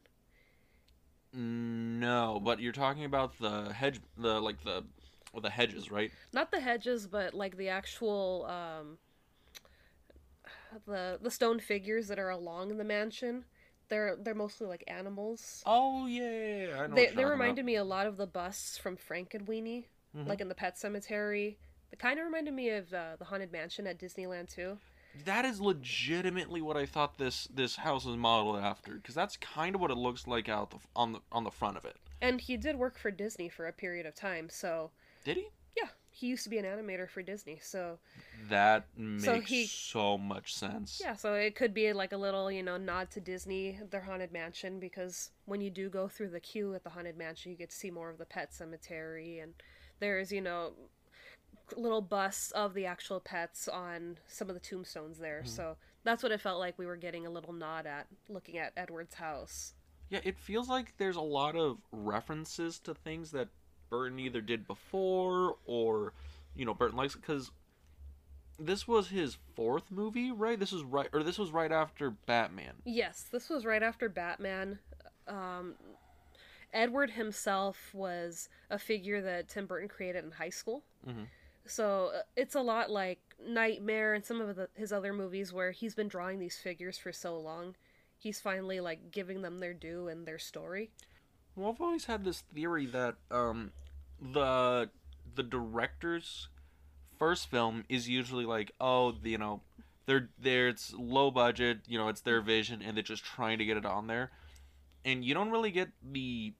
No, 1.34 2.40
but 2.44 2.60
you're 2.60 2.72
talking 2.72 3.06
about 3.06 3.38
the 3.40 3.74
hedge, 3.74 4.00
the 4.18 4.40
like 4.40 4.64
the, 4.64 4.84
well, 5.34 5.42
the 5.42 5.50
hedges, 5.50 5.92
right? 5.92 6.12
Not 6.32 6.52
the 6.52 6.60
hedges, 6.60 7.08
but 7.08 7.34
like 7.34 7.58
the 7.58 7.70
actual 7.70 8.46
um, 8.50 8.98
the 10.86 11.20
the 11.22 11.32
stone 11.32 11.60
figures 11.60 12.08
that 12.08 12.20
are 12.20 12.30
along 12.30 12.78
the 12.78 12.84
mansion. 12.84 13.46
They're 13.90 14.18
they're 14.20 14.36
mostly 14.36 14.68
like 14.68 14.84
animals. 14.88 15.64
Oh 15.66 16.08
yeah, 16.08 16.30
yeah, 16.30 16.68
yeah, 16.68 16.82
I 16.82 16.88
know. 16.88 16.96
they 16.96 17.08
they 17.08 17.26
reminded 17.26 17.66
me 17.66 17.76
a 17.76 17.84
lot 17.84 18.08
of 18.08 18.18
the 18.18 18.28
busts 18.28 18.78
from 18.78 18.98
Frankenweenie, 18.98 19.86
Mhm. 20.16 20.28
like 20.28 20.42
in 20.42 20.48
the 20.50 20.56
Pet 20.56 20.78
Cemetery. 20.78 21.58
They 21.92 21.98
kind 21.98 22.20
of 22.20 22.26
reminded 22.26 22.54
me 22.54 22.70
of 22.70 22.94
uh, 22.94 23.16
the 23.18 23.26
Haunted 23.26 23.52
Mansion 23.52 23.86
at 23.88 24.00
Disneyland 24.00 24.50
too. 24.54 24.78
That 25.26 25.46
is 25.46 25.60
legitimately 25.62 26.62
what 26.62 26.78
I 26.78 26.86
thought 26.86 27.18
this 27.18 27.46
this 27.48 27.78
house 27.78 28.06
was 28.06 28.18
modeled 28.18 28.58
after, 28.58 28.94
because 28.96 29.16
that's 29.16 29.38
kind 29.38 29.76
of 29.76 29.82
what 29.82 29.92
it 29.92 29.98
looks 29.98 30.28
like 30.28 30.50
out 30.50 30.72
the, 30.72 30.78
on 30.96 31.14
the 31.14 31.22
on 31.32 31.44
the 31.44 31.52
front 31.52 31.78
of 31.78 31.86
it. 31.86 31.98
And 32.22 32.42
he 32.42 32.58
did 32.58 32.78
work 32.78 32.98
for 32.98 33.12
Disney 33.12 33.50
for 33.50 33.68
a 33.68 33.74
period 33.74 34.06
of 34.08 34.16
time, 34.16 34.50
so 34.50 34.92
Did 35.24 35.38
he? 35.38 35.48
yeah, 35.78 35.88
he 36.12 36.28
used 36.28 36.44
to 36.44 36.50
be 36.50 36.58
an 36.60 36.66
animator 36.66 37.10
for 37.10 37.22
Disney. 37.24 37.60
So 37.62 37.98
That 38.50 38.86
makes 38.98 39.24
so, 39.26 39.40
he- 39.40 40.18
much 40.22 40.54
sense. 40.54 41.00
yeah, 41.04 41.16
so 41.16 41.34
it 41.34 41.56
could 41.56 41.74
be 41.74 41.92
like 41.94 42.12
a 42.12 42.18
little 42.18 42.52
you 42.52 42.62
know 42.64 42.78
nod 42.78 43.10
to 43.12 43.20
Disney, 43.22 43.80
their 43.90 44.02
Haunted 44.02 44.32
Mansion, 44.32 44.80
because 44.80 45.32
when 45.46 45.62
you 45.62 45.70
do 45.72 45.90
go 45.90 46.08
through 46.08 46.30
the 46.30 46.40
queue 46.40 46.74
at 46.76 46.84
the 46.84 46.90
Haunted 46.92 47.18
Mansion, 47.18 47.52
you 47.52 47.58
get 47.58 47.70
to 47.72 47.76
see 47.76 47.90
more 47.92 48.10
of 48.10 48.18
the 48.18 48.26
Pet 48.26 48.54
Cemetery, 48.54 49.40
and 49.40 49.54
there's 50.00 50.32
you 50.32 50.42
know 50.42 50.74
little 51.78 52.02
busts 52.02 52.52
of 52.52 52.74
the 52.74 52.86
actual 52.86 53.20
pets 53.20 53.68
on 53.68 54.18
some 54.28 54.50
of 54.50 54.54
the 54.54 54.60
tombstones 54.60 55.18
there. 55.18 55.42
Mhm. 55.44 55.48
So 55.48 55.78
that's 56.04 56.22
what 56.22 56.32
it 56.32 56.42
felt 56.42 56.60
like 56.60 56.78
we 56.78 56.86
were 56.86 56.98
getting 56.98 57.26
a 57.26 57.30
little 57.30 57.54
nod 57.54 57.86
at 57.88 58.08
looking 58.30 58.58
at 58.58 58.74
Edward's 58.76 59.16
house. 59.16 59.74
Yeah, 60.10 60.20
it 60.24 60.38
feels 60.38 60.68
like 60.70 60.96
there's 60.98 61.16
a 61.16 61.22
lot 61.22 61.56
of 61.56 61.80
references 61.92 62.80
to 62.80 62.94
things 62.94 63.32
that 63.32 63.48
Burton 63.94 64.18
either 64.18 64.42
did 64.42 64.66
before 64.66 65.58
or, 65.68 66.14
you 66.56 66.66
know, 66.66 66.74
Burton 66.74 66.98
likes 66.98 67.14
because 67.14 67.52
this 68.58 68.88
was 68.88 69.10
his 69.10 69.38
fourth 69.56 69.92
movie, 69.92 70.32
right? 70.32 70.60
This 70.60 70.72
was 70.72 70.84
right, 70.84 71.08
or 71.14 71.22
this 71.22 71.38
was 71.38 71.52
right 71.52 71.72
after 71.72 72.10
Batman. 72.10 72.74
Yes, 72.86 73.28
this 73.32 73.50
was 73.50 73.68
right 73.68 73.84
after 73.84 74.10
Batman. 74.10 74.80
Um, 75.28 75.76
Edward 76.74 77.12
himself 77.12 77.94
was 77.94 78.50
a 78.72 78.80
figure 78.80 79.22
that 79.22 79.48
Tim 79.48 79.68
Burton 79.68 79.88
created 79.88 80.26
in 80.26 80.32
high 80.32 80.50
school. 80.50 80.84
Mhm. 81.08 81.28
So 81.68 82.14
uh, 82.16 82.22
it's 82.36 82.56
a 82.56 82.62
lot 82.62 82.90
like 82.90 83.20
Nightmare 83.48 84.16
and 84.16 84.26
some 84.26 84.42
of 84.42 84.56
the, 84.56 84.70
his 84.74 84.92
other 84.92 85.14
movies 85.14 85.54
where 85.54 85.70
he's 85.70 85.94
been 85.94 86.08
drawing 86.08 86.40
these 86.40 86.58
figures 86.58 86.98
for 86.98 87.12
so 87.12 87.38
long. 87.38 87.76
He's 88.18 88.42
finally 88.42 88.80
like 88.80 89.12
giving 89.12 89.44
them 89.44 89.60
their 89.60 89.76
due 89.76 90.08
and 90.08 90.26
their 90.26 90.40
story. 90.40 90.90
Well, 91.56 91.70
I've 91.70 91.82
always 91.82 92.06
had 92.06 92.26
this 92.26 92.42
theory 92.42 92.88
that 92.88 93.16
um, 93.30 93.72
the 94.22 94.90
the 95.36 95.44
director's 95.44 96.48
first 97.18 97.50
film 97.50 97.86
is 97.90 98.08
usually 98.10 98.46
like, 98.46 98.72
oh, 98.80 99.14
you 99.24 99.38
know, 99.38 99.62
they're 100.06 100.30
there. 100.40 100.68
It's 100.68 100.94
low 100.94 101.32
budget, 101.32 101.80
you 101.88 101.98
know, 101.98 102.10
it's 102.10 102.22
their 102.22 102.42
vision, 102.42 102.82
and 102.82 102.96
they're 102.96 103.04
just 103.04 103.24
trying 103.24 103.58
to 103.60 103.66
get 103.66 103.78
it 103.78 103.86
on 103.86 104.08
there, 104.08 104.32
and 105.06 105.24
you 105.24 105.34
don't 105.34 105.52
really 105.52 105.72
get 105.72 105.90
the 106.02 106.54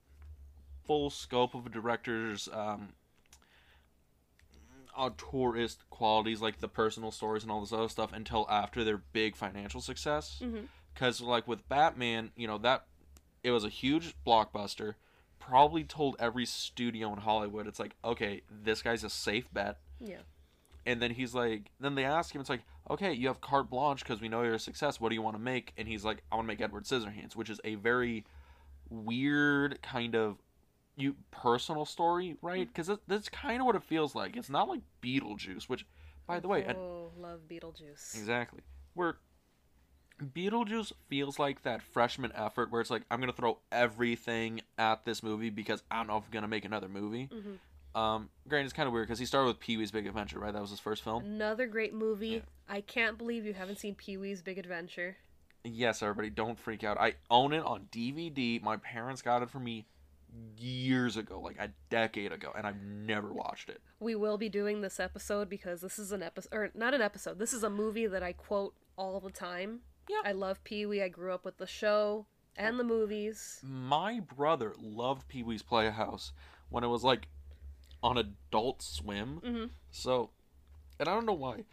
full 0.86 1.10
scope 1.10 1.54
of 1.54 1.66
a 1.66 1.70
director's 1.70 2.48
um, 2.52 2.90
auteurist 4.98 5.78
qualities, 5.90 6.40
like 6.40 6.60
the 6.60 6.68
personal 6.68 7.10
stories 7.10 7.42
and 7.42 7.50
all 7.50 7.60
this 7.60 7.72
other 7.72 7.88
stuff, 7.88 8.12
until 8.12 8.46
after 8.50 8.84
their 8.84 8.98
big 8.98 9.36
financial 9.36 9.80
success. 9.80 10.38
Because, 10.92 11.20
like 11.20 11.48
with 11.48 11.68
Batman, 11.68 12.30
you 12.36 12.46
know 12.46 12.58
that 12.58 12.86
it 13.42 13.50
was 13.50 13.64
a 13.64 13.68
huge 13.68 14.14
blockbuster. 14.26 14.94
Probably 15.48 15.84
told 15.84 16.16
every 16.18 16.46
studio 16.46 17.12
in 17.12 17.18
Hollywood, 17.18 17.66
it's 17.66 17.78
like, 17.78 17.94
okay, 18.04 18.42
this 18.50 18.80
guy's 18.80 19.04
a 19.04 19.10
safe 19.10 19.52
bet. 19.52 19.78
Yeah. 20.00 20.20
And 20.86 21.02
then 21.02 21.10
he's 21.10 21.34
like, 21.34 21.70
then 21.80 21.94
they 21.94 22.04
ask 22.04 22.34
him, 22.34 22.40
it's 22.40 22.50
like, 22.50 22.62
okay, 22.90 23.12
you 23.12 23.28
have 23.28 23.40
carte 23.40 23.68
blanche 23.68 24.00
because 24.00 24.20
we 24.20 24.28
know 24.28 24.42
you're 24.42 24.54
a 24.54 24.58
success. 24.58 25.00
What 25.00 25.10
do 25.10 25.14
you 25.14 25.22
want 25.22 25.36
to 25.36 25.42
make? 25.42 25.72
And 25.76 25.86
he's 25.86 26.04
like, 26.04 26.22
I 26.30 26.36
want 26.36 26.46
to 26.46 26.48
make 26.48 26.60
Edward 26.60 26.84
Scissorhands, 26.84 27.36
which 27.36 27.50
is 27.50 27.60
a 27.64 27.74
very 27.74 28.24
weird 28.88 29.82
kind 29.82 30.14
of 30.14 30.38
you 30.96 31.16
personal 31.30 31.84
story, 31.84 32.36
right? 32.40 32.66
Mm. 32.66 32.74
Because 32.74 32.98
that's 33.06 33.28
kind 33.28 33.60
of 33.60 33.66
what 33.66 33.76
it 33.76 33.82
feels 33.82 34.14
like. 34.14 34.36
It's 34.36 34.50
not 34.50 34.68
like 34.68 34.80
Beetlejuice, 35.02 35.64
which, 35.64 35.86
by 36.26 36.40
the 36.40 36.48
way, 36.48 36.64
oh, 36.68 37.10
love 37.18 37.40
Beetlejuice. 37.48 38.14
Exactly. 38.14 38.60
Where 38.94 39.16
Beetlejuice 40.22 40.92
feels 41.08 41.38
like 41.38 41.62
that 41.62 41.82
freshman 41.82 42.32
effort 42.34 42.70
where 42.70 42.80
it's 42.80 42.90
like, 42.90 43.02
I'm 43.10 43.20
going 43.20 43.30
to 43.30 43.36
throw 43.36 43.58
everything 43.72 44.60
at 44.78 45.04
this 45.04 45.22
movie 45.22 45.50
because 45.50 45.82
I 45.90 45.96
don't 45.96 46.06
know 46.06 46.16
if 46.18 46.24
I'm 46.24 46.30
going 46.30 46.42
to 46.42 46.48
make 46.48 46.64
another 46.64 46.88
movie. 46.88 47.28
hmm 47.32 47.98
Um, 47.98 48.28
granted, 48.48 48.66
it's 48.66 48.72
kind 48.72 48.86
of 48.86 48.92
weird 48.92 49.06
because 49.06 49.18
he 49.18 49.26
started 49.26 49.48
with 49.48 49.60
Pee 49.60 49.76
Wee's 49.76 49.90
Big 49.90 50.06
Adventure, 50.06 50.38
right? 50.38 50.52
That 50.52 50.62
was 50.62 50.70
his 50.70 50.80
first 50.80 51.02
film. 51.02 51.24
Another 51.24 51.66
great 51.66 51.94
movie. 51.94 52.28
Yeah. 52.28 52.38
I 52.68 52.80
can't 52.80 53.18
believe 53.18 53.44
you 53.44 53.54
haven't 53.54 53.78
seen 53.78 53.94
Pee 53.94 54.16
Wee's 54.16 54.42
Big 54.42 54.58
Adventure. 54.58 55.16
Yes, 55.64 56.02
everybody, 56.02 56.30
don't 56.30 56.58
freak 56.58 56.84
out. 56.84 56.98
I 57.00 57.14
own 57.30 57.52
it 57.52 57.64
on 57.64 57.86
DVD. 57.90 58.62
My 58.62 58.76
parents 58.76 59.22
got 59.22 59.42
it 59.42 59.50
for 59.50 59.58
me 59.60 59.86
years 60.58 61.16
ago, 61.16 61.40
like 61.40 61.56
a 61.58 61.70
decade 61.90 62.32
ago, 62.32 62.52
and 62.56 62.66
I've 62.66 62.80
never 62.82 63.32
watched 63.32 63.68
it. 63.68 63.80
We 64.00 64.14
will 64.14 64.36
be 64.38 64.48
doing 64.48 64.80
this 64.80 64.98
episode 65.00 65.48
because 65.48 65.80
this 65.80 65.98
is 65.98 66.12
an 66.12 66.22
episode, 66.22 66.52
or 66.52 66.70
not 66.74 66.92
an 66.94 67.00
episode. 67.00 67.38
This 67.38 67.52
is 67.52 67.62
a 67.62 67.70
movie 67.70 68.06
that 68.06 68.22
I 68.22 68.32
quote 68.32 68.74
all 68.96 69.20
the 69.20 69.30
time. 69.30 69.80
Yeah. 70.08 70.20
I 70.24 70.32
love 70.32 70.62
Pee 70.64 70.86
Wee. 70.86 71.02
I 71.02 71.08
grew 71.08 71.32
up 71.32 71.44
with 71.44 71.56
the 71.58 71.66
show 71.66 72.26
and 72.56 72.78
the 72.78 72.84
movies. 72.84 73.60
My 73.62 74.20
brother 74.20 74.74
loved 74.78 75.28
Pee 75.28 75.42
Wee's 75.42 75.62
Playhouse 75.62 76.32
when 76.68 76.84
it 76.84 76.88
was 76.88 77.04
like 77.04 77.28
on 78.02 78.18
Adult 78.18 78.82
Swim. 78.82 79.40
hmm 79.44 79.64
So, 79.90 80.30
and 81.00 81.08
I 81.08 81.14
don't 81.14 81.26
know 81.26 81.32
why 81.32 81.64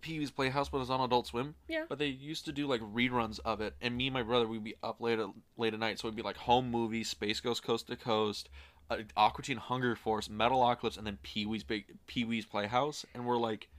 Pee 0.00 0.18
Wee's 0.18 0.30
Playhouse 0.30 0.70
was 0.72 0.90
on 0.90 1.00
Adult 1.00 1.26
Swim. 1.28 1.54
Yeah. 1.68 1.84
But 1.88 1.98
they 1.98 2.06
used 2.06 2.44
to 2.46 2.52
do 2.52 2.66
like 2.66 2.80
reruns 2.80 3.40
of 3.44 3.60
it, 3.60 3.74
and 3.80 3.96
me 3.96 4.08
and 4.08 4.14
my 4.14 4.22
brother 4.22 4.46
we'd 4.46 4.64
be 4.64 4.74
up 4.82 5.00
late 5.00 5.18
at 5.18 5.28
late 5.56 5.74
at 5.74 5.80
night, 5.80 5.98
so 5.98 6.08
it'd 6.08 6.16
be 6.16 6.22
like 6.22 6.36
home 6.36 6.70
movies, 6.70 7.08
Space 7.08 7.40
Ghost 7.40 7.62
Coast 7.62 7.86
to 7.88 7.96
Coast, 7.96 8.48
uh, 8.90 8.98
Aqua 9.16 9.42
Teen 9.44 9.56
Hunger 9.56 9.94
Force, 9.96 10.28
Metalocalypse, 10.28 10.98
and 10.98 11.06
then 11.06 11.18
Pee 11.22 11.46
Wee's 11.46 11.64
Big 11.64 11.84
Pee 12.06 12.24
Wee's 12.24 12.46
Playhouse, 12.46 13.04
and 13.14 13.24
we're 13.24 13.36
like, 13.38 13.68
"W- 13.68 13.77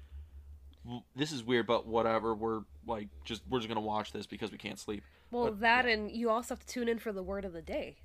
this 1.15 1.31
is 1.31 1.43
weird, 1.43 1.67
but 1.67 1.85
whatever. 1.87 2.33
We're 2.35 2.61
like, 2.87 3.07
just 3.25 3.41
we're 3.49 3.59
just 3.59 3.67
gonna 3.69 3.81
watch 3.81 4.11
this 4.11 4.25
because 4.25 4.51
we 4.51 4.57
can't 4.57 4.79
sleep. 4.79 5.03
Well, 5.31 5.45
But, 5.45 5.59
that 5.61 5.85
and 5.85 6.11
you 6.11 6.29
also 6.29 6.55
have 6.55 6.65
to 6.65 6.67
tune 6.67 6.87
in 6.89 6.99
for 6.99 7.11
the 7.11 7.21
word 7.23 7.45
of 7.45 7.53
the 7.53 7.61
day. 7.61 7.97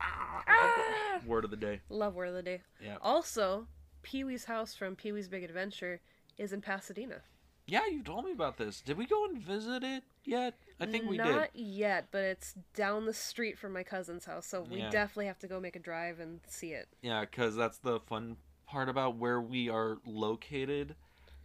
Ah, 0.00 0.42
ah! 0.46 1.20
Word 1.26 1.44
of 1.44 1.50
the 1.50 1.56
day. 1.56 1.80
Love 1.88 2.14
word 2.14 2.28
of 2.28 2.34
the 2.34 2.42
day. 2.42 2.60
Yeah. 2.82 2.96
Also, 3.00 3.66
Pee 4.02 4.24
Wee's 4.24 4.44
house 4.46 4.74
from 4.74 4.96
Pee 4.96 5.12
Wee's 5.12 5.28
Big 5.28 5.44
Adventure 5.44 6.00
is 6.38 6.52
in 6.52 6.60
Pasadena. 6.60 7.22
Yeah, 7.66 7.86
you 7.86 8.02
told 8.02 8.24
me 8.24 8.32
about 8.32 8.56
this. 8.56 8.80
Did 8.80 8.98
we 8.98 9.06
go 9.06 9.24
and 9.26 9.38
visit 9.40 9.84
it 9.84 10.02
yet? 10.24 10.54
I 10.80 10.86
think 10.86 11.08
we 11.08 11.16
Not 11.16 11.52
did. 11.54 11.62
yet, 11.62 12.08
but 12.10 12.22
it's 12.24 12.54
down 12.74 13.06
the 13.06 13.14
street 13.14 13.56
from 13.56 13.72
my 13.72 13.84
cousin's 13.84 14.24
house, 14.24 14.46
so 14.46 14.62
we 14.62 14.78
Yeah. 14.78 14.90
definitely 14.90 15.26
have 15.26 15.38
to 15.40 15.46
go 15.46 15.60
make 15.60 15.76
a 15.76 15.78
drive 15.78 16.18
and 16.18 16.40
see 16.48 16.72
it. 16.72 16.88
Yeah, 17.02 17.20
because 17.20 17.54
that's 17.54 17.78
the 17.78 18.00
fun 18.00 18.36
part 18.66 18.88
about 18.88 19.16
where 19.16 19.40
we 19.40 19.68
are 19.68 19.98
located. 20.04 20.96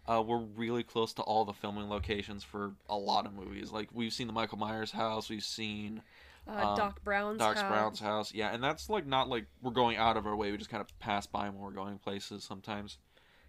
Uh, 0.07 0.23
we're 0.25 0.37
really 0.39 0.83
close 0.83 1.13
to 1.13 1.21
all 1.23 1.43
the 1.43 1.53
filming 1.53 1.89
locations 1.89 2.43
for 2.43 2.71
a 2.89 2.95
lot 2.97 3.25
of 3.25 3.33
movies. 3.33 3.71
Like 3.71 3.89
we've 3.93 4.13
seen 4.13 4.27
the 4.27 4.33
Michael 4.33 4.57
Myers 4.57 4.91
house, 4.91 5.29
we've 5.29 5.43
seen 5.43 6.01
Uh, 6.47 6.69
Um, 6.69 6.77
Doc 6.77 7.03
Brown's 7.03 7.39
Doc 7.39 7.57
house. 7.57 7.69
Brown's 7.69 7.99
house. 7.99 8.33
Yeah, 8.33 8.53
and 8.53 8.63
that's 8.63 8.89
like 8.89 9.05
not 9.05 9.27
like 9.27 9.47
we're 9.61 9.71
going 9.71 9.97
out 9.97 10.15
of 10.15 10.25
our 10.25 10.33
way. 10.35 10.49
We 10.49 10.57
just 10.57 10.69
kind 10.69 10.79
of 10.79 10.97
pass 10.99 11.27
by 11.27 11.49
when 11.49 11.59
we're 11.59 11.71
going 11.71 11.97
places 11.99 12.45
sometimes. 12.45 12.99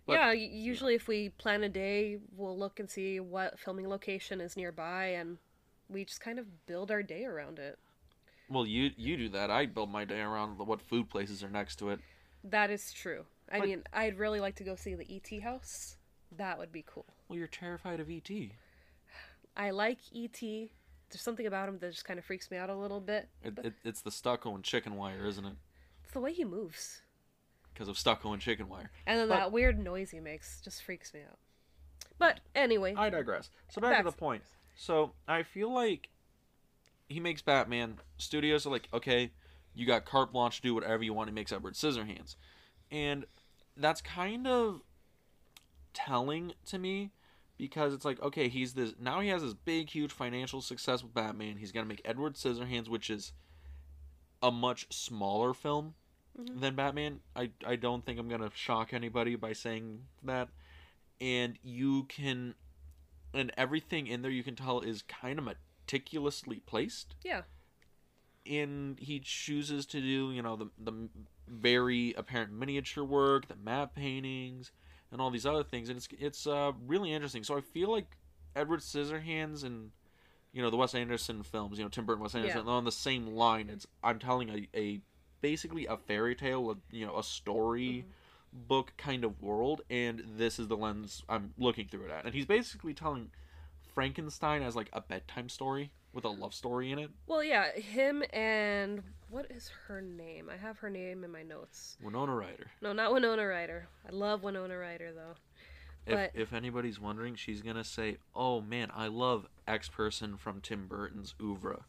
But- 0.04 0.14
yeah, 0.14 0.32
usually 0.32 0.94
if 0.96 1.06
we 1.06 1.28
plan 1.28 1.62
a 1.62 1.68
day, 1.68 2.18
we'll 2.36 2.58
look 2.58 2.80
and 2.80 2.90
see 2.90 3.20
what 3.20 3.56
filming 3.60 3.88
location 3.88 4.40
is 4.40 4.56
nearby, 4.56 5.08
and 5.08 5.38
we 5.88 6.04
just 6.06 6.20
kind 6.20 6.40
of 6.40 6.66
build 6.66 6.90
our 6.90 7.02
day 7.04 7.24
around 7.24 7.60
it. 7.60 7.78
Well, 8.48 8.66
you 8.66 8.90
you 8.96 9.16
do 9.16 9.28
that. 9.28 9.48
I 9.50 9.66
build 9.66 9.90
my 9.92 10.04
day 10.04 10.20
around 10.22 10.58
what 10.58 10.80
food 10.80 11.08
places 11.08 11.44
are 11.44 11.50
next 11.50 11.76
to 11.76 11.90
it. 11.90 12.00
That 12.42 12.68
is 12.70 12.92
true. 12.92 13.26
I 13.52 13.60
But- 13.60 13.68
mean, 13.68 13.84
I'd 13.92 14.18
really 14.18 14.40
like 14.40 14.56
to 14.56 14.64
go 14.64 14.74
see 14.74 14.94
the 14.96 15.06
ET 15.08 15.38
house. 15.40 15.97
That 16.36 16.58
would 16.58 16.72
be 16.72 16.84
cool. 16.86 17.06
Well, 17.28 17.38
you're 17.38 17.48
terrified 17.48 18.00
of 18.00 18.10
E 18.10 18.22
ET. 18.24 18.50
I 19.56 19.70
like 19.70 19.98
ET. 20.14 20.40
There's 20.40 21.22
something 21.22 21.46
about 21.46 21.68
him 21.68 21.78
that 21.78 21.90
just 21.90 22.04
kind 22.04 22.18
of 22.18 22.24
freaks 22.24 22.50
me 22.50 22.58
out 22.58 22.70
a 22.70 22.74
little 22.74 23.00
bit. 23.00 23.28
It, 23.42 23.58
it, 23.64 23.74
it's 23.84 24.02
the 24.02 24.10
stucco 24.10 24.54
and 24.54 24.62
chicken 24.62 24.96
wire, 24.96 25.26
isn't 25.26 25.44
it? 25.44 25.54
It's 26.04 26.12
the 26.12 26.20
way 26.20 26.32
he 26.32 26.44
moves. 26.44 27.00
Because 27.72 27.88
of 27.88 27.98
stucco 27.98 28.32
and 28.32 28.42
chicken 28.42 28.68
wire. 28.68 28.90
And 29.06 29.18
then 29.18 29.28
But- 29.28 29.36
that 29.36 29.52
weird 29.52 29.78
noise 29.78 30.10
he 30.10 30.20
makes 30.20 30.60
just 30.60 30.82
freaks 30.82 31.12
me 31.14 31.20
out. 31.28 31.38
But 32.18 32.40
anyway, 32.54 32.94
I 32.96 33.10
digress. 33.10 33.48
So 33.70 33.80
back, 33.80 33.92
Back 33.92 34.04
to 34.04 34.10
the 34.10 34.16
point. 34.16 34.42
So 34.76 35.12
I 35.26 35.42
feel 35.44 35.72
like 35.72 36.08
he 37.08 37.20
makes 37.20 37.42
Batman. 37.42 37.98
Studios 38.16 38.66
are 38.66 38.70
like, 38.70 38.88
okay, 38.92 39.30
you 39.74 39.86
got 39.86 40.04
carte 40.04 40.32
blanche 40.32 40.56
to 40.56 40.62
do 40.62 40.74
whatever 40.74 41.02
you 41.02 41.14
want. 41.14 41.28
He 41.28 41.34
makes 41.34 41.52
Edward 41.52 41.74
Scissorhands, 41.74 42.34
and 42.90 43.24
that's 43.76 44.00
kind 44.00 44.46
of 44.46 44.80
telling 45.94 46.52
to 46.66 46.78
me 46.78 47.10
because 47.56 47.92
it's 47.92 48.04
like, 48.04 48.20
okay, 48.22 48.48
he's 48.48 48.74
this 48.74 48.94
now 49.00 49.20
he 49.20 49.28
has 49.28 49.42
this 49.42 49.54
big, 49.54 49.90
huge 49.90 50.12
financial 50.12 50.60
success 50.60 51.02
with 51.02 51.14
Batman. 51.14 51.56
He's 51.56 51.72
gonna 51.72 51.86
make 51.86 52.02
Edward 52.04 52.34
Scissorhands, 52.34 52.88
which 52.88 53.10
is 53.10 53.32
a 54.42 54.50
much 54.52 54.86
smaller 54.92 55.52
film 55.52 55.94
Mhm. 56.38 56.60
than 56.60 56.76
Batman. 56.76 57.20
I 57.34 57.50
I 57.66 57.76
don't 57.76 58.04
think 58.06 58.18
I'm 58.18 58.28
gonna 58.28 58.50
shock 58.54 58.92
anybody 58.92 59.34
by 59.34 59.52
saying 59.52 60.06
that. 60.22 60.50
And 61.20 61.58
you 61.64 62.04
can, 62.04 62.54
and 63.34 63.52
everything 63.56 64.06
in 64.06 64.22
there 64.22 64.30
you 64.30 64.44
can 64.44 64.54
tell 64.54 64.78
is 64.80 65.02
kind 65.02 65.38
of 65.40 65.44
meticulously 65.44 66.60
placed. 66.60 67.16
yeah. 67.24 67.42
And 68.46 68.98
he 69.00 69.20
chooses 69.20 69.84
to 69.86 70.00
do, 70.00 70.30
you 70.32 70.40
know, 70.42 70.56
the 70.56 70.70
the 70.78 71.08
very 71.48 72.14
apparent 72.14 72.52
miniature 72.52 73.04
work, 73.04 73.48
the 73.48 73.56
matte 73.56 73.94
paintings, 73.94 74.70
and 75.12 75.20
all 75.20 75.30
these 75.30 75.46
other 75.46 75.64
things, 75.64 75.88
and 75.88 75.96
it's 75.98 76.08
it's 76.18 76.46
uh, 76.46 76.72
really 76.86 77.12
interesting. 77.12 77.44
So 77.44 77.56
I 77.56 77.60
feel 77.60 77.90
like 77.90 78.16
Edward 78.54 78.80
Scissorhands 78.80 79.64
and 79.64 79.90
you 80.52 80.62
know 80.62 80.70
the 80.70 80.76
Wes 80.76 80.94
Anderson 80.94 81.42
films, 81.42 81.78
you 81.78 81.84
know 81.84 81.88
Tim 81.88 82.06
Burton, 82.06 82.22
Wes 82.22 82.34
Anderson, 82.34 82.58
Yeah. 82.58 82.64
they're 82.64 82.74
on 82.74 82.84
the 82.84 82.92
same 82.92 83.26
line. 83.26 83.68
It's 83.70 83.86
I'm 84.02 84.18
telling 84.18 84.48
a, 84.50 84.68
a 84.78 85.00
basically 85.40 85.86
a 85.86 85.96
fairy 85.96 86.34
tale, 86.34 86.70
a, 86.70 86.76
you 86.94 87.06
know, 87.06 87.16
a 87.18 87.22
story 87.22 88.04
book 88.52 88.92
kind 88.96 89.24
of 89.24 89.40
world, 89.42 89.82
and 89.90 90.22
this 90.36 90.58
is 90.58 90.68
the 90.68 90.76
lens 90.76 91.22
I'm 91.28 91.52
looking 91.58 91.86
through 91.86 92.06
it 92.06 92.10
at. 92.10 92.24
And 92.24 92.34
he's 92.34 92.46
basically 92.46 92.94
telling 92.94 93.30
Frankenstein 93.94 94.62
as 94.62 94.74
like 94.76 94.88
a 94.92 95.00
bedtime 95.00 95.48
story 95.48 95.90
with 96.12 96.24
a 96.24 96.28
love 96.28 96.54
story 96.54 96.90
in 96.90 96.98
it. 96.98 97.10
Well, 97.26 97.44
yeah, 97.44 97.72
him 97.72 98.24
and 98.32 99.02
what 99.30 99.50
is 99.50 99.70
her 99.86 100.00
name? 100.00 100.48
I 100.52 100.56
have 100.56 100.78
her 100.78 100.90
name 100.90 101.24
in 101.24 101.30
my 101.30 101.42
notes. 101.42 101.96
Winona 102.02 102.34
Ryder. 102.34 102.66
No, 102.80 102.92
not 102.92 103.12
Winona 103.12 103.46
Ryder. 103.46 103.88
I 104.08 104.12
love 104.12 104.42
Winona 104.42 104.76
Ryder 104.78 105.12
though. 105.12 105.34
If, 106.06 106.14
But- 106.14 106.30
if 106.34 106.52
anybody's 106.52 106.98
wondering, 106.98 107.34
she's 107.34 107.60
gonna 107.62 107.84
say, 107.84 108.16
"Oh 108.34 108.60
man, 108.60 108.90
I 108.94 109.08
love 109.08 109.46
X 109.66 109.88
person 109.88 110.36
from 110.36 110.60
Tim 110.60 110.86
Burton's 110.86 111.34
oeuvre." 111.40 111.84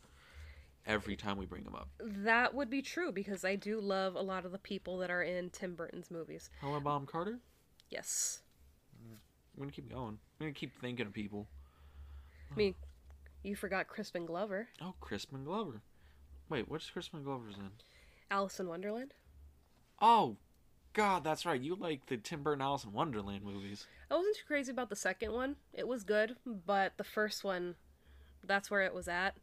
Every 0.86 1.16
time 1.16 1.38
we 1.38 1.46
bring 1.46 1.64
him 1.66 1.76
up, 1.76 1.88
That 2.00 2.54
would 2.56 2.70
be 2.70 2.82
true 2.82 3.12
because 3.12 3.46
I 3.46 3.56
do 3.56 3.80
love 3.80 4.16
a 4.16 4.22
lot 4.22 4.44
of 4.46 4.52
the 4.52 4.58
people 4.58 4.98
that 5.00 5.12
are 5.12 5.22
in 5.22 5.50
Tim 5.52 5.76
Burton's 5.76 6.10
movies. 6.10 6.50
Hello, 6.62 6.80
Bonham 6.80 7.06
Carter. 7.06 7.40
Yes. 7.90 8.42
I'm 9.06 9.20
gonna 9.60 9.72
keep 9.72 9.90
going. 9.90 10.18
I'm 10.40 10.46
gonna 10.48 10.54
keep 10.54 10.74
thinking 10.80 11.06
of 11.06 11.14
people. 11.14 11.48
I 12.52 12.56
mean, 12.56 12.76
you 13.44 13.56
forgot 13.56 13.88
Crispin 13.88 14.26
Glover, 14.26 14.70
Oh, 14.82 14.96
Crispin 15.00 15.44
Glover. 15.44 15.82
Wait, 16.50 16.68
what's 16.68 16.90
Crispin 16.90 17.24
Glover's 17.24 17.58
in? 17.58 17.70
Alice 18.32 18.60
in 18.60 18.68
Wonderland. 18.68 19.14
Oh, 20.02 20.38
God, 20.94 21.24
that's 21.24 21.46
right. 21.46 21.62
You 21.62 21.76
like 21.76 22.08
the 22.08 22.18
Tim 22.18 22.42
Burton 22.42 22.62
Alice 22.62 22.84
in 22.84 22.92
Wonderland 22.92 23.44
movies. 23.44 23.86
I 24.10 24.16
wasn't 24.16 24.36
too 24.36 24.48
crazy 24.48 24.72
about 24.72 24.90
the 24.90 24.96
second 24.96 25.32
one. 25.32 25.58
It 25.74 25.88
was 25.88 26.04
good, 26.04 26.36
but 26.46 26.94
the 26.98 27.04
first 27.04 27.44
one, 27.44 27.76
that's 28.44 28.72
where 28.72 28.82
it 28.82 28.94
was 28.94 29.08
at. 29.08 29.36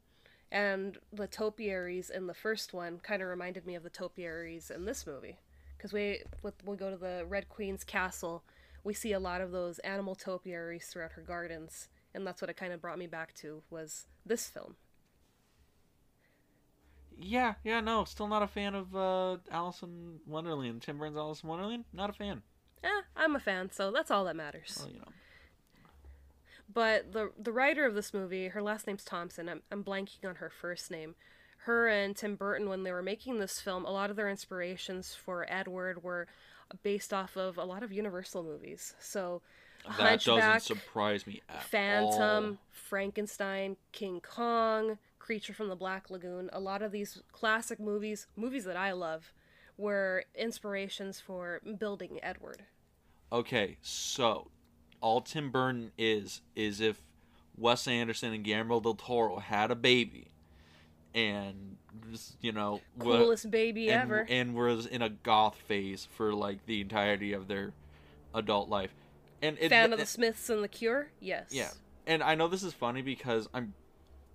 And 0.51 0.99
the 1.13 1.29
topiaries 1.29 2.11
in 2.11 2.27
the 2.27 2.35
first 2.35 2.73
one 2.73 2.99
kind 2.99 3.23
of 3.23 3.29
reminded 3.29 3.67
me 3.67 3.77
of 3.77 3.85
the 3.85 3.91
topiaries 3.91 4.71
in 4.71 4.85
this 4.85 5.07
movie. 5.07 5.39
Because 5.77 5.93
we, 5.93 6.23
with, 6.43 6.55
we 6.65 6.77
go 6.77 6.91
to 6.91 6.97
the 6.97 7.25
Red 7.29 7.49
Queen's 7.49 7.85
castle, 7.85 8.43
we 8.83 8.95
see 8.95 9.13
a 9.13 9.21
lot 9.21 9.41
of 9.41 9.53
those 9.53 9.79
animal 9.81 10.15
topiaries 10.17 10.87
throughout 10.87 11.13
her 11.13 11.23
gardens. 11.23 11.89
And 12.15 12.27
that's 12.27 12.41
what 12.41 12.51
it 12.51 12.57
kind 12.57 12.73
of 12.73 12.81
brought 12.81 12.99
me 12.99 13.07
back 13.07 13.35
to 13.35 13.63
was 13.71 14.07
this 14.25 14.49
film. 14.49 14.77
Yeah, 17.19 17.55
yeah, 17.65 17.81
no, 17.81 18.05
still 18.05 18.29
not 18.29 18.43
a 18.43 18.47
fan 18.47 18.75
of 18.75 18.95
uh, 18.95 19.39
Alice 19.51 19.83
in 19.83 20.21
Wonderland. 20.27 20.83
Tim 20.83 20.99
Burton's 20.99 21.17
Alice 21.17 21.43
in 21.43 21.49
Wonderland. 21.49 21.85
Not 21.93 22.11
a 22.11 22.13
fan. 22.13 22.43
Yeah, 22.85 23.01
I'm 23.17 23.35
a 23.35 23.41
fan, 23.41 23.71
so 23.73 23.91
that's 23.91 24.11
all 24.11 24.25
that 24.25 24.37
matters. 24.37 24.77
Well, 24.79 24.91
you 24.91 24.99
know. 24.99 25.09
But 26.73 27.13
the 27.13 27.33
the 27.39 27.53
writer 27.53 27.87
of 27.87 27.95
this 27.95 28.13
movie, 28.13 28.49
her 28.49 28.63
last 28.63 28.87
name's 28.87 29.05
Thompson. 29.05 29.49
I'm 29.49 29.63
I'm 29.71 29.83
blanking 29.85 30.29
on 30.29 30.37
her 30.37 30.51
first 30.51 30.91
name. 30.91 31.15
Her 31.59 31.89
and 31.89 32.15
Tim 32.17 32.37
Burton, 32.37 32.69
when 32.69 32.83
they 32.85 32.93
were 32.93 33.03
making 33.03 33.39
this 33.39 33.61
film, 33.61 33.85
a 33.85 33.91
lot 33.91 34.11
of 34.11 34.17
their 34.17 34.29
inspirations 34.29 35.15
for 35.15 35.47
Edward 35.49 36.03
were 36.03 36.29
based 36.83 37.13
off 37.13 37.37
of 37.37 37.59
a 37.59 37.65
lot 37.65 37.83
of 37.83 37.91
Universal 37.93 38.45
movies. 38.45 38.95
So, 39.01 39.43
That 39.99 40.21
doesn't 40.21 40.43
Hunchback, 40.43 40.63
surprise 40.63 41.27
me 41.27 41.43
at 41.49 41.65
Phantom, 41.65 42.45
all. 42.45 42.59
Frankenstein, 42.71 43.77
King 43.91 44.21
Kong, 44.21 44.99
Creature 45.27 45.55
from 45.55 45.69
the 45.69 45.75
Black 45.75 46.09
Lagoon. 46.09 46.49
A 46.53 46.61
lot 46.61 46.83
of 46.83 46.93
these 46.93 47.21
classic 47.33 47.81
movies, 47.81 48.29
movies 48.37 48.65
that 48.65 48.77
I 48.77 48.93
love, 48.93 49.33
were 49.77 50.23
inspirations 50.37 51.19
for 51.19 51.61
building 51.81 52.21
Edward. 52.23 52.63
Okay, 53.33 53.77
so 53.83 54.53
all 55.01 55.21
Tim 55.21 55.51
Burton 55.51 55.91
is 55.99 56.43
is 56.55 56.81
if 56.81 57.03
Wes 57.59 57.89
Anderson 57.89 58.35
and 58.35 58.45
Guillermo 58.45 58.79
del 58.79 58.95
Toro 58.95 59.41
had 59.41 59.73
a 59.73 59.75
baby, 59.75 60.29
and 61.13 61.77
just, 62.13 62.37
you 62.41 62.53
know, 62.53 62.81
Coolest 63.01 63.51
baby 63.51 63.91
and, 63.91 64.03
ever. 64.03 64.27
and 64.29 64.55
was 64.55 64.87
in 64.87 65.03
a 65.03 65.09
goth 65.09 65.57
phase 65.67 66.07
for 66.17 66.35
like 66.35 66.65
the 66.67 66.81
entirety 66.81 67.33
of 67.33 67.49
their 67.49 67.73
adult 68.33 68.69
life, 68.69 68.95
and 69.43 69.59
it, 69.59 69.71
Fan 69.71 69.93
of 69.93 69.99
the 69.99 70.07
Smiths 70.07 70.49
and 70.51 70.63
the 70.63 70.69
Cure? 70.69 71.09
Yes. 71.19 71.47
yeah, 71.51 71.71
and 72.07 72.23
I 72.23 72.37
know 72.37 72.47
this 72.47 72.63
is 72.63 72.73
funny 72.73 73.03
because 73.03 73.49
I'm 73.53 73.75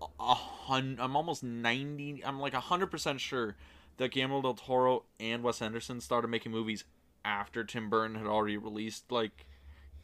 a- 0.01 0.07
a 0.19 0.33
hun 0.35 0.97
I'm 0.99 1.15
almost 1.15 1.43
ninety, 1.43 2.23
I'm 2.25 2.39
like 2.39 2.53
hundred 2.53 2.87
percent 2.87 3.21
sure 3.21 3.55
that 3.97 4.11
Guillermo 4.11 4.41
del 4.41 4.53
Toro 4.55 5.03
and 5.19 5.43
Wes 5.43 5.61
Anderson 5.61 6.01
started 6.01 6.27
making 6.29 6.51
movies 6.51 6.83
after 7.23 7.63
Tim 7.63 7.89
Burton 7.89 8.15
had 8.15 8.25
already 8.27 8.57
released 8.57 9.11
like 9.11 9.45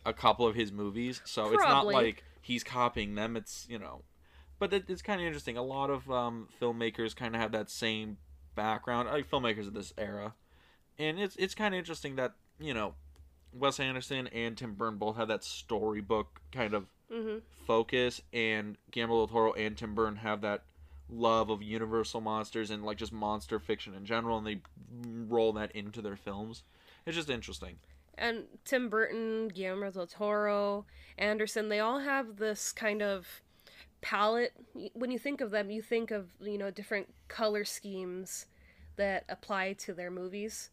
a 0.05 0.13
couple 0.13 0.45
of 0.47 0.55
his 0.55 0.71
movies, 0.71 1.21
so 1.25 1.45
it's 1.53 1.63
not 1.69 1.85
like 1.95 2.23
he's 2.41 2.63
copying 2.63 3.15
them. 3.15 3.35
It's 3.35 3.65
you 3.69 3.79
know, 3.79 4.03
but 4.59 4.71
it, 4.73 4.85
it's 4.87 5.01
kind 5.01 5.19
of 5.19 5.27
interesting. 5.27 5.57
A 5.57 5.63
lot 5.63 5.89
of 5.89 6.09
um, 6.11 6.47
filmmakers 6.61 7.15
kind 7.15 7.35
of 7.35 7.41
have 7.41 7.51
that 7.53 7.69
same 7.69 8.17
background, 8.55 9.09
like 9.09 9.29
filmmakers 9.29 9.67
of 9.67 9.73
this 9.73 9.93
era, 9.97 10.33
and 10.99 11.19
it's 11.19 11.35
it's 11.37 11.55
kind 11.55 11.73
of 11.73 11.79
interesting 11.79 12.15
that 12.17 12.33
you 12.59 12.73
know 12.73 12.93
Wes 13.53 13.79
Anderson 13.79 14.27
and 14.27 14.55
Tim 14.57 14.73
Burton 14.75 14.97
both 14.97 15.17
have 15.17 15.27
that 15.29 15.43
storybook 15.43 16.41
kind 16.51 16.73
of 16.73 16.85
hmm 17.11 17.37
focus, 17.65 18.21
and 18.31 18.77
Guillermo 18.91 19.17
del 19.17 19.27
Toro 19.27 19.53
and 19.53 19.77
Tim 19.77 19.93
Burton 19.93 20.15
have 20.15 20.41
that 20.41 20.63
love 21.09 21.49
of 21.49 21.61
universal 21.61 22.21
monsters 22.21 22.71
and 22.71 22.83
like 22.83 22.97
just 22.97 23.11
monster 23.11 23.59
fiction 23.59 23.93
in 23.93 24.05
general, 24.05 24.37
and 24.37 24.47
they 24.47 24.61
roll 25.27 25.53
that 25.53 25.71
into 25.73 26.01
their 26.01 26.15
films. 26.15 26.63
It's 27.05 27.15
just 27.15 27.29
interesting. 27.29 27.75
And 28.17 28.45
Tim 28.65 28.89
Burton, 28.89 29.49
Guillermo 29.49 29.91
del 29.91 30.07
Toro, 30.07 30.85
Anderson, 31.17 31.69
they 31.69 31.79
all 31.79 31.99
have 31.99 32.37
this 32.37 32.71
kind 32.71 33.01
of 33.01 33.41
palette. 34.01 34.53
When 34.93 35.11
you 35.11 35.19
think 35.19 35.41
of 35.41 35.51
them, 35.51 35.69
you 35.69 35.81
think 35.81 36.09
of, 36.11 36.29
you 36.41 36.57
know, 36.57 36.71
different 36.71 37.13
color 37.27 37.63
schemes 37.63 38.47
that 38.95 39.25
apply 39.29 39.73
to 39.73 39.93
their 39.93 40.09
movies. 40.09 40.71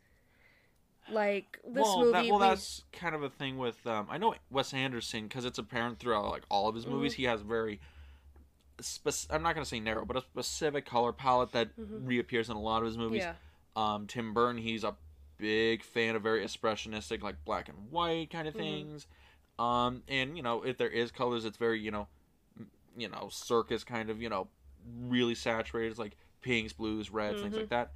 Like 1.11 1.59
this 1.67 1.83
well, 1.83 2.01
movie, 2.01 2.13
that, 2.13 2.25
well, 2.27 2.39
we- 2.39 2.47
that's 2.47 2.85
kind 2.93 3.15
of 3.15 3.23
a 3.23 3.29
thing 3.31 3.59
with 3.59 3.87
um, 3.87 4.07
I 4.11 4.17
know 4.19 4.35
Wes 4.51 4.73
Anderson 4.73 5.25
because 5.25 5.45
it's 5.45 5.59
apparent 5.59 5.99
throughout 5.99 6.31
like 6.31 6.45
all 6.49 6.69
of 6.69 6.75
his 6.75 6.87
movies. 6.87 7.13
Mm-hmm. 7.13 7.21
He 7.23 7.27
has 7.29 7.43
very 7.43 7.81
spec- 8.81 9.27
I'm 9.31 9.43
not 9.43 9.55
gonna 9.55 9.67
say 9.67 9.81
narrow, 9.81 10.05
but 10.05 10.17
a 10.17 10.23
specific 10.23 10.87
color 10.87 11.13
palette 11.13 11.53
that 11.53 11.69
reappears 11.77 12.49
in 12.49 12.57
a 12.57 12.61
lot 12.61 12.79
of 12.83 12.87
his 12.87 12.97
movies. 12.99 13.23
yeah, 13.23 13.35
Um, 13.77 14.07
Tim 14.07 14.33
Burton, 14.35 14.61
he's 14.61 14.85
a 14.85 14.95
big 15.37 15.83
fan 15.83 16.17
of 16.17 16.23
very 16.23 16.45
expressionistic, 16.45 17.23
like 17.23 17.45
black 17.45 17.69
and 17.69 17.91
white 17.91 18.31
kind 18.31 18.49
of 18.49 18.55
Mhm. 18.55 18.59
things. 18.59 19.07
Um, 19.59 20.03
and 20.09 20.37
you 20.37 20.43
know, 20.43 20.63
if 20.63 20.79
there 20.79 20.89
is 20.89 21.11
colors, 21.13 21.45
it's 21.45 21.57
very 21.59 21.81
you 21.81 21.91
know, 21.91 22.09
you 22.97 23.09
know, 23.09 23.29
circus 23.31 23.85
kind 23.85 24.11
of 24.11 24.23
you 24.23 24.29
know, 24.29 24.49
really 25.03 25.35
saturated. 25.35 25.91
It's 25.91 25.99
like 25.99 26.17
pinks, 26.41 26.73
blues, 26.73 27.11
reds, 27.11 27.41
things 27.43 27.57
like 27.57 27.69
that. 27.69 27.93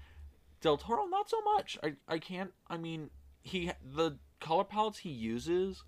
Del 0.61 0.77
Toro, 0.77 1.07
not 1.07 1.29
so 1.31 1.41
much. 1.43 1.79
I 1.83 1.95
I 2.09 2.19
can't. 2.19 2.53
I 2.69 2.77
mean, 2.77 3.11
he 3.43 3.71
the 3.83 4.19
color 4.41 4.65
palettes 4.65 4.99
he 4.99 5.11
uses, 5.11 5.85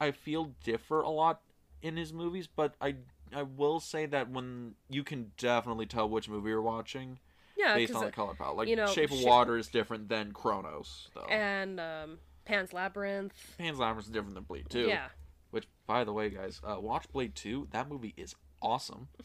I 0.00 0.10
feel 0.10 0.52
differ 0.64 1.00
a 1.00 1.10
lot 1.10 1.40
in 1.82 1.96
his 1.96 2.12
movies, 2.12 2.46
but 2.46 2.74
I 2.80 2.96
I 3.34 3.42
will 3.42 3.80
say 3.80 4.06
that 4.06 4.30
when 4.30 4.74
you 4.88 5.04
can 5.04 5.32
definitely 5.38 5.86
tell 5.86 6.08
which 6.08 6.28
movie 6.28 6.50
you're 6.50 6.62
watching 6.62 7.18
Yeah, 7.56 7.74
based 7.74 7.94
on 7.94 8.04
the 8.04 8.10
color 8.10 8.34
palette. 8.34 8.56
Like 8.56 8.68
you 8.68 8.76
know, 8.76 8.86
Shape 8.86 9.12
of 9.12 9.22
Water 9.22 9.56
is 9.56 9.68
different 9.68 10.08
than 10.08 10.32
Cronos, 10.32 11.08
though. 11.14 11.26
and 11.30 11.78
um, 11.78 12.18
Pan's 12.44 12.72
Labyrinth. 12.72 13.54
Pan's 13.58 13.78
Labyrinth 13.78 14.06
is 14.06 14.12
different 14.12 14.34
than 14.34 14.44
Blade 14.44 14.66
Two. 14.68 14.88
Yeah, 14.88 15.08
Which, 15.52 15.68
by 15.86 16.02
the 16.04 16.12
way, 16.12 16.30
guys, 16.30 16.60
uh, 16.64 16.80
watch 16.80 17.08
Blade 17.12 17.34
Two. 17.34 17.68
That 17.70 17.88
movie 17.88 18.14
is 18.16 18.34
awesome. 18.60 19.08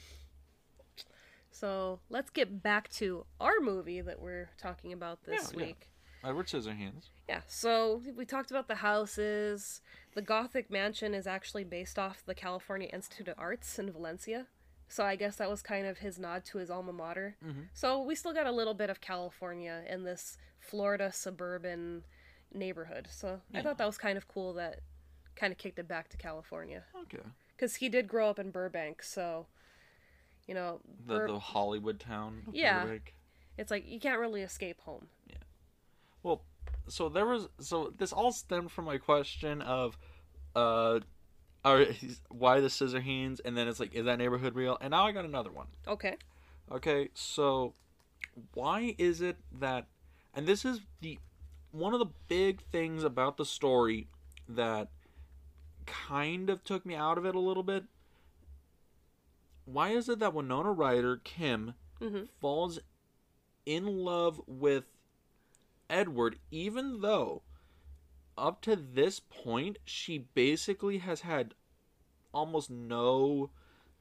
so 1.59 1.99
let's 2.09 2.29
get 2.29 2.61
back 2.61 2.89
to 2.89 3.25
our 3.39 3.59
movie 3.61 4.01
that 4.01 4.19
we're 4.21 4.49
talking 4.57 4.91
about 4.91 5.23
this 5.23 5.51
Yeah, 5.53 5.59
yeah. 5.59 5.65
week. 5.67 5.89
Edward 6.23 6.47
Scissorhands. 6.47 7.09
Yeah, 7.29 7.41
so 7.47 8.01
we 8.15 8.25
talked 8.25 8.49
about 8.51 8.67
the 8.67 8.75
houses. 8.75 9.81
The 10.15 10.21
Gothic 10.21 10.69
mansion 10.71 11.13
is 11.13 11.27
actually 11.27 11.63
based 11.63 11.97
off 11.99 12.23
the 12.25 12.33
California 12.35 12.89
Institute 12.91 13.27
of 13.27 13.35
Arts 13.37 13.77
in 13.79 13.91
Valencia. 13.91 14.47
So 14.87 15.03
I 15.05 15.15
guess 15.15 15.35
that 15.37 15.49
was 15.49 15.61
kind 15.61 15.85
of 15.87 15.99
his 15.99 16.17
nod 16.19 16.43
to 16.45 16.57
his 16.57 16.69
alma 16.69 16.93
mater. 16.93 17.37
Mhm. 17.43 17.67
So 17.73 18.01
we 18.01 18.15
still 18.15 18.33
got 18.33 18.47
a 18.47 18.51
little 18.51 18.73
bit 18.73 18.89
of 18.89 19.01
California 19.01 19.83
in 19.87 20.03
this 20.03 20.37
Florida 20.59 21.11
suburban 21.11 22.03
neighborhood. 22.51 23.07
So 23.11 23.41
I 23.53 23.61
thought 23.61 23.77
that 23.77 23.85
was 23.87 23.97
kind 23.97 24.17
of 24.17 24.27
cool 24.27 24.53
that 24.53 24.81
kind 25.35 25.51
of 25.51 25.57
kicked 25.57 25.79
it 25.79 25.87
back 25.87 26.09
to 26.09 26.17
California. 26.17 26.83
Okay. 27.03 27.19
Because 27.55 27.75
he 27.77 27.87
did 27.89 28.07
grow 28.07 28.29
up 28.29 28.39
in 28.39 28.51
Burbank, 28.51 29.01
so, 29.03 29.47
you 30.47 30.53
know, 30.53 30.79
The 31.05 31.13
Bur- 31.15 31.27
the 31.27 31.39
Hollywood 31.39 31.99
town. 31.99 32.43
Yeah. 32.51 32.83
Burbank. 32.83 33.13
it's 33.57 33.71
like 33.71 33.87
you 33.87 33.99
can't 33.99 34.19
really 34.19 34.41
escape 34.41 34.79
home. 34.81 35.07
Yeah. 35.27 35.37
Well, 36.23 36.41
so 36.87 37.09
there 37.09 37.25
was 37.25 37.49
so 37.59 37.93
this 37.97 38.13
all 38.13 38.31
stemmed 38.31 38.71
from 38.71 38.85
my 38.85 38.97
question 38.97 39.61
of, 39.61 39.97
uh, 40.55 40.99
are 41.63 41.85
why 42.29 42.59
the 42.59 42.69
scissor 42.69 43.01
hands, 43.01 43.39
and 43.39 43.57
then 43.57 43.67
it's 43.67 43.79
like, 43.79 43.93
is 43.93 44.05
that 44.05 44.17
neighborhood 44.17 44.55
real? 44.55 44.77
And 44.81 44.91
now 44.91 45.05
I 45.07 45.11
got 45.11 45.25
another 45.25 45.51
one. 45.51 45.67
Okay. 45.87 46.17
Okay, 46.71 47.09
so 47.13 47.73
why 48.53 48.95
is 48.97 49.21
it 49.21 49.37
that, 49.59 49.85
and 50.33 50.47
this 50.47 50.65
is 50.65 50.81
the 51.01 51.19
one 51.71 51.93
of 51.93 51.99
the 51.99 52.11
big 52.27 52.61
things 52.71 53.03
about 53.03 53.37
the 53.37 53.45
story 53.45 54.07
that 54.47 54.89
kind 55.85 56.49
of 56.49 56.63
took 56.63 56.85
me 56.85 56.95
out 56.95 57.17
of 57.17 57.25
it 57.25 57.35
a 57.35 57.39
little 57.39 57.63
bit. 57.63 57.83
Why 59.65 59.89
is 59.89 60.07
it 60.09 60.19
that 60.19 60.33
Winona 60.33 60.71
Ryder, 60.71 61.17
Kim, 61.23 61.73
hmm 61.99 62.23
falls 62.39 62.79
in 63.65 63.85
love 63.85 64.39
with 64.45 64.85
Edward, 65.89 66.37
even 66.51 67.01
though 67.01 67.41
up 68.37 68.61
to 68.61 68.75
this 68.75 69.19
point 69.19 69.77
she 69.85 70.17
basically 70.17 70.97
has 70.99 71.21
had 71.21 71.53
almost 72.33 72.69
no 72.69 73.49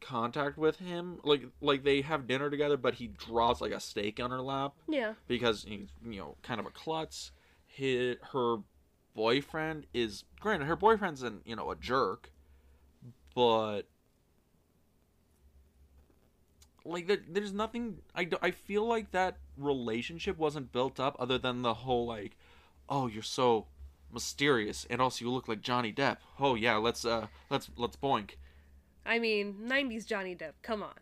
contact 0.00 0.58
with 0.58 0.78
him. 0.80 1.18
Like 1.24 1.44
like 1.60 1.84
they 1.84 2.02
have 2.02 2.26
dinner 2.26 2.50
together, 2.50 2.76
but 2.76 2.94
he 2.94 3.06
draws 3.06 3.60
like 3.60 3.72
a 3.72 3.80
steak 3.80 4.20
on 4.20 4.30
her 4.30 4.40
lap 4.42 4.74
Yeah. 4.88 5.14
because 5.28 5.64
he's 5.66 5.88
you 6.04 6.18
know 6.18 6.36
kind 6.42 6.60
of 6.60 6.66
a 6.66 6.70
klutz. 6.70 7.30
His, 7.66 8.16
her 8.32 8.58
boyfriend 9.14 9.86
is 9.94 10.24
granted 10.40 10.66
her 10.66 10.76
boyfriend's 10.76 11.22
an 11.22 11.40
you 11.44 11.56
know 11.56 11.70
a 11.70 11.76
jerk, 11.76 12.30
but 13.34 13.82
like 16.84 17.06
there, 17.06 17.18
there's 17.28 17.52
nothing 17.52 17.98
I, 18.14 18.28
I 18.42 18.50
feel 18.50 18.86
like 18.86 19.10
that 19.12 19.36
relationship 19.56 20.38
wasn't 20.38 20.72
built 20.72 21.00
up 21.00 21.16
other 21.18 21.38
than 21.38 21.62
the 21.62 21.74
whole 21.74 22.06
like 22.06 22.36
oh 22.88 23.06
you're 23.06 23.22
so 23.22 23.66
mysterious 24.12 24.86
and 24.90 25.00
also 25.00 25.24
you 25.24 25.30
look 25.30 25.48
like 25.48 25.60
Johnny 25.62 25.92
Depp. 25.92 26.18
Oh 26.38 26.54
yeah 26.54 26.76
let's 26.76 27.04
uh 27.04 27.26
let's 27.50 27.70
let's 27.76 27.96
boink. 27.96 28.32
I 29.06 29.18
mean, 29.18 29.54
90s 29.66 30.06
Johnny 30.06 30.34
Depp, 30.36 30.54
come 30.62 30.82
on. 30.82 30.94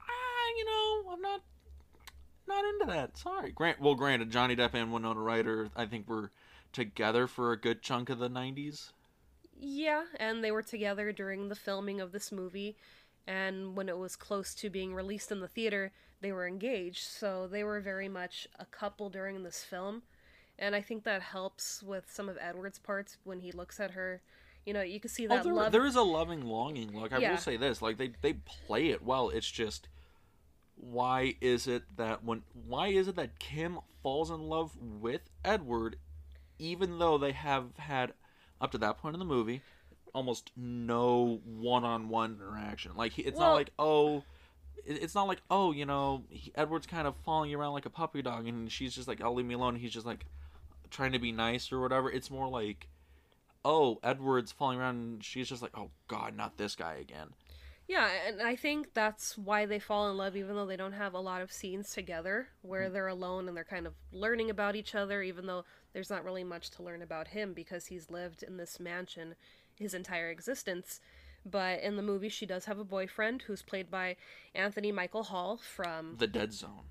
ah 0.00 0.48
you 0.56 0.64
know 0.64 1.10
I'm 1.12 1.22
not 1.22 1.42
not 2.48 2.64
into 2.64 2.86
that. 2.86 3.16
Sorry. 3.18 3.52
Grant 3.52 3.80
well 3.80 3.94
granted 3.94 4.30
Johnny 4.30 4.56
Depp 4.56 4.74
and 4.74 4.92
Winona 4.92 5.20
Ryder 5.20 5.70
I 5.76 5.86
think 5.86 6.08
were 6.08 6.30
together 6.72 7.26
for 7.26 7.52
a 7.52 7.56
good 7.60 7.82
chunk 7.82 8.10
of 8.10 8.18
the 8.18 8.28
90s 8.30 8.92
Yeah, 9.58 10.04
and 10.18 10.44
they 10.44 10.50
were 10.50 10.62
together 10.62 11.12
during 11.12 11.48
the 11.48 11.54
filming 11.54 12.00
of 12.00 12.12
this 12.12 12.30
movie, 12.30 12.76
and 13.26 13.76
when 13.76 13.88
it 13.88 13.98
was 13.98 14.16
close 14.16 14.54
to 14.56 14.70
being 14.70 14.94
released 14.94 15.32
in 15.32 15.40
the 15.40 15.48
theater, 15.48 15.92
they 16.20 16.32
were 16.32 16.46
engaged, 16.46 17.02
so 17.04 17.46
they 17.46 17.64
were 17.64 17.80
very 17.80 18.08
much 18.08 18.46
a 18.58 18.64
couple 18.66 19.10
during 19.10 19.42
this 19.42 19.62
film. 19.64 20.02
And 20.58 20.74
I 20.74 20.80
think 20.80 21.04
that 21.04 21.20
helps 21.20 21.82
with 21.82 22.10
some 22.10 22.28
of 22.28 22.38
Edward's 22.40 22.78
parts 22.78 23.18
when 23.24 23.40
he 23.40 23.52
looks 23.52 23.78
at 23.78 23.90
her. 23.92 24.22
You 24.64 24.72
know, 24.72 24.82
you 24.82 24.98
can 24.98 25.10
see 25.10 25.26
Oh, 25.26 25.34
that 25.34 25.44
there, 25.44 25.52
love. 25.52 25.72
there 25.72 25.86
is 25.86 25.96
a 25.96 26.02
loving 26.02 26.42
longing 26.46 26.98
look. 26.98 27.12
I 27.12 27.18
Yeah. 27.18 27.32
will 27.32 27.38
say 27.38 27.56
this: 27.56 27.82
like 27.82 27.98
they 27.98 28.12
they 28.22 28.34
play 28.34 28.88
it 28.88 29.02
well. 29.02 29.28
It's 29.28 29.50
just 29.50 29.88
why 30.76 31.34
is 31.40 31.66
it 31.66 31.84
that 31.96 32.24
when 32.24 32.42
why 32.66 32.88
is 32.88 33.08
it 33.08 33.16
that 33.16 33.38
Kim 33.38 33.78
falls 34.02 34.30
in 34.30 34.40
love 34.40 34.76
with 34.76 35.22
Edward, 35.44 35.96
even 36.58 36.98
though 36.98 37.18
they 37.18 37.32
have 37.32 37.76
had 37.76 38.14
up 38.60 38.72
to 38.72 38.78
that 38.78 38.98
point 38.98 39.14
in 39.14 39.18
the 39.18 39.24
movie 39.26 39.62
almost 40.16 40.50
no 40.56 41.40
one-on-one 41.44 42.38
interaction. 42.40 42.92
Like 42.96 43.12
he- 43.12 43.22
it's 43.22 43.38
Well- 43.38 43.50
not 43.50 43.54
like 43.54 43.70
oh. 43.78 44.24
It's 44.88 45.16
not 45.16 45.26
like 45.26 45.42
oh 45.50 45.72
you 45.72 45.84
know 45.84 46.22
he, 46.28 46.52
Edward's 46.54 46.86
kind 46.86 47.08
of 47.08 47.16
following 47.24 47.52
around 47.52 47.72
like 47.72 47.86
a 47.86 47.90
puppy 47.90 48.22
dog 48.22 48.46
and 48.46 48.70
she's 48.70 48.94
just 48.94 49.08
like 49.08 49.20
"I'll 49.20 49.30
oh 49.30 49.32
leave 49.32 49.46
me 49.46 49.54
alone 49.54 49.74
and 49.74 49.82
he's 49.82 49.90
just 49.90 50.06
like 50.06 50.26
trying 50.90 51.10
to 51.10 51.18
be 51.18 51.32
nice 51.32 51.72
or 51.72 51.80
whatever. 51.80 52.08
It's 52.08 52.30
more 52.30 52.48
like 52.48 52.86
oh, 53.66 53.98
Edward's 54.04 54.52
falling 54.52 54.78
around, 54.78 54.94
and 54.94 55.24
she's 55.24 55.48
just 55.48 55.60
like, 55.60 55.76
oh 55.76 55.90
god, 56.06 56.36
not 56.36 56.56
this 56.56 56.76
guy 56.76 56.94
again. 56.94 57.30
Yeah, 57.88 58.08
and 58.26 58.40
I 58.40 58.56
think 58.56 58.94
that's 58.94 59.36
why 59.36 59.66
they 59.66 59.78
fall 59.78 60.10
in 60.10 60.16
love, 60.16 60.36
even 60.36 60.54
though 60.54 60.66
they 60.66 60.76
don't 60.76 60.92
have 60.92 61.14
a 61.14 61.20
lot 61.20 61.42
of 61.42 61.52
scenes 61.52 61.92
together 61.92 62.48
where 62.62 62.84
mm-hmm. 62.84 62.94
they're 62.94 63.08
alone 63.08 63.48
and 63.48 63.56
they're 63.56 63.64
kind 63.64 63.86
of 63.86 63.94
learning 64.12 64.50
about 64.50 64.76
each 64.76 64.94
other, 64.94 65.20
even 65.22 65.46
though 65.46 65.64
there's 65.92 66.10
not 66.10 66.24
really 66.24 66.44
much 66.44 66.70
to 66.70 66.82
learn 66.82 67.02
about 67.02 67.28
him 67.28 67.52
because 67.52 67.86
he's 67.86 68.10
lived 68.10 68.42
in 68.42 68.56
this 68.56 68.78
mansion 68.80 69.34
his 69.78 69.94
entire 69.94 70.30
existence. 70.30 71.00
But 71.48 71.80
in 71.80 71.96
the 71.96 72.02
movie, 72.02 72.28
she 72.28 72.44
does 72.46 72.64
have 72.64 72.78
a 72.78 72.84
boyfriend 72.84 73.42
who's 73.42 73.62
played 73.62 73.90
by 73.90 74.16
Anthony 74.54 74.90
Michael 74.90 75.22
Hall 75.24 75.58
from 75.58 76.16
The 76.18 76.26
Dead 76.26 76.52
Zone. 76.52 76.90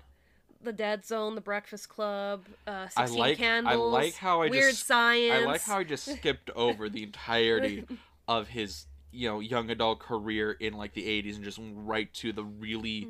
The 0.62 0.72
Dead 0.72 1.04
Zone, 1.04 1.34
The 1.34 1.42
Breakfast 1.42 1.90
Club, 1.90 2.44
uh, 2.66 2.86
I 2.96 3.04
16 3.04 3.18
like- 3.18 3.32
I 3.32 3.34
Candles, 3.40 3.92
like 3.92 4.14
how 4.14 4.40
I 4.42 4.48
Weird 4.48 4.72
just- 4.72 4.86
Science. 4.86 5.42
I 5.42 5.44
like 5.44 5.62
how 5.62 5.78
I 5.78 5.84
just 5.84 6.06
skipped 6.10 6.48
over 6.56 6.88
the 6.88 7.02
entirety 7.02 7.84
of 8.28 8.48
his, 8.48 8.86
you 9.12 9.28
know, 9.28 9.40
young 9.40 9.68
adult 9.70 9.98
career 10.00 10.52
in 10.52 10.72
like 10.72 10.94
the 10.94 11.06
'80s 11.06 11.36
and 11.36 11.44
just 11.44 11.58
went 11.58 11.74
right 11.76 12.12
to 12.14 12.32
the 12.32 12.42
really 12.44 13.08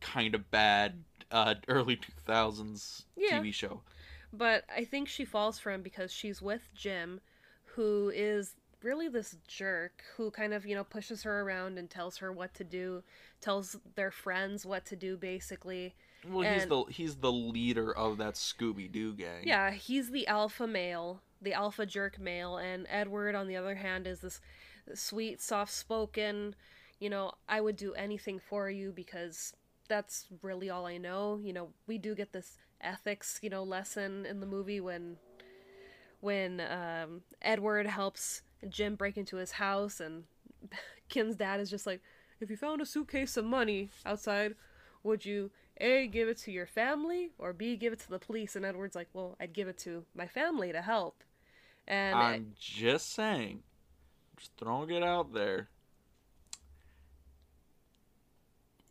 kind 0.00 0.34
of 0.34 0.50
bad 0.50 1.04
uh, 1.30 1.54
early 1.68 2.00
2000s 2.26 3.04
Yeah. 3.16 3.38
TV 3.40 3.52
show. 3.52 3.82
But 4.32 4.64
I 4.74 4.84
think 4.84 5.08
she 5.08 5.24
falls 5.26 5.58
for 5.58 5.70
him 5.70 5.82
because 5.82 6.10
she's 6.10 6.40
with 6.40 6.70
Jim, 6.74 7.20
who 7.76 8.10
is 8.14 8.54
really 8.82 9.08
this 9.08 9.36
jerk 9.46 10.02
who 10.16 10.30
kind 10.30 10.54
of, 10.54 10.66
you 10.66 10.74
know, 10.74 10.84
pushes 10.84 11.22
her 11.22 11.40
around 11.40 11.78
and 11.78 11.90
tells 11.90 12.18
her 12.18 12.32
what 12.32 12.54
to 12.54 12.64
do, 12.64 13.02
tells 13.40 13.76
their 13.94 14.10
friends 14.10 14.64
what 14.64 14.84
to 14.86 14.96
do 14.96 15.16
basically. 15.16 15.94
Well, 16.28 16.52
he's 16.52 16.66
the 16.66 16.84
he's 16.90 17.16
the 17.16 17.32
leader 17.32 17.96
of 17.96 18.18
that 18.18 18.34
Scooby 18.34 18.90
Doo 18.90 19.14
gang. 19.14 19.42
Yeah, 19.44 19.70
he's 19.70 20.10
the 20.10 20.26
alpha 20.26 20.66
male, 20.66 21.20
the 21.40 21.52
alpha 21.52 21.86
jerk 21.86 22.18
male, 22.18 22.56
and 22.56 22.86
Edward, 22.90 23.36
on 23.36 23.46
the 23.46 23.56
other 23.56 23.76
hand, 23.76 24.06
is 24.06 24.20
this 24.20 24.40
sweet, 24.94 25.40
soft 25.40 25.72
spoken, 25.72 26.54
you 26.98 27.10
know, 27.10 27.32
I 27.48 27.60
would 27.60 27.76
do 27.76 27.94
anything 27.94 28.40
for 28.40 28.68
you 28.70 28.92
because 28.92 29.52
that's 29.88 30.26
really 30.42 30.70
all 30.70 30.86
I 30.86 30.98
know. 30.98 31.38
You 31.42 31.52
know, 31.52 31.68
we 31.86 31.98
do 31.98 32.14
get 32.14 32.32
this 32.32 32.58
ethics, 32.80 33.38
you 33.42 33.50
know, 33.50 33.62
lesson 33.62 34.26
in 34.26 34.40
the 34.40 34.46
movie 34.46 34.80
when 34.80 35.16
when 36.20 36.60
um, 36.60 37.22
Edward 37.40 37.86
helps 37.86 38.42
Jim 38.68 38.96
break 38.96 39.16
into 39.16 39.36
his 39.36 39.52
house 39.52 40.00
and 40.00 40.24
Kim's 41.08 41.36
dad 41.36 41.60
is 41.60 41.70
just 41.70 41.86
like, 41.86 42.00
if 42.40 42.50
you 42.50 42.56
found 42.56 42.80
a 42.80 42.86
suitcase 42.86 43.36
of 43.36 43.44
money 43.44 43.90
outside, 44.06 44.54
would 45.02 45.24
you 45.24 45.50
A, 45.80 46.06
give 46.06 46.28
it 46.28 46.38
to 46.38 46.52
your 46.52 46.66
family, 46.66 47.30
or 47.38 47.52
B, 47.52 47.76
give 47.76 47.92
it 47.92 48.00
to 48.00 48.10
the 48.10 48.18
police? 48.18 48.56
And 48.56 48.64
Edward's 48.64 48.94
like, 48.94 49.08
well, 49.12 49.36
I'd 49.40 49.52
give 49.52 49.68
it 49.68 49.78
to 49.78 50.04
my 50.14 50.26
family 50.26 50.72
to 50.72 50.82
help. 50.82 51.24
And 51.86 52.16
I'm 52.16 52.52
just 52.58 53.14
saying, 53.14 53.62
just 54.36 54.52
throwing 54.58 54.90
it 54.90 55.02
out 55.02 55.32
there. 55.32 55.68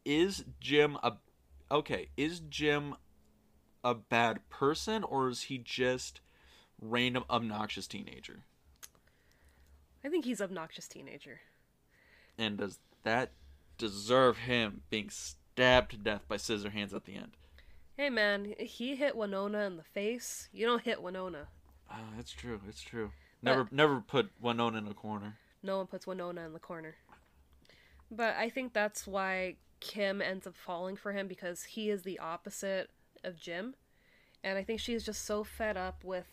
Is 0.04 0.46
Jim 0.60 0.98
a 1.04 1.14
okay? 1.70 2.10
Is 2.18 2.40
Jim 2.50 2.96
a 3.84 3.94
bad 3.94 4.50
person, 4.50 5.04
or 5.04 5.28
is 5.30 5.44
he 5.44 5.58
just 5.58 6.22
random 6.82 7.24
obnoxious 7.30 7.88
teenager? 7.88 8.44
I 10.08 10.10
think 10.10 10.24
he's 10.24 10.40
obnoxious 10.40 10.88
teenager. 10.88 11.42
And 12.38 12.58
does 12.58 12.80
that 13.04 13.32
deserve 13.78 14.38
him 14.38 14.84
being 14.90 15.10
stabbed 15.10 15.92
to 15.92 15.98
death 15.98 16.22
by 16.30 16.38
scissor 16.38 16.70
hands 16.70 16.94
at 16.94 17.04
the 17.04 17.16
end. 17.16 17.32
Hey 17.98 18.10
man, 18.10 18.54
he 18.58 18.96
hit 18.96 19.18
Winona 19.18 19.66
in 19.66 19.76
the 19.76 19.84
face. 19.84 20.48
You 20.54 20.66
don't 20.66 20.84
hit 20.84 21.02
Winona. 21.02 21.48
Uh, 21.92 21.96
it's 22.18 22.32
true. 22.32 22.62
It's 22.70 22.82
true. 22.82 23.12
Never, 23.42 23.68
never 23.70 24.00
put 24.00 24.30
Winona 24.40 24.78
in 24.78 24.88
a 24.88 24.94
corner. 24.94 25.36
No 25.62 25.78
one 25.78 25.88
puts 25.88 26.08
Winona 26.08 26.46
in 26.46 26.54
the 26.54 26.60
corner. 26.60 26.96
But 28.10 28.38
I 28.38 28.50
think 28.50 28.72
that's 28.72 29.06
why 29.06 29.56
Kim 29.82 30.22
ends 30.22 30.48
up 30.48 30.56
falling 30.56 30.96
for 30.96 31.12
him 31.12 31.28
because 31.28 31.64
he 31.64 31.90
is 31.90 32.04
the 32.04 32.20
opposite 32.20 32.92
of 33.26 33.38
Jim. 33.40 33.76
And 34.42 34.58
I 34.58 34.64
think 34.64 34.80
she's 34.80 35.04
just 35.04 35.26
so 35.26 35.44
fed 35.44 35.76
up 35.76 36.06
with 36.06 36.28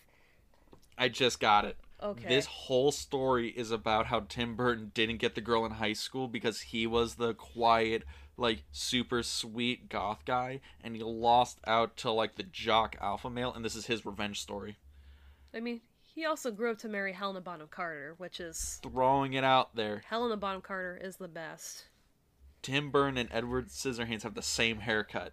I 0.96 1.08
just 1.08 1.40
got 1.40 1.64
it. 1.64 1.76
Okay. 2.04 2.28
This 2.28 2.46
whole 2.46 2.92
story 2.92 3.48
is 3.48 3.70
about 3.70 4.06
how 4.06 4.20
Tim 4.20 4.54
Burton 4.54 4.92
didn't 4.94 5.18
get 5.18 5.34
the 5.34 5.40
girl 5.40 5.64
in 5.64 5.72
high 5.72 5.92
school 5.92 6.28
because 6.28 6.60
he 6.60 6.86
was 6.86 7.14
the 7.14 7.34
quiet, 7.34 8.04
like 8.36 8.64
super 8.72 9.22
sweet 9.22 9.88
goth 9.88 10.24
guy, 10.24 10.60
and 10.82 10.94
he 10.94 11.02
lost 11.02 11.58
out 11.66 11.96
to 11.98 12.10
like 12.10 12.36
the 12.36 12.42
jock 12.42 12.96
alpha 13.00 13.30
male, 13.30 13.52
and 13.52 13.64
this 13.64 13.74
is 13.74 13.86
his 13.86 14.04
revenge 14.06 14.40
story. 14.40 14.76
I 15.54 15.60
mean, 15.60 15.80
he 16.02 16.24
also 16.24 16.50
grew 16.50 16.70
up 16.70 16.78
to 16.78 16.88
marry 16.88 17.12
Helena 17.12 17.40
Bonham 17.40 17.68
Carter, 17.68 18.14
which 18.18 18.38
is 18.40 18.78
Throwing 18.82 19.32
it 19.32 19.44
out 19.44 19.74
there. 19.74 20.02
Helena 20.06 20.36
Bonham 20.36 20.62
Carter 20.62 21.00
is 21.02 21.16
the 21.16 21.28
best. 21.28 21.86
Tim 22.62 22.90
Burton 22.90 23.18
and 23.18 23.28
Edward 23.32 23.68
Scissorhands 23.68 24.22
have 24.22 24.34
the 24.34 24.42
same 24.42 24.80
haircut. 24.80 25.32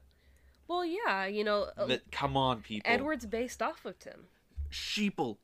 Well, 0.67 0.85
yeah, 0.85 1.25
you 1.25 1.43
know, 1.43 1.67
uh, 1.77 1.85
That 1.85 2.11
come 2.11 2.37
on, 2.37 2.61
people. 2.61 2.91
Edward's 2.91 3.25
based 3.25 3.61
off 3.61 3.85
of 3.85 3.99
Tim. 3.99 4.27
Sheeple. 4.71 5.37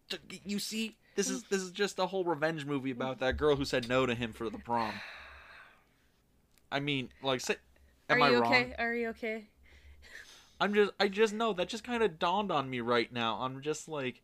You 0.46 0.60
see, 0.60 0.98
this 1.18 1.30
is 1.30 1.44
this 1.50 1.62
is 1.62 1.72
just 1.72 2.00
a 2.00 2.06
whole 2.08 2.24
revenge 2.24 2.66
movie 2.66 2.92
about 2.92 3.20
that 3.20 3.36
girl 3.36 3.58
who 3.58 3.66
said 3.66 3.90
no 3.90 4.06
to 4.06 4.16
him 4.16 4.32
for 4.32 4.50
the 4.50 4.58
prom. 4.60 4.94
I 6.72 6.80
mean, 6.80 7.10
like, 7.22 7.42
say, 7.42 7.56
am 8.10 8.22
Are 8.22 8.26
I 8.26 8.30
you 8.32 8.40
wrong? 8.40 8.54
okay? 8.54 8.76
Are 8.78 8.94
you 8.94 9.10
okay? 9.10 9.46
I'm 10.60 10.74
just, 10.74 10.92
I 11.00 11.08
just 11.08 11.34
know 11.34 11.54
that 11.54 11.68
just 11.70 11.84
kind 11.84 12.04
of 12.04 12.18
dawned 12.20 12.52
on 12.52 12.70
me 12.70 12.80
right 12.82 13.12
now. 13.12 13.38
I'm 13.42 13.62
just 13.62 13.88
like, 13.88 14.22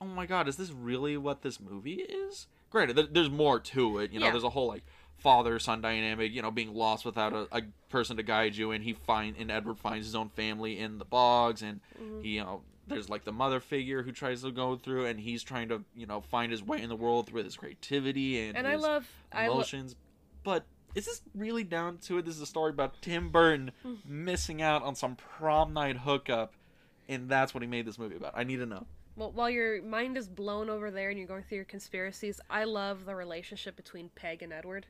oh 0.00 0.06
my 0.06 0.26
god, 0.26 0.48
is 0.48 0.56
this 0.56 0.70
really 0.70 1.16
what 1.16 1.42
this 1.42 1.60
movie 1.60 1.94
is? 1.94 2.46
Granted, 2.70 2.96
there- 2.96 3.06
there's 3.06 3.30
more 3.30 3.60
to 3.60 3.98
it. 3.98 4.10
You 4.12 4.18
know, 4.20 4.26
Yeah. 4.26 4.32
there's 4.32 4.44
a 4.44 4.50
whole 4.50 4.68
like 4.68 4.82
father-son 5.18 5.80
dynamic. 5.80 6.32
You 6.32 6.42
know, 6.42 6.50
being 6.50 6.74
lost 6.74 7.04
without 7.04 7.32
a, 7.32 7.46
a 7.56 7.62
person 7.90 8.16
to 8.16 8.22
guide 8.22 8.56
you, 8.56 8.70
and 8.72 8.82
he 8.82 8.92
find 8.94 9.36
and 9.36 9.50
Edward 9.50 9.78
finds 9.78 10.06
his 10.06 10.14
own 10.16 10.30
family 10.30 10.78
in 10.78 10.98
the 10.98 11.04
bogs, 11.04 11.62
and 11.62 11.80
Mm-hmm. 12.00 12.22
he, 12.22 12.28
you 12.30 12.40
know, 12.42 12.62
there's 12.86 13.08
like 13.08 13.24
the 13.24 13.32
mother 13.32 13.60
figure 13.60 14.02
who 14.02 14.12
tries 14.12 14.42
to 14.42 14.50
go 14.50 14.76
through, 14.76 15.06
and 15.06 15.18
he's 15.18 15.42
trying 15.42 15.68
to, 15.68 15.82
you 15.94 16.06
know, 16.06 16.20
find 16.20 16.50
his 16.52 16.62
way 16.62 16.82
in 16.82 16.88
the 16.88 16.96
world 16.96 17.26
through 17.28 17.44
his 17.44 17.56
creativity 17.56 18.40
and, 18.40 18.56
And 18.56 18.66
I 18.66 18.72
his 18.72 18.82
love 18.82 19.08
I 19.32 19.46
love 19.48 19.56
emotions. 19.56 19.96
But 20.42 20.66
is 20.94 21.06
this 21.06 21.22
really 21.34 21.64
down 21.64 21.98
to 21.98 22.18
it? 22.18 22.24
This 22.24 22.36
is 22.36 22.42
a 22.42 22.46
story 22.46 22.70
about 22.70 23.00
Tim 23.02 23.30
Burton 23.30 23.72
Hmm. 23.82 23.94
missing 24.04 24.62
out 24.62 24.82
on 24.82 24.94
some 24.94 25.16
prom 25.16 25.72
night 25.72 25.98
hookup, 25.98 26.54
and 27.08 27.28
that's 27.28 27.54
what 27.54 27.62
he 27.62 27.66
made 27.68 27.86
this 27.86 27.98
movie 27.98 28.16
about. 28.16 28.32
I 28.36 28.44
need 28.44 28.56
to 28.56 28.66
know. 28.66 28.86
Well, 29.16 29.30
while 29.32 29.48
your 29.50 29.80
mind 29.80 30.16
is 30.18 30.28
blown 30.28 30.68
over 30.68 30.90
there 30.90 31.08
and 31.08 31.18
you're 31.18 31.28
going 31.28 31.44
through 31.44 31.56
your 31.56 31.64
conspiracies, 31.64 32.40
I 32.50 32.64
love 32.64 33.04
the 33.04 33.14
relationship 33.14 33.76
between 33.76 34.08
Peg 34.10 34.42
and 34.42 34.52
Edward. 34.52 34.86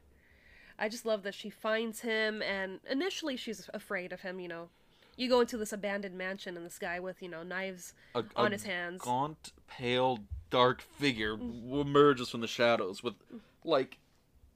I 0.79 0.89
just 0.89 1.05
love 1.07 1.23
that 1.25 1.35
she 1.35 1.51
finds 1.51 2.01
him, 2.01 2.43
and 2.43 2.81
initially 2.91 3.37
she's 3.37 3.69
afraid 3.73 4.13
of 4.13 4.23
him. 4.23 4.41
You 4.41 4.49
know, 4.49 4.69
you 5.17 5.29
go 5.29 5.41
into 5.41 5.57
this 5.57 5.73
abandoned 5.73 6.17
mansion, 6.17 6.57
and 6.57 6.65
this 6.65 6.79
guy 6.79 7.01
with 7.01 7.23
you 7.23 7.29
know 7.29 7.43
knives 7.43 7.95
A, 8.15 8.25
on 8.37 8.49
a 8.49 8.51
his 8.51 8.65
hands. 8.65 9.03
gaunt, 9.03 9.53
pale, 9.67 10.21
dark 10.51 10.81
figure 10.81 11.35
emerges 11.35 12.31
from 12.31 12.41
the 12.41 12.47
shadows 12.47 13.03
with 13.03 13.15
like 13.65 13.99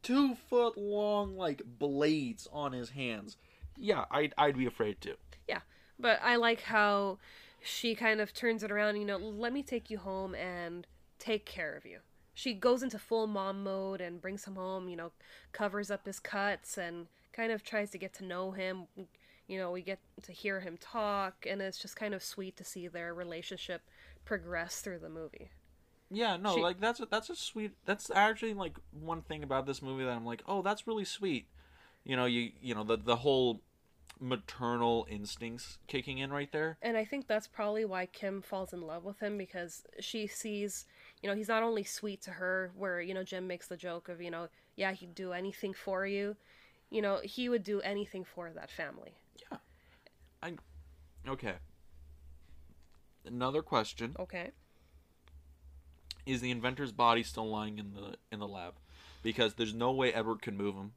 two 0.03 0.35
foot 0.35 0.77
long 0.77 1.37
like 1.37 1.63
blades 1.79 2.49
on 2.53 2.73
his 2.73 2.91
hands. 2.91 3.37
Yeah, 3.77 4.05
I'd 4.11 4.35
I'd 4.39 4.57
be 4.57 4.67
afraid 4.67 5.01
too. 5.01 5.15
Yeah, 5.49 5.61
but 5.99 6.21
I 6.23 6.37
like 6.37 6.63
how 6.63 7.19
she 7.63 7.95
kind 7.95 8.21
of 8.21 8.33
turns 8.33 8.63
it 8.63 8.71
around. 8.71 8.97
You 8.97 9.05
know, 9.05 9.17
let 9.19 9.53
me 9.53 9.63
take 9.63 9.91
you 9.91 9.99
home 9.99 10.35
and 10.35 10.87
take 11.19 11.45
care 11.45 11.75
of 11.75 11.85
you. 11.85 11.99
She 12.35 12.55
goes 12.55 12.83
into 12.85 12.99
full 13.01 13.27
mom 13.27 13.65
mode 13.65 14.01
and 14.01 14.21
brings 14.23 14.45
him 14.45 14.55
home. 14.55 14.89
You 14.89 14.97
know, 14.97 15.13
covers 15.53 15.91
up 15.91 16.07
his 16.07 16.21
cuts 16.21 16.79
and 16.79 17.07
kind 17.33 17.51
of 17.53 17.63
tries 17.63 17.91
to 17.91 17.99
get 17.99 18.15
to 18.15 18.25
know 18.25 18.53
him. 18.53 18.87
You 19.49 19.59
know, 19.59 19.71
we 19.73 19.83
get 19.83 19.99
to 20.23 20.33
hear 20.33 20.61
him 20.61 20.77
talk, 20.79 21.47
and 21.49 21.61
it's 21.61 21.79
just 21.79 21.97
kind 21.97 22.15
of 22.15 22.23
sweet 22.23 22.57
to 22.59 22.65
see 22.65 22.87
their 22.87 23.15
relationship 23.15 23.83
progress 24.25 24.81
through 24.81 24.99
the 25.01 25.09
movie. 25.09 25.51
Yeah, 26.11 26.37
no, 26.37 26.55
She- 26.57 26.63
like 26.63 26.81
that's 26.81 27.01
a, 27.01 27.07
that's 27.07 27.31
a 27.31 27.37
sweet. 27.37 27.73
That's 27.85 28.11
actually 28.11 28.55
like 28.55 28.77
one 28.93 29.23
thing 29.23 29.43
about 29.43 29.67
this 29.67 29.83
movie 29.83 30.05
that 30.05 30.13
I'm 30.13 30.25
like, 30.27 30.43
oh, 30.47 30.63
that's 30.63 30.87
really 30.87 31.05
sweet. 31.05 31.47
You 32.05 32.17
know, 32.17 32.27
you 32.27 32.53
you 32.63 32.75
know 32.75 32.85
the 32.85 32.97
the 32.97 33.17
whole 33.17 33.61
maternal 34.21 35.07
instincts 35.11 35.79
kicking 35.87 36.19
in 36.19 36.33
right 36.33 36.51
there. 36.53 36.77
And 36.83 36.97
I 36.97 37.05
think 37.05 37.27
that's 37.27 37.47
probably 37.47 37.85
why 37.85 38.07
Kim 38.07 38.43
falls 38.43 38.73
in 38.73 38.81
love 38.81 39.05
with 39.05 39.21
him 39.21 39.39
because 39.39 39.85
she 40.01 40.27
sees, 40.27 40.87
you 41.23 41.29
know, 41.29 41.37
he's 41.37 41.49
not 41.49 41.63
only 41.63 41.85
sweet 41.85 42.21
to 42.23 42.33
her, 42.33 42.73
where, 42.77 43.01
you 43.01 43.15
know, 43.15 43.23
Jim 43.23 43.47
makes 43.47 43.69
the 43.69 43.77
joke 43.77 44.09
of, 44.09 44.21
you 44.21 44.31
know, 44.31 44.49
yeah, 44.77 44.93
he'd 44.93 45.15
do 45.15 45.33
anything 45.33 45.73
for 45.73 46.07
you. 46.07 46.37
You 46.91 47.03
know, 47.03 47.21
he 47.23 47.49
would 47.49 47.63
do 47.63 47.81
anything 47.81 48.25
for 48.25 48.51
that 48.51 48.71
family. 48.71 49.13
Yeah. 49.51 49.59
I 50.43 50.53
Okay. 51.29 51.55
Another 53.25 53.63
question: 53.63 54.17
Okay. 54.19 54.51
Is 56.25 56.41
the 56.41 56.51
inventor's 56.51 56.93
body 56.93 57.23
still 57.23 57.49
lying 57.49 57.79
in 57.79 57.93
the 57.93 58.17
in 58.33 58.39
the 58.39 58.49
lab? 58.49 58.75
Because 59.23 59.55
there's 59.55 59.75
no 59.75 59.93
way 59.93 60.13
Edward 60.13 60.43
could 60.43 60.55
move 60.55 60.75
him. 60.75 60.93